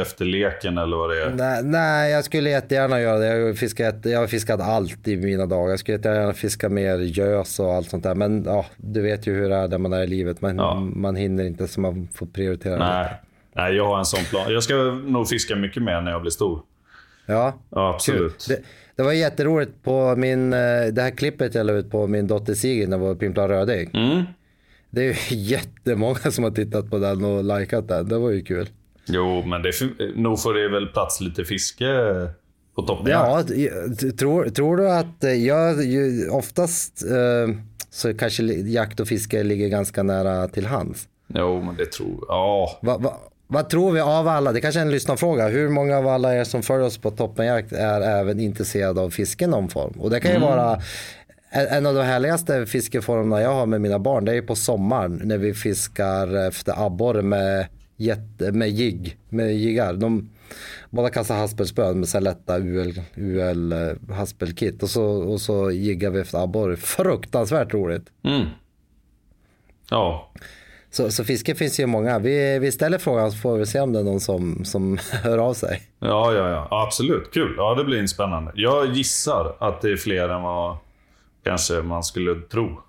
efter 0.02 0.24
leken 0.24 0.78
eller 0.78 0.96
vad 0.96 1.10
det 1.10 1.22
är? 1.22 1.30
Nej, 1.30 1.62
nej, 1.62 2.12
jag 2.12 2.24
skulle 2.24 2.50
jättegärna 2.50 3.00
göra 3.00 3.18
det. 3.18 3.26
Jag 3.26 3.46
har, 3.46 3.54
fiskat, 3.54 3.94
jag 4.02 4.18
har 4.18 4.26
fiskat 4.26 4.60
allt 4.60 5.08
i 5.08 5.16
mina 5.16 5.46
dagar. 5.46 5.70
Jag 5.70 5.78
skulle 5.78 5.96
jättegärna 5.96 6.32
fiska 6.32 6.68
mer 6.68 6.98
gös 6.98 7.60
och 7.60 7.74
allt 7.74 7.90
sånt 7.90 8.02
där. 8.02 8.14
Men 8.14 8.44
ja, 8.44 8.66
du 8.76 9.02
vet 9.02 9.26
ju 9.26 9.34
hur 9.34 9.48
det 9.48 9.56
är 9.56 9.68
där 9.68 9.78
man 9.78 9.92
är 9.92 10.02
i 10.02 10.06
livet. 10.06 10.40
Man, 10.40 10.56
ja. 10.56 10.74
man 10.74 11.16
hinner 11.16 11.44
inte 11.44 11.68
så 11.68 11.80
man 11.80 12.08
får 12.14 12.26
prioritera 12.26 12.78
nej. 12.78 13.08
Nej, 13.56 13.74
jag 13.74 13.86
har 13.86 13.98
en 13.98 14.04
sån 14.04 14.24
plan. 14.24 14.52
Jag 14.52 14.62
ska 14.62 14.74
nog 15.06 15.28
fiska 15.28 15.56
mycket 15.56 15.82
mer 15.82 16.00
när 16.00 16.10
jag 16.10 16.20
blir 16.20 16.30
stor. 16.30 16.62
Ja, 17.26 17.54
Ja, 17.70 17.94
absolut. 17.94 18.46
Det, 18.48 18.62
det 18.96 19.02
var 19.02 19.12
jätteroligt 19.12 19.82
på 19.82 20.16
min, 20.16 20.52
eh, 20.52 20.86
det 20.92 21.02
här 21.02 21.10
klippet 21.10 21.54
jag 21.54 21.66
la 21.66 21.72
ut 21.72 21.90
på 21.90 22.06
min 22.06 22.26
dotter 22.26 22.54
Sigrid 22.54 22.88
när 22.88 22.98
vi 22.98 23.04
var 23.04 23.10
och 23.10 23.20
pimplade 23.20 23.54
röding. 23.54 23.90
Mm. 23.94 24.22
Det 24.90 25.00
är 25.00 25.04
ju 25.04 25.14
jättemånga 25.36 26.30
som 26.30 26.44
har 26.44 26.50
tittat 26.50 26.90
på 26.90 26.98
den 26.98 27.24
och 27.24 27.44
likat 27.58 27.88
den. 27.88 28.08
Det 28.08 28.18
var 28.18 28.30
ju 28.30 28.42
kul. 28.42 28.68
Jo, 29.08 29.42
men 29.46 29.62
det, 29.62 29.72
nog 30.16 30.42
får 30.42 30.54
det 30.54 30.68
väl 30.68 30.86
plats 30.86 31.20
lite 31.20 31.44
fiske 31.44 31.86
på 32.74 32.82
toppen. 32.82 33.12
Ja, 33.12 33.42
tror, 34.18 34.48
tror 34.48 34.76
du 34.76 34.90
att 34.90 35.24
eh, 35.24 35.32
jag 35.32 35.76
oftast 36.30 37.02
eh, 37.02 37.54
så 37.90 38.14
kanske 38.14 38.42
jakt 38.42 39.00
och 39.00 39.08
fiske 39.08 39.42
ligger 39.42 39.68
ganska 39.68 40.02
nära 40.02 40.48
till 40.48 40.66
hands. 40.66 41.08
Jo, 41.34 41.62
men 41.62 41.76
det 41.76 41.86
tror 41.86 42.24
Ja, 42.28 42.78
Va, 42.82 42.98
va, 42.98 43.20
vad 43.46 43.68
tror 43.68 43.92
vi 43.92 44.00
av 44.00 44.28
alla, 44.28 44.52
det 44.52 44.60
kanske 44.60 44.80
är 44.80 44.84
en 44.84 44.90
lyssnarfråga, 44.90 45.48
hur 45.48 45.68
många 45.68 45.98
av 45.98 46.08
alla 46.08 46.34
er 46.34 46.44
som 46.44 46.62
följer 46.62 46.86
oss 46.86 46.98
på 46.98 47.10
Toppenjakt 47.10 47.72
är 47.72 48.00
även 48.00 48.40
intresserade 48.40 49.00
av 49.00 49.10
fiske 49.10 49.44
i 49.44 49.48
någon 49.48 49.68
form? 49.68 49.94
Och 49.98 50.10
det 50.10 50.20
kan 50.20 50.32
ju 50.32 50.38
vara 50.38 50.80
en 51.50 51.86
av 51.86 51.94
de 51.94 52.02
härligaste 52.02 52.66
fiskeformerna 52.66 53.42
jag 53.42 53.54
har 53.54 53.66
med 53.66 53.80
mina 53.80 53.98
barn, 53.98 54.24
det 54.24 54.32
är 54.32 54.34
ju 54.34 54.42
på 54.42 54.56
sommaren 54.56 55.20
när 55.24 55.38
vi 55.38 55.54
fiskar 55.54 56.48
efter 56.48 56.86
abborre 56.86 57.22
med, 57.22 57.66
jätte, 57.96 58.52
med 58.52 58.70
jigg, 58.70 59.18
med 59.28 59.56
jiggar. 59.56 59.92
De, 59.94 60.30
båda 60.90 61.10
kastar 61.10 61.36
haspelspön 61.36 62.00
med 62.00 62.08
så 62.08 62.20
lätta 62.20 62.58
UL, 62.58 63.00
UL 63.14 63.72
eh, 63.72 64.14
haspelkit 64.14 64.82
och 64.82 64.90
så, 64.90 65.04
och 65.04 65.40
så 65.40 65.70
jiggar 65.70 66.10
vi 66.10 66.20
efter 66.20 66.38
abborre. 66.38 66.76
Fruktansvärt 66.76 67.74
roligt. 67.74 68.06
mm. 68.22 68.46
ja. 69.90 70.30
Så, 70.90 71.10
så 71.10 71.24
fiske 71.24 71.54
finns 71.54 71.80
ju 71.80 71.86
många. 71.86 72.18
Vi, 72.18 72.58
vi 72.58 72.72
ställer 72.72 72.98
frågan 72.98 73.32
så 73.32 73.38
får 73.38 73.56
vi 73.58 73.66
se 73.66 73.80
om 73.80 73.92
det 73.92 73.98
är 73.98 74.04
någon 74.04 74.20
som, 74.20 74.64
som 74.64 74.98
hör 75.22 75.38
av 75.38 75.54
sig. 75.54 75.82
Ja, 75.98 76.32
ja, 76.32 76.50
ja. 76.50 76.68
Absolut. 76.86 77.32
Kul. 77.32 77.54
Ja, 77.56 77.74
det 77.74 77.84
blir 77.84 78.06
spännande. 78.06 78.52
Jag 78.54 78.86
gissar 78.86 79.56
att 79.60 79.80
det 79.80 79.90
är 79.92 79.96
fler 79.96 80.28
än 80.28 80.42
vad 80.42 80.76
kanske 81.44 81.74
man 81.74 82.04
skulle 82.04 82.34
tro. 82.40 82.80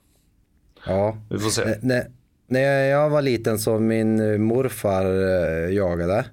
Ja. 0.88 1.18
Vi 1.30 1.40
får 1.40 1.50
se. 1.50 1.62
När, 1.82 2.04
när 2.48 2.86
jag 2.86 3.10
var 3.10 3.22
liten 3.22 3.60
så 3.60 3.80
min 3.80 4.42
morfar 4.44 5.06
eh, 5.06 5.74
jagade. 5.74 6.26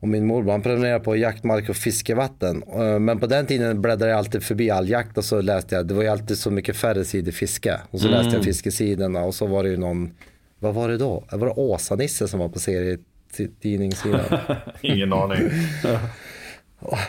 Och 0.00 0.08
min 0.08 0.26
morbror 0.26 0.50
han 0.52 0.62
prenumererade 0.62 1.04
på 1.04 1.16
jaktmark 1.16 1.68
och 1.68 1.76
fiskevatten. 1.76 2.62
Eh, 2.62 2.98
Men 2.98 3.18
på 3.20 3.26
den 3.26 3.46
tiden 3.46 3.82
bläddrade 3.82 4.10
jag 4.10 4.18
alltid 4.18 4.42
förbi 4.42 4.70
all 4.70 4.88
jakt 4.88 5.18
och 5.18 5.24
så 5.24 5.40
läste 5.40 5.74
jag, 5.74 5.86
det 5.86 5.94
var 5.94 6.02
ju 6.02 6.08
alltid 6.08 6.38
så 6.38 6.50
mycket 6.50 6.76
färre 6.76 7.04
sidor 7.04 7.32
fiske. 7.32 7.80
Och 7.90 8.00
så 8.00 8.08
läste 8.08 8.34
jag 8.36 8.44
fiskesidorna 8.44 9.20
och 9.24 9.34
så 9.34 9.46
var 9.46 9.62
det 9.62 9.68
ju 9.68 9.76
någon, 9.76 10.10
vad 10.58 10.74
var 10.74 10.88
det 10.88 10.96
då? 10.96 11.24
Var 11.30 11.46
det 11.46 11.52
Åsa-Nisse 11.52 12.28
som 12.28 12.40
var 12.40 12.48
på 12.48 12.58
serietidningssidan? 12.58 14.38
Ingen 14.80 15.12
aning. 15.12 15.38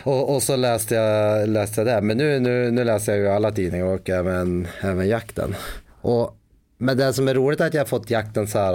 Och, 0.04 0.34
och 0.34 0.42
så 0.42 0.56
läste 0.56 0.94
jag, 0.94 1.48
läste 1.48 1.80
jag 1.80 1.86
det. 1.86 2.00
Men 2.00 2.16
nu, 2.16 2.40
nu, 2.40 2.70
nu 2.70 2.84
läser 2.84 3.12
jag 3.12 3.20
ju 3.20 3.28
alla 3.28 3.50
tidningar 3.50 3.86
och 3.86 4.10
även, 4.10 4.66
även 4.80 5.08
jakten. 5.08 5.54
Och, 6.00 6.36
men 6.78 6.96
det 6.96 7.12
som 7.12 7.28
är 7.28 7.34
roligt 7.34 7.60
är 7.60 7.66
att 7.66 7.74
jag 7.74 7.80
har 7.80 7.86
fått 7.86 8.10
jakten 8.10 8.48
så 8.48 8.58
här, 8.58 8.74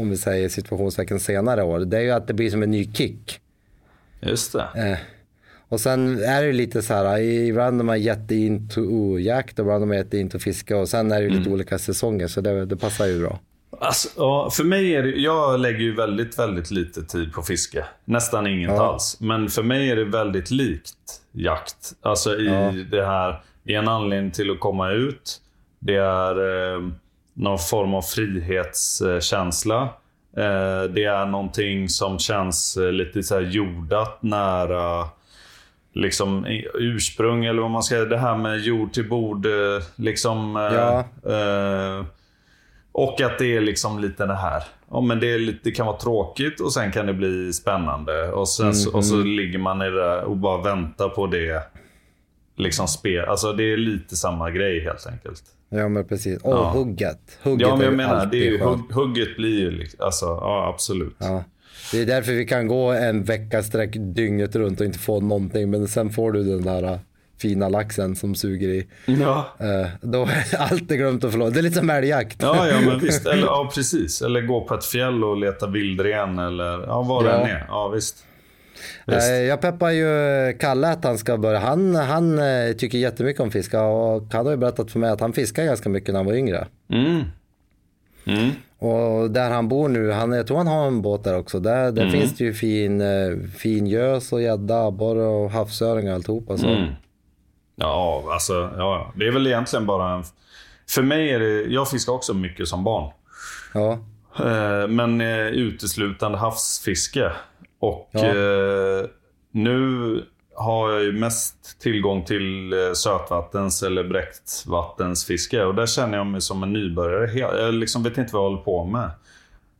om 0.00 0.10
vi 0.10 0.16
säger 0.16 0.48
situationstecken 0.48 1.20
senare 1.20 1.62
år, 1.62 1.78
det 1.80 1.96
är 1.96 2.00
ju 2.00 2.10
att 2.10 2.26
det 2.26 2.34
blir 2.34 2.50
som 2.50 2.62
en 2.62 2.70
ny 2.70 2.92
kick. 2.92 3.40
Just 4.20 4.52
det. 4.52 4.90
Eh, 4.90 4.98
och 5.68 5.80
sen 5.80 6.24
är 6.24 6.40
det 6.40 6.46
ju 6.46 6.52
lite 6.52 6.82
så 6.82 6.94
här, 6.94 7.18
ibland 7.20 7.80
är 7.80 7.84
man 7.84 8.02
jätteinto 8.02 9.18
jakt 9.18 9.58
och 9.58 9.64
ibland 9.64 9.82
är 9.82 9.86
man 9.86 9.96
jätteinto 9.96 10.38
fiske 10.38 10.74
och 10.74 10.88
sen 10.88 11.12
är 11.12 11.20
det 11.20 11.26
ju 11.26 11.30
lite 11.30 11.50
olika 11.50 11.78
säsonger 11.78 12.26
så 12.26 12.40
det, 12.40 12.66
det 12.66 12.76
passar 12.76 13.06
ju 13.06 13.20
bra. 13.20 13.40
Alltså, 13.80 14.08
ja, 14.16 14.50
för 14.50 14.64
mig 14.64 14.94
är 14.96 15.02
det, 15.02 15.10
jag 15.10 15.60
lägger 15.60 15.78
ju 15.80 15.94
väldigt, 15.94 16.38
väldigt 16.38 16.70
lite 16.70 17.02
tid 17.02 17.32
på 17.32 17.42
fiske. 17.42 17.84
Nästan 18.04 18.46
inget 18.46 18.70
Ja. 18.70 18.86
alls. 18.92 19.16
Men 19.20 19.48
för 19.48 19.62
mig 19.62 19.90
är 19.90 19.96
det 19.96 20.04
väldigt 20.04 20.50
likt 20.50 20.94
jakt. 21.32 21.92
Alltså 22.02 22.36
i 22.36 22.46
Ja. 22.46 22.72
det 22.90 23.06
här, 23.06 23.42
det 23.62 23.74
är 23.74 23.78
en 23.78 23.88
anledning 23.88 24.30
till 24.32 24.50
att 24.50 24.60
komma 24.60 24.90
ut. 24.90 25.40
Det 25.78 25.94
är 25.96 26.74
eh, 26.74 26.82
någon 27.34 27.58
form 27.58 27.94
av 27.94 28.02
frihetskänsla. 28.02 29.82
Eh, 30.36 30.82
det 30.90 31.04
är 31.04 31.26
någonting 31.26 31.88
som 31.88 32.18
känns 32.18 32.76
eh, 32.76 32.92
lite 32.92 33.22
så 33.22 33.34
här 33.34 33.42
jordat 33.42 34.22
nära 34.22 35.08
liksom 35.94 36.46
ursprung 36.74 37.44
eller 37.44 37.62
vad 37.62 37.70
man 37.70 37.82
ska 37.82 37.94
säga. 37.94 38.04
Det 38.04 38.18
här 38.18 38.36
med 38.36 38.58
jord 38.60 38.92
till 38.92 39.08
bord. 39.08 39.46
eh, 39.46 39.52
Liksom, 39.96 40.56
eh, 40.56 40.62
Ja. 40.62 40.98
eh, 41.32 42.04
och 42.94 43.20
att 43.20 43.38
det 43.38 43.56
är 43.56 43.60
liksom 43.60 43.98
lite 43.98 44.26
det 44.26 44.34
här. 44.36 44.62
Ja, 44.90 45.00
men 45.00 45.20
det, 45.20 45.38
lite, 45.38 45.58
det 45.62 45.70
kan 45.70 45.86
vara 45.86 45.96
tråkigt 45.96 46.60
och 46.60 46.72
sen 46.72 46.92
kan 46.92 47.06
det 47.06 47.14
bli 47.14 47.52
spännande. 47.52 48.32
Och, 48.32 48.48
sen, 48.48 48.74
så- 48.74 48.96
och 48.96 49.04
så 49.04 49.16
ligger 49.16 49.58
man 49.58 49.82
i 49.82 49.90
det 49.90 50.22
och 50.22 50.36
bara 50.36 50.62
väntar 50.62 51.08
på 51.08 51.26
det. 51.26 51.62
Liksom 52.56 52.88
spel. 52.88 53.24
Alltså 53.24 53.52
det 53.52 53.72
är 53.72 53.76
lite 53.76 54.16
samma 54.16 54.50
grej 54.50 54.80
helt 54.84 55.06
enkelt. 55.06 55.42
Ja 55.68 55.88
men 55.88 56.04
precis. 56.08 56.42
Och 56.42 56.52
Ja. 56.52 56.70
hugget. 56.70 57.38
hugget 57.42 57.68
Ja, 57.68 57.76
men 57.76 57.84
jag 57.84 57.94
menar, 57.94 58.26
det 58.26 58.36
är 58.36 58.50
ju, 58.50 58.60
hugg, 58.60 58.92
hugget 58.92 59.36
blir 59.36 59.60
ju 59.60 59.70
liksom, 59.70 60.04
alltså, 60.04 60.24
ja 60.26 60.70
absolut. 60.74 61.16
Ja. 61.18 61.44
Det 61.92 62.00
är 62.00 62.06
därför 62.06 62.32
vi 62.32 62.44
kan 62.44 62.68
gå 62.68 62.90
en 62.92 63.24
vecka 63.24 63.62
sträck 63.62 63.90
dygnet 63.98 64.56
runt 64.56 64.80
och 64.80 64.86
inte 64.86 64.98
få 64.98 65.20
någonting. 65.20 65.70
Men 65.70 65.88
sen 65.88 66.10
får 66.10 66.32
du 66.32 66.42
den 66.44 66.62
där 66.62 66.98
fina 67.38 67.68
laxen 67.68 68.16
som 68.16 68.34
suger 68.34 68.68
i. 68.68 68.86
Ja. 69.06 69.46
Eh, 69.58 69.86
då 70.00 70.22
är 70.22 70.56
allt 70.58 70.90
är 70.90 70.96
glömt 70.96 71.24
och 71.24 71.30
förlåt. 71.30 71.54
Det 71.54 71.60
är 71.60 71.62
lite 71.62 71.78
som 71.78 71.90
älgjakt. 71.90 72.42
Ja, 72.42 72.68
ja, 72.68 72.80
men 72.80 72.98
visst. 72.98 73.26
Eller, 73.32 73.42
ja, 73.46 73.70
precis. 73.74 74.22
Eller 74.22 74.40
gå 74.40 74.60
på 74.60 74.74
ett 74.74 74.84
fjäll 74.84 75.24
och 75.24 75.36
leta 75.36 75.66
vildren 75.66 76.38
eller 76.38 76.82
ja, 76.86 77.02
vad 77.02 77.24
det 77.24 77.30
Ja. 77.30 77.36
än 77.36 77.46
är. 77.50 77.64
Ja, 77.68 77.88
visst. 77.88 78.24
Eh, 79.06 79.14
visst. 79.14 79.28
Jag 79.48 79.60
peppar 79.60 79.90
ju 79.90 80.08
Kalle 80.58 80.88
att 80.88 81.04
han 81.04 81.18
ska 81.18 81.36
börja. 81.38 81.58
Han, 81.58 81.94
han 81.94 82.38
eh, 82.38 82.72
tycker 82.78 82.98
jättemycket 82.98 83.40
om 83.40 83.50
fiska 83.50 83.82
och 83.82 84.22
han 84.32 84.46
har 84.46 84.52
ju 84.52 84.58
berättat 84.58 84.90
för 84.90 84.98
mig 84.98 85.10
att 85.10 85.20
han 85.20 85.32
fiskar 85.32 85.64
ganska 85.64 85.88
mycket 85.88 86.08
när 86.12 86.18
han 86.18 86.26
var 86.26 86.34
yngre. 86.34 86.66
Mm. 86.90 87.22
Mm. 88.26 88.50
Och 88.78 89.30
där 89.30 89.50
han 89.50 89.68
bor 89.68 89.88
nu, 89.88 90.10
han, 90.10 90.32
jag 90.32 90.46
tror 90.46 90.56
han 90.56 90.66
har 90.66 90.86
en 90.86 91.02
båt 91.02 91.24
där 91.24 91.38
också. 91.38 91.60
Där, 91.60 91.92
där 91.92 92.10
finns 92.10 92.36
det 92.36 92.44
ju 92.44 92.54
fin, 92.54 93.02
fin 93.56 93.86
gös 93.86 94.32
och 94.32 94.42
gädda, 94.42 94.86
abborre 94.86 95.26
och 95.26 95.50
havsöring 95.50 96.08
och 96.08 96.14
alltihopa. 96.14 96.56
Så. 96.56 96.66
Mm. 96.68 96.88
Ja, 97.76 98.24
alltså, 98.32 98.70
ja, 98.76 99.12
det 99.16 99.26
är 99.26 99.32
väl 99.32 99.46
egentligen 99.46 99.86
bara 99.86 100.12
en... 100.14 100.24
För 100.90 101.02
mig 101.02 101.30
är 101.30 101.40
det... 101.40 101.62
Jag 101.62 101.90
fiskar 101.90 102.12
också 102.12 102.34
mycket 102.34 102.68
som 102.68 102.84
barn. 102.84 103.12
Ja. 103.74 103.92
Eh, 104.44 104.88
Men 104.88 105.20
eh, 105.20 105.46
uteslutande 105.46 106.38
havsfiske. 106.38 107.32
Och 107.80 108.10
Ja. 108.12 108.20
eh, 108.24 109.06
nu 109.50 110.24
har 110.56 110.90
jag 110.92 111.02
ju 111.02 111.12
mest 111.12 111.80
tillgång 111.80 112.24
till 112.24 112.72
sötvattens 112.94 113.82
eller 113.82 114.04
bräckvattensfiske. 114.04 115.64
Och 115.64 115.74
där 115.74 115.86
känner 115.86 116.18
jag 116.18 116.26
mig 116.26 116.40
som 116.40 116.62
en 116.62 116.72
nybörjare. 116.72 117.38
Jag 117.38 117.74
liksom 117.74 118.02
vet 118.02 118.18
inte 118.18 118.34
vad 118.34 118.44
jag 118.44 118.50
håller 118.50 118.62
på 118.62 118.84
med. 118.84 119.10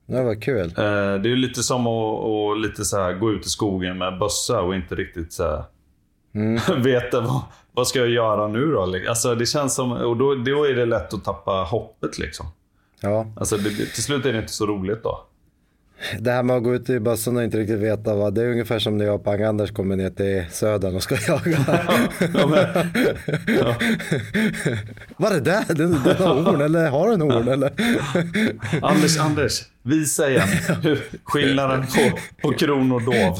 Det 0.06 0.22
var 0.22 0.40
kul. 0.42 0.72
Det 0.74 0.82
är 0.82 1.26
ju 1.26 1.36
lite 1.36 1.62
som 1.62 1.86
att, 1.86 2.24
att 2.24 2.60
lite 2.62 2.84
så 2.84 2.96
här, 3.00 3.12
gå 3.12 3.30
ut 3.32 3.46
i 3.46 3.48
skogen 3.48 3.98
med 3.98 4.18
bössa 4.18 4.60
och 4.60 4.74
inte 4.74 4.94
riktigt 4.94 5.32
så 5.32 5.42
här, 5.44 5.64
veta 6.82 7.20
vad, 7.20 7.42
vad 7.74 7.88
ska 7.88 7.98
jag 7.98 8.08
göra 8.08 8.48
nu 8.48 8.72
då? 8.72 8.82
Alltså, 9.08 9.34
det 9.34 9.46
känns 9.46 9.74
som, 9.74 9.92
och 9.92 10.16
då, 10.16 10.34
då 10.34 10.64
är 10.64 10.74
det 10.74 10.86
lätt 10.86 11.14
att 11.14 11.24
tappa 11.24 11.50
hoppet. 11.50 12.18
Liksom. 12.18 12.46
Ja. 13.00 13.26
Alltså, 13.36 13.56
det, 13.56 13.70
till 13.70 14.02
slut 14.02 14.26
är 14.26 14.32
det 14.32 14.38
inte 14.38 14.52
så 14.52 14.66
roligt 14.66 15.02
då. 15.02 15.26
Det 16.18 16.30
här 16.30 16.42
med 16.42 16.56
att 16.56 16.62
gå 16.62 16.74
ut 16.74 16.90
i 16.90 17.00
bössan 17.00 17.36
och 17.36 17.44
inte 17.44 17.58
riktigt 17.58 17.78
veta 17.78 18.14
vad, 18.14 18.34
det 18.34 18.42
är 18.42 18.50
ungefär 18.50 18.78
som 18.78 18.98
när 18.98 19.04
jag 19.04 19.14
och 19.14 19.24
Pang-Anders 19.24 19.72
kommer 19.72 19.96
ner 19.96 20.10
till 20.10 20.44
södern 20.50 20.96
och 20.96 21.02
ska 21.02 21.16
jaga. 21.28 21.58
Ja, 22.34 22.46
men, 22.46 22.90
ja. 23.58 23.74
Vad 25.16 25.32
är 25.32 25.40
det 25.40 25.50
där? 25.50 25.74
Den, 25.74 26.02
den 26.04 26.16
har 26.16 26.42
horn 26.42 26.60
eller 26.60 26.90
har 26.90 27.10
den 27.10 27.20
horn 27.20 27.48
eller? 27.48 27.72
Anders, 28.82 29.18
Anders, 29.18 29.62
visa 29.82 30.30
igen 30.30 30.48
hur 30.82 31.04
skillnaden 31.24 31.86
på, 31.86 32.18
på 32.42 32.54
kron 32.54 32.92
och 32.92 33.02
dov. 33.02 33.38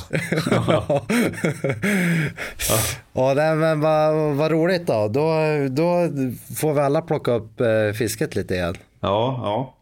Ja, 3.12 3.32
nej, 3.36 3.54
men 3.56 3.80
vad, 3.80 4.34
vad 4.36 4.50
roligt 4.50 4.86
då. 4.86 5.08
då. 5.08 5.34
Då 5.70 6.08
får 6.56 6.74
vi 6.74 6.80
alla 6.80 7.02
plocka 7.02 7.32
upp 7.32 7.60
eh, 7.60 7.92
fisket 7.94 8.34
lite 8.36 8.54
igen. 8.54 8.74
Ja, 9.00 9.40
ja. 9.42 9.74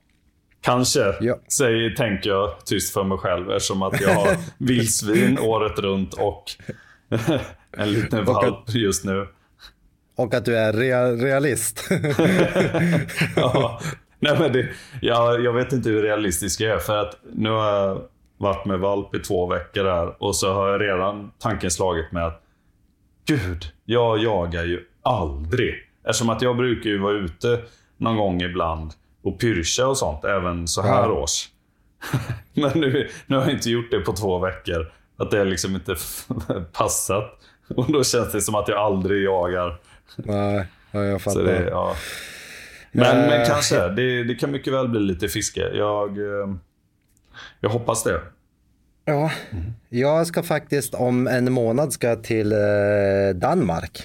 Kanske, 0.62 1.14
Ja. 1.20 1.38
säger, 1.48 1.90
tänker 1.90 2.30
jag 2.30 2.64
tyst 2.66 2.92
för 2.94 3.04
mig 3.04 3.18
själv 3.18 3.50
eftersom 3.50 3.82
att 3.82 4.00
jag 4.00 4.14
har 4.14 4.36
vildsvin 4.66 5.38
året 5.38 5.78
runt 5.78 6.14
och 6.14 6.44
en 7.76 7.92
liten 7.92 8.28
Och 8.28 8.44
att- 8.44 8.50
valp 8.50 8.68
just 8.74 9.04
nu. 9.04 9.26
Och 10.16 10.34
att 10.34 10.44
du 10.44 10.56
är 10.58 10.72
rea, 10.72 11.06
realist. 11.12 11.88
Ja. 13.36 13.80
Nej, 14.18 14.36
men 14.38 14.52
det, 14.52 14.68
jag, 15.00 15.44
jag 15.44 15.52
vet 15.52 15.72
inte 15.72 15.88
hur 15.88 16.02
realistisk 16.02 16.60
jag 16.60 16.72
är 16.72 16.78
för 16.78 16.96
att 16.96 17.16
nu 17.32 17.50
har 17.50 17.70
jag 17.72 18.02
varit 18.38 18.64
med 18.66 18.78
valp 18.78 19.14
i 19.14 19.18
två 19.18 19.46
veckor 19.46 19.84
här 19.84 20.22
och 20.22 20.36
så 20.36 20.52
har 20.52 20.68
jag 20.68 20.80
redan 20.80 21.30
tanken 21.38 21.70
slagit 21.70 22.12
med 22.12 22.26
att 22.26 22.42
Gud, 23.26 23.64
jag 23.84 24.18
jagar 24.18 24.64
ju 24.64 24.80
aldrig. 25.02 25.74
Eftersom 26.04 26.30
att 26.30 26.42
jag 26.42 26.56
brukar 26.56 26.90
ju 26.90 26.98
vara 26.98 27.12
ute 27.18 27.60
någon 27.96 28.16
gång 28.16 28.42
ibland 28.42 28.92
och 29.22 29.40
pyrscha 29.40 29.86
och 29.86 29.98
sånt, 29.98 30.24
även 30.24 30.68
så 30.68 30.82
här 30.82 31.02
Ja. 31.02 31.12
års. 31.12 31.48
Men 32.54 32.80
nu, 32.80 33.08
nu 33.26 33.36
har 33.36 33.42
jag 33.42 33.52
inte 33.52 33.70
gjort 33.70 33.90
det 33.90 33.98
på 34.00 34.12
två 34.12 34.38
veckor. 34.38 34.92
Att 35.16 35.30
det 35.30 35.44
liksom 35.44 35.74
inte 35.74 35.96
passat. 36.72 37.38
Och 37.76 37.92
då 37.92 38.04
känns 38.04 38.32
det 38.32 38.40
som 38.40 38.54
att 38.54 38.68
jag 38.68 38.78
aldrig 38.78 39.24
jagar. 39.24 39.80
Nej, 40.16 40.66
ja, 40.90 41.04
jag 41.04 41.22
fattar. 41.22 41.42
Det, 41.42 41.68
ja. 41.70 41.94
Men, 42.92 43.06
Eh, 43.22 43.28
men 43.28 43.46
kanske. 43.46 43.88
Det, 43.88 44.24
det 44.24 44.34
kan 44.34 44.50
mycket 44.50 44.72
väl 44.72 44.88
bli 44.88 45.00
lite 45.00 45.28
fiske. 45.28 45.60
Jag, 45.60 46.18
eh, 46.18 46.54
jag 47.60 47.70
hoppas 47.70 48.04
det. 48.04 48.20
Ja, 49.04 49.30
jag 49.88 50.26
ska 50.26 50.42
faktiskt 50.42 50.94
om 50.94 51.26
en 51.26 51.52
månad 51.52 51.92
ska 51.92 52.16
till 52.16 52.52
eh, 52.52 52.58
Danmark 53.34 54.02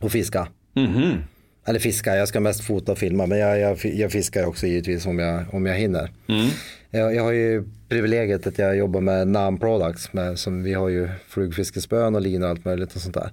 och 0.00 0.12
fiska. 0.12 0.48
Mhm. 0.74 1.22
Eller 1.66 1.78
fiska, 1.78 2.16
jag 2.16 2.28
ska 2.28 2.40
mest 2.40 2.64
fota 2.64 2.92
och 2.92 2.98
filma 2.98 3.26
men 3.26 3.38
jag, 3.38 3.58
jag, 3.58 3.78
jag 3.84 4.12
fiskar 4.12 4.46
också 4.46 4.66
givetvis 4.66 5.06
om 5.06 5.18
jag, 5.18 5.44
om 5.50 5.66
jag 5.66 5.74
hinner. 5.74 6.10
Mm. 6.28 6.48
Jag, 6.94 7.14
jag 7.14 7.22
har 7.22 7.32
ju 7.32 7.64
privilegiet 7.88 8.46
att 8.46 8.58
jag 8.58 8.76
jobbar 8.76 9.00
med 9.00 9.28
NAM 9.28 9.58
Products. 9.58 10.12
Med, 10.12 10.38
som 10.38 10.62
vi 10.62 10.74
har 10.74 10.88
ju 10.88 11.08
flugfiskespön 11.28 12.14
och 12.14 12.20
linor 12.20 12.44
och 12.44 12.50
allt 12.50 12.64
möjligt 12.64 12.94
och 12.94 13.00
sånt 13.00 13.14
där. 13.14 13.30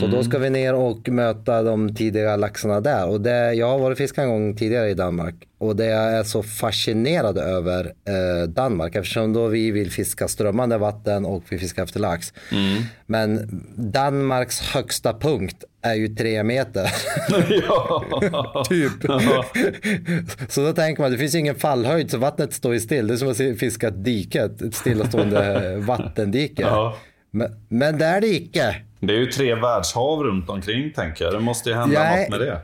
Så 0.00 0.06
då 0.06 0.22
ska 0.24 0.38
vi 0.38 0.50
ner 0.50 0.74
och 0.74 1.08
möta 1.08 1.62
de 1.62 1.94
tidiga 1.94 2.36
laxarna 2.36 2.80
där. 2.80 3.08
Och 3.08 3.20
det, 3.20 3.54
jag 3.54 3.68
har 3.68 3.78
varit 3.78 3.98
fiska 3.98 4.22
en 4.22 4.28
gång 4.28 4.56
tidigare 4.56 4.90
i 4.90 4.94
Danmark. 4.94 5.34
Och 5.58 5.76
det 5.76 5.86
jag 5.86 6.12
är 6.12 6.24
så 6.24 6.42
fascinerad 6.42 7.38
över 7.38 7.84
eh, 7.84 8.48
Danmark 8.48 8.94
eftersom 8.94 9.32
då 9.32 9.46
vi 9.46 9.70
vill 9.70 9.90
fiska 9.90 10.28
strömmande 10.28 10.78
vatten 10.78 11.24
och 11.24 11.44
vi 11.48 11.58
fiskar 11.58 11.82
efter 11.82 12.00
lax. 12.00 12.32
Men 13.06 13.48
Danmarks 13.76 14.60
högsta 14.60 15.12
punkt 15.14 15.64
är 15.82 15.94
ju 15.94 16.08
tre 16.08 16.42
meter. 16.42 16.84
typ. 18.68 18.92
Så 20.52 20.64
då 20.64 20.72
tänker 20.72 21.02
man, 21.02 21.12
det 21.12 21.18
finns 21.18 21.34
ju 21.34 21.38
ingen 21.38 21.54
fallhöjd 21.54 22.10
så 22.10 22.18
vattnet 22.18 22.52
står 22.52 22.72
ju 22.72 22.80
still. 22.82 23.06
Det 23.06 23.14
är 23.14 23.16
som 23.16 23.30
att 23.30 23.58
fiska 23.58 23.88
ett 23.88 24.04
dike, 24.04 24.42
ett 24.42 24.74
stillastående 24.74 25.76
vattendike. 25.86 26.62
Ja. 26.62 26.96
Men, 27.30 27.56
men 27.68 27.98
det 27.98 28.04
är 28.04 28.20
det 28.20 28.26
icke. 28.26 28.76
Det 29.00 29.12
är 29.12 29.18
ju 29.18 29.26
tre 29.26 29.54
världshav 29.54 30.22
runt 30.22 30.50
omkring 30.50 30.92
tänker 30.92 31.24
jag. 31.24 31.34
Det 31.34 31.40
måste 31.40 31.70
ju 31.70 31.74
hända 31.76 32.00
Nej. 32.00 32.20
något 32.20 32.30
med 32.30 32.40
det. 32.48 32.60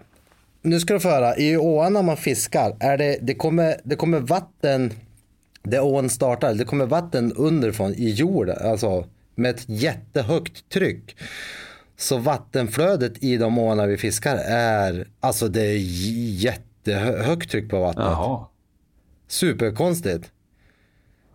Nu 0.63 0.81
ska 0.81 0.95
du 0.95 1.01
få 1.01 1.09
höra, 1.09 1.37
i 1.37 1.57
åarna 1.57 1.91
när 1.91 2.03
man 2.03 2.17
fiskar, 2.17 2.77
är 2.81 2.99
det, 2.99 3.19
det, 3.23 3.35
kommer, 3.35 3.77
det 3.85 3.97
kommer 3.97 4.21
vatten, 4.21 4.93
där 5.63 5.85
ån 5.85 6.09
startar, 6.09 6.55
det 6.55 6.65
kommer 6.65 6.87
vatten 6.87 7.33
underifrån 7.33 7.95
i 7.95 8.11
jorden, 8.11 8.57
alltså 8.71 9.07
med 9.35 9.51
ett 9.51 9.65
jättehögt 9.67 10.69
tryck. 10.69 11.17
Så 11.97 12.19
vattenflödet 12.19 13.23
i 13.23 13.37
de 13.37 13.59
åarna 13.59 13.87
vi 13.87 13.97
fiskar 13.97 14.37
är, 14.47 15.07
alltså 15.21 15.49
det 15.49 15.63
är 15.63 15.79
jättehögt 16.45 17.51
tryck 17.51 17.71
på 17.71 17.81
vattnet. 17.81 18.07
Jaha. 18.07 18.45
Superkonstigt. 19.29 20.31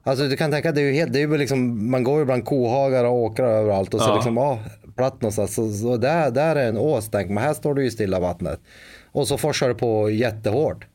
Alltså 0.04 0.28
du 0.28 0.38
kan 0.38 0.52
tänka, 0.52 0.72
det 0.72 0.82
är 0.82 0.86
ju 0.86 0.94
helt, 0.94 1.14
det 1.14 1.22
är 1.22 1.28
ju 1.28 1.38
liksom, 1.38 1.92
man 1.92 2.04
går 2.04 2.20
ju 2.20 2.26
bland 2.26 2.46
kohagar 2.46 3.06
och 3.06 3.14
åkrar 3.14 3.48
överallt 3.50 3.94
och 3.94 4.02
så 4.02 4.10
Ja. 4.10 4.16
liksom, 4.16 4.38
ja, 4.38 4.60
platt 4.96 5.22
någonstans. 5.22 5.56
Så, 5.56 5.72
så 5.72 5.98
där, 5.98 6.32
där 6.32 6.56
är 6.56 6.70
en 6.70 6.78
ås, 6.78 7.10
tänker 7.10 7.34
man, 7.34 7.44
här 7.44 7.54
står 7.54 7.76
det 7.76 7.84
ju 7.84 7.92
stilla 7.92 8.20
vattnet. 8.20 8.60
Och 9.12 9.28
så 9.28 9.38
forsar 9.38 9.68
det 9.68 9.76
på 9.76 10.10
jättehårt. 10.10 10.88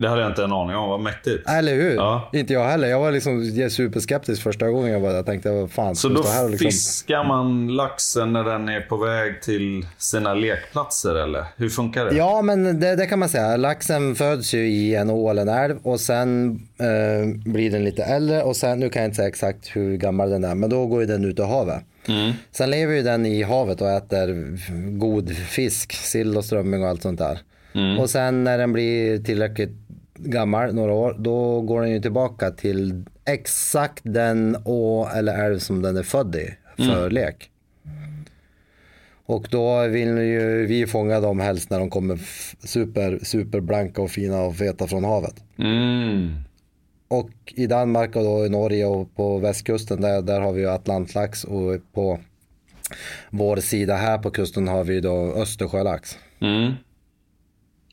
Det 0.00 0.08
hade 0.08 0.20
jag 0.20 0.30
inte 0.30 0.44
en 0.44 0.52
aning 0.52 0.76
om. 0.76 0.88
Vad 0.88 1.00
mäktigt. 1.00 1.48
Eller 1.48 1.74
hur? 1.74 1.94
Ja. 1.94 2.30
Inte 2.32 2.52
jag 2.52 2.64
heller. 2.64 2.88
Jag 2.88 3.00
var 3.00 3.12
liksom 3.12 3.52
superskeptisk 3.70 4.42
första 4.42 4.68
gången 4.68 4.92
jag 4.92 5.00
var 5.00 5.08
där. 5.08 5.16
Jag 5.16 5.26
tänkte, 5.26 5.50
vad 5.50 5.70
fan, 5.70 5.96
Så 5.96 6.08
då 6.08 6.22
här 6.22 6.48
liksom... 6.48 6.64
fiskar 6.70 7.24
man 7.24 7.68
laxen 7.76 8.32
när 8.32 8.44
den 8.44 8.68
är 8.68 8.80
på 8.80 8.96
väg 8.96 9.42
till 9.42 9.86
sina 9.98 10.34
lekplatser 10.34 11.14
eller? 11.14 11.44
Hur 11.56 11.68
funkar 11.68 12.04
det? 12.04 12.16
Ja, 12.16 12.42
men 12.42 12.80
det, 12.80 12.96
det 12.96 13.06
kan 13.06 13.18
man 13.18 13.28
säga. 13.28 13.56
Laxen 13.56 14.14
föds 14.14 14.54
ju 14.54 14.68
i 14.68 14.94
en 14.94 15.10
å 15.10 15.30
eller 15.30 15.42
en 15.42 15.48
älv 15.48 15.78
och 15.82 16.00
sen 16.00 16.60
eh, 16.78 17.50
blir 17.52 17.70
den 17.70 17.84
lite 17.84 18.04
äldre 18.04 18.42
och 18.42 18.56
sen, 18.56 18.80
nu 18.80 18.88
kan 18.90 19.02
jag 19.02 19.08
inte 19.08 19.16
säga 19.16 19.28
exakt 19.28 19.76
hur 19.76 19.96
gammal 19.96 20.30
den 20.30 20.44
är, 20.44 20.54
men 20.54 20.70
då 20.70 20.86
går 20.86 21.00
ju 21.00 21.06
den 21.06 21.24
ut 21.24 21.38
i 21.38 21.42
havet. 21.42 21.82
Sen 22.52 22.70
lever 22.70 22.94
ju 22.94 23.02
den 23.02 23.26
i 23.26 23.42
havet 23.42 23.80
och 23.80 23.90
äter 23.90 24.58
god 24.98 25.36
fisk, 25.36 25.92
sill 25.92 26.36
och 26.36 26.44
strömming 26.44 26.82
och 26.82 26.88
allt 26.88 27.02
sånt 27.02 27.18
där. 27.18 27.38
Och 28.00 28.10
sen 28.10 28.44
när 28.44 28.58
den 28.58 28.72
blir 28.72 29.18
tillräckligt 29.18 29.70
gammal, 30.22 30.74
några 30.74 30.92
år, 30.92 31.16
då 31.18 31.60
går 31.60 31.80
den 31.80 31.90
ju 31.90 32.00
tillbaka 32.00 32.50
till 32.50 33.04
exakt 33.24 34.00
den 34.04 34.56
å 34.64 35.08
eller 35.14 35.44
älv 35.44 35.58
som 35.58 35.82
den 35.82 35.96
är 35.96 36.02
född 36.02 36.36
i 36.36 36.54
för 36.76 37.10
lek. 37.10 37.50
Och 39.24 39.48
då 39.50 39.86
vill 39.86 40.18
ju 40.18 40.66
vi 40.66 40.86
fånga 40.86 41.20
dem 41.20 41.40
helst 41.40 41.70
när 41.70 41.78
de 41.78 41.90
kommer 41.90 42.20
super, 42.66 43.18
super 43.22 43.60
blanka 43.60 44.02
och 44.02 44.10
fina 44.10 44.42
och 44.42 44.56
feta 44.56 44.86
från 44.86 45.04
havet. 45.04 45.34
Mm. 45.58 46.34
Och 47.08 47.30
i 47.46 47.66
Danmark 47.66 48.16
och 48.16 48.24
då 48.24 48.46
i 48.46 48.48
Norge 48.48 48.86
och 48.86 49.14
på 49.16 49.38
västkusten 49.38 50.00
där, 50.00 50.22
där 50.22 50.40
har 50.40 50.52
vi 50.52 50.60
ju 50.60 50.70
atlantlax 50.70 51.44
och 51.44 51.92
på 51.92 52.20
vår 53.30 53.56
sida 53.56 53.96
här 53.96 54.18
på 54.18 54.30
kusten 54.30 54.68
har 54.68 54.84
vi 54.84 55.00
då 55.00 55.32
östersjölax. 55.32 56.18
Mm. 56.40 56.72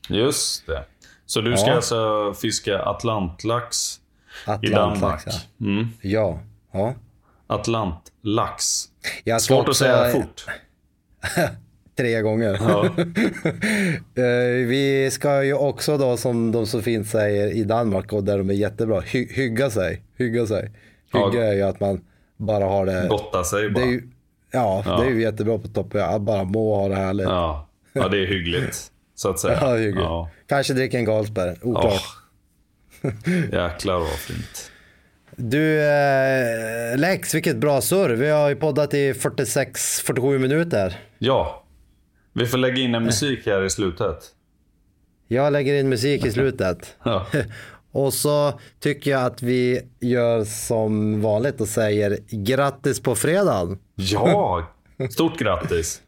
Just 0.08 0.66
det. 0.66 0.84
Så 1.28 1.40
du 1.40 1.56
ska 1.56 1.66
Ja. 1.70 1.74
alltså 1.76 2.34
fiska 2.40 2.78
atlantlax 2.82 4.00
i 4.46 4.50
Atlantlax, 4.50 5.24
Danmark? 5.24 5.44
ja. 5.58 5.66
Mm. 5.66 5.86
Ja. 6.02 6.40
ja. 6.72 6.94
Atlantlax. 7.46 8.84
Jag 9.24 9.40
Svårt 9.42 9.62
att 9.62 9.68
också- 9.68 9.84
säga 9.84 10.10
fort. 10.12 10.46
Tre 11.96 12.22
gånger. 12.22 12.58
Ja. 12.68 12.88
Eh, 14.14 14.66
vi 14.66 15.08
ska 15.12 15.44
ju 15.44 15.54
också 15.54 15.98
då 15.98 16.16
som 16.16 16.52
de 16.52 16.66
så 16.66 16.82
fint 16.82 17.06
säger 17.08 17.46
i 17.50 17.64
Danmark 17.64 18.12
och 18.12 18.24
där 18.24 18.38
de 18.38 18.50
är 18.50 18.54
jättebra, 18.54 19.00
hy- 19.00 19.32
hygga 19.32 19.70
sig. 19.70 20.02
Hygga 20.16 20.46
sig. 20.46 20.70
Ja. 21.12 21.30
Hygga 21.30 21.44
är 21.46 21.52
ju 21.52 21.62
att 21.62 21.80
man 21.80 22.00
bara 22.36 22.64
har 22.64 22.86
det. 22.86 23.06
Gotta 23.10 23.44
sig 23.44 23.62
det 23.62 23.70
bara. 23.70 23.84
är 23.84 23.88
ju, 23.88 24.02
ja, 24.50 24.82
det 24.86 25.06
är 25.06 25.10
ju 25.10 25.22
jättebra 25.22 25.58
på 25.58 25.68
toppen. 25.68 26.02
Att 26.02 26.20
bara 26.22 26.44
må 26.44 26.74
ha 26.76 26.88
det 26.88 26.94
härligt. 26.94 27.26
Ja, 27.26 27.68
Ja. 27.92 28.02
ja, 28.02 28.08
det 28.08 28.18
är 28.22 28.26
hyggligt. 28.26 28.92
Så 29.18 29.30
att 29.30 29.40
säga. 29.40 29.58
ja. 29.60 29.78
Ja. 29.78 30.30
Kanske 30.46 30.74
dricka 30.74 30.98
en 30.98 31.06
Carlsberg, 31.06 31.56
oklart. 31.62 32.02
Åh. 33.02 33.10
Jäklar 33.52 33.98
vad 33.98 34.08
fint. 34.08 34.70
Du 35.36 35.80
eh, 35.80 36.96
Lex, 36.98 37.34
vilket 37.34 37.56
bra 37.56 37.80
surr. 37.80 38.10
Vi 38.10 38.28
har 38.30 38.48
ju 38.48 38.56
poddat 38.56 38.94
i 38.94 39.12
46-47 39.12 40.38
minuter. 40.38 40.98
Ja. 41.18 41.64
Vi 42.32 42.46
får 42.46 42.58
lägga 42.58 42.76
in 42.82 42.94
en 42.94 43.04
musik 43.04 43.46
här 43.46 43.62
i 43.64 43.70
slutet. 43.70 44.16
Jag 45.28 45.52
lägger 45.52 45.74
in 45.74 45.88
musik 45.88 46.24
i 46.24 46.30
slutet. 46.32 46.96
Ja. 47.04 47.26
Och 47.92 48.14
så 48.14 48.60
tycker 48.80 49.10
jag 49.10 49.24
att 49.24 49.42
vi 49.42 49.80
gör 50.00 50.44
som 50.44 51.20
vanligt 51.22 51.60
och 51.60 51.68
säger 51.68 52.18
grattis 52.30 53.00
på 53.00 53.14
fredagen. 53.14 53.78
Ja! 53.94 54.66
Stort 55.10 55.38
grattis. 55.38 56.02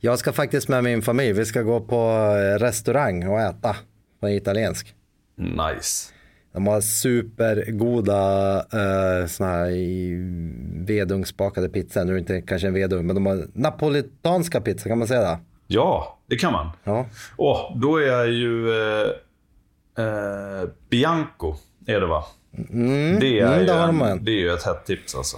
Jag 0.00 0.18
ska 0.18 0.32
faktiskt 0.32 0.68
med 0.68 0.84
min 0.84 1.02
familj. 1.02 1.32
Vi 1.32 1.44
ska 1.44 1.62
gå 1.62 1.80
på 1.80 1.96
eh, 1.96 2.58
restaurang 2.58 3.28
och 3.28 3.40
äta 3.40 3.76
på 4.20 4.26
en 4.26 4.32
italiensk. 4.32 4.94
Nice. 5.36 6.12
De 6.52 6.66
har 6.66 6.80
supergoda 6.80 8.56
eh, 8.56 9.26
såna 9.26 9.50
här 9.50 9.70
vedugnsbakade 10.84 11.68
pizzor. 11.68 12.04
Nu 12.04 12.10
är 12.10 12.14
det 12.14 12.20
inte 12.20 12.42
kanske 12.42 12.68
en 12.68 12.74
vedugn, 12.74 13.06
men 13.06 13.14
de 13.14 13.26
har 13.26 13.46
napolitanska 13.52 14.60
pizza, 14.60 14.88
kan 14.88 14.98
man 14.98 15.08
säga 15.08 15.20
det? 15.20 15.38
Ja, 15.66 16.18
det 16.26 16.36
kan 16.36 16.52
man. 16.52 16.70
Ja. 16.84 17.06
Åh, 17.36 17.78
då 17.78 17.96
är 17.96 18.06
jag 18.06 18.28
ju... 18.28 18.70
Eh, 18.70 19.10
eh, 20.04 20.68
Bianco 20.90 21.54
är 21.86 22.00
det 22.00 22.06
va? 22.06 22.24
det, 22.50 22.72
är 22.72 23.14
mm, 23.14 23.20
ju 23.20 23.40
en. 24.10 24.24
det 24.24 24.30
är 24.30 24.40
ju 24.40 24.50
ett 24.50 24.62
hett 24.62 24.86
tips 24.86 25.14
alltså. 25.14 25.36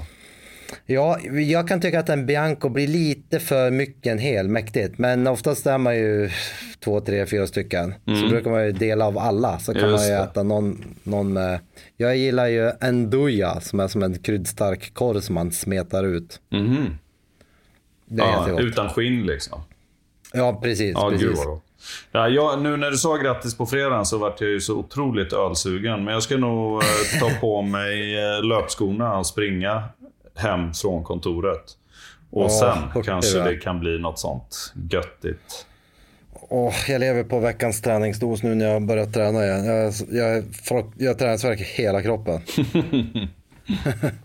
Ja, 0.87 1.19
jag 1.49 1.69
kan 1.69 1.81
tycka 1.81 2.01
att 2.01 2.09
en 2.09 2.27
Bianco 2.27 2.69
blir 2.69 2.89
lite 2.89 3.41
för 3.41 3.71
mycket 3.71 4.07
en 4.13 4.19
hel, 4.19 4.49
mäktigt. 4.49 4.99
Men 4.99 5.27
oftast 5.27 5.67
är 5.67 5.79
man 5.79 5.97
ju 5.97 6.31
två, 6.85 7.01
tre, 7.01 7.27
fyra 7.27 7.47
stycken. 7.47 7.95
Så 8.23 8.29
brukar 8.29 8.51
man 8.51 8.65
ju 8.67 8.73
dela 8.73 9.07
av 9.07 9.19
alla. 9.19 9.59
Så 9.59 9.73
kan 9.73 9.81
Mm. 9.83 9.91
Just 9.93 10.09
man 10.11 10.17
ju 10.19 10.25
äta 10.25 10.43
någon, 10.43 10.95
någon 11.03 11.33
med... 11.33 11.61
Jag 11.97 12.17
gillar 12.17 12.47
ju 12.47 12.71
enduja 12.81 13.61
som 13.61 13.81
är 13.81 13.89
som 13.89 14.03
en 14.03 14.19
kryddstark 14.19 14.95
korv 14.95 15.21
som 15.21 15.35
man 15.35 15.53
smetar 15.53 16.05
ut. 16.05 16.41
Mhm. 16.51 16.99
Det 18.07 18.23
är 18.23 18.27
Ja, 18.27 18.39
jättegott. 18.41 18.61
utan 18.61 18.89
skinn 18.89 19.27
liksom. 19.27 19.61
Ja, 20.33 20.61
precis. 20.63 20.93
Ja, 20.95 21.09
gud 21.09 21.21
precis. 21.21 21.39
vad 21.39 21.47
gott. 21.47 21.63
Ja, 22.13 22.29
jag, 22.29 22.63
nu 22.63 22.77
när 22.77 22.91
du 22.91 22.97
sa 22.97 23.17
grattis 23.17 23.57
på 23.57 23.67
fredagen 23.67 24.07
så 24.07 24.19
vart 24.19 24.41
jag 24.41 24.51
ju 24.51 24.61
så 24.61 24.75
otroligt 24.77 25.33
ölsugen. 25.33 26.05
Men 26.05 26.15
jag 26.15 26.23
ska 26.23 26.37
nog 26.37 26.83
eh, 26.83 27.21
ta 27.21 27.31
på 27.41 27.63
mig 27.63 28.19
eh, 28.19 28.45
löpskorna 28.45 29.19
och 29.19 29.27
springa 29.27 29.83
hem 30.35 30.75
från 30.75 31.05
kontoret. 31.05 31.63
Och 32.31 32.45
Ja, 32.45 32.49
sen 32.49 33.03
kanske 33.05 33.39
det. 33.39 33.45
det 33.51 33.57
kan 33.57 33.81
bli 33.81 33.99
något 33.99 34.19
sånt 34.19 34.73
göttigt. 34.91 35.67
Åh, 36.33 36.75
jag 36.89 37.01
lever 37.01 37.25
på 37.25 37.39
veckans 37.39 37.83
träningsdos 37.83 38.43
nu 38.43 38.55
när 38.55 38.67
jag 38.67 38.73
har 38.73 38.81
börjat 38.81 39.15
träna 39.15 39.45
igen. 39.45 39.65
Jag, 39.65 39.93
jag, 40.11 40.45
jag, 40.71 40.93
jag 40.99 41.19
träningsvärk 41.19 41.61
i 41.61 41.65
hela 41.65 42.03
kroppen. 42.03 42.41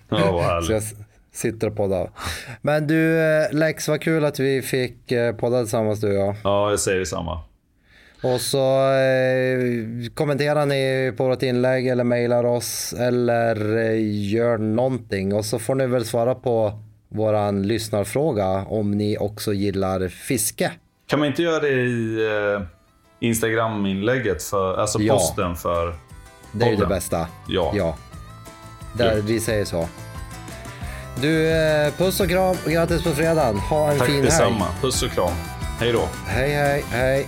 Vad 0.09 0.63
Så 0.65 0.71
jag 0.73 0.83
sitter 1.33 1.67
och 1.67 1.75
poddar. 1.75 2.09
Men 2.61 2.87
du 2.87 3.19
eh, 3.19 3.51
Lex, 3.51 3.87
vad 3.87 4.01
kul 4.01 4.25
att 4.25 4.39
vi 4.39 4.61
fick 4.61 5.11
eh, 5.11 5.35
podda 5.35 5.59
tillsammans 5.61 6.01
du 6.01 6.07
och 6.07 6.13
jag. 6.27 6.35
Ja, 6.43 6.69
jag 6.69 6.79
säger 6.79 6.99
detsamma. 6.99 7.41
Och 8.33 8.41
så 8.41 8.91
eh, 8.93 10.09
kommenterar 10.13 10.65
ni 10.65 11.13
på 11.17 11.27
vårt 11.27 11.41
inlägg 11.43 11.87
eller 11.87 12.03
mejlar 12.03 12.43
oss 12.43 12.93
eller 12.93 13.77
eh, 13.77 14.29
gör 14.33 14.57
någonting. 14.57 15.33
Och 15.33 15.45
så 15.45 15.59
får 15.59 15.75
ni 15.75 15.87
väl 15.87 16.05
svara 16.05 16.35
på 16.35 16.79
våran 17.09 17.63
lyssnarfråga 17.67 18.47
om 18.67 18.91
ni 18.91 19.17
också 19.17 19.53
gillar 19.53 20.07
fiske. 20.07 20.71
Kan 21.07 21.19
man 21.19 21.27
inte 21.27 21.41
göra 21.41 21.59
det 21.59 21.69
i 21.69 22.27
eh, 22.55 22.61
Instagram-inlägget, 23.19 24.43
för, 24.43 24.77
alltså 24.77 24.99
Ja. 24.99 25.13
posten 25.13 25.55
för 25.55 25.85
Det 26.51 26.65
är 26.65 26.69
det 26.69 26.75
podden? 26.75 26.89
bästa. 26.89 27.27
Ja. 27.47 27.73
Ja. 27.75 27.95
Där, 28.97 29.15
Ja. 29.15 29.21
vi 29.25 29.39
säger 29.39 29.65
så. 29.65 29.87
Du, 31.21 31.51
eh, 31.51 31.93
puss 31.97 32.19
och 32.19 32.29
kram 32.29 32.55
och 32.65 32.71
grattis 32.71 33.03
på 33.03 33.09
fredagen. 33.09 33.57
Ha 33.59 33.91
en 33.91 33.97
Tack 33.97 34.07
fin 34.07 34.15
helg. 34.15 34.25
detsamma. 34.27 34.65
Puss 34.81 35.03
och 35.03 35.09
kram. 35.11 35.31
Hej 35.79 35.91
då. 35.91 36.01
Hej, 36.27 36.49
hej, 36.53 36.85
hej. 36.91 37.27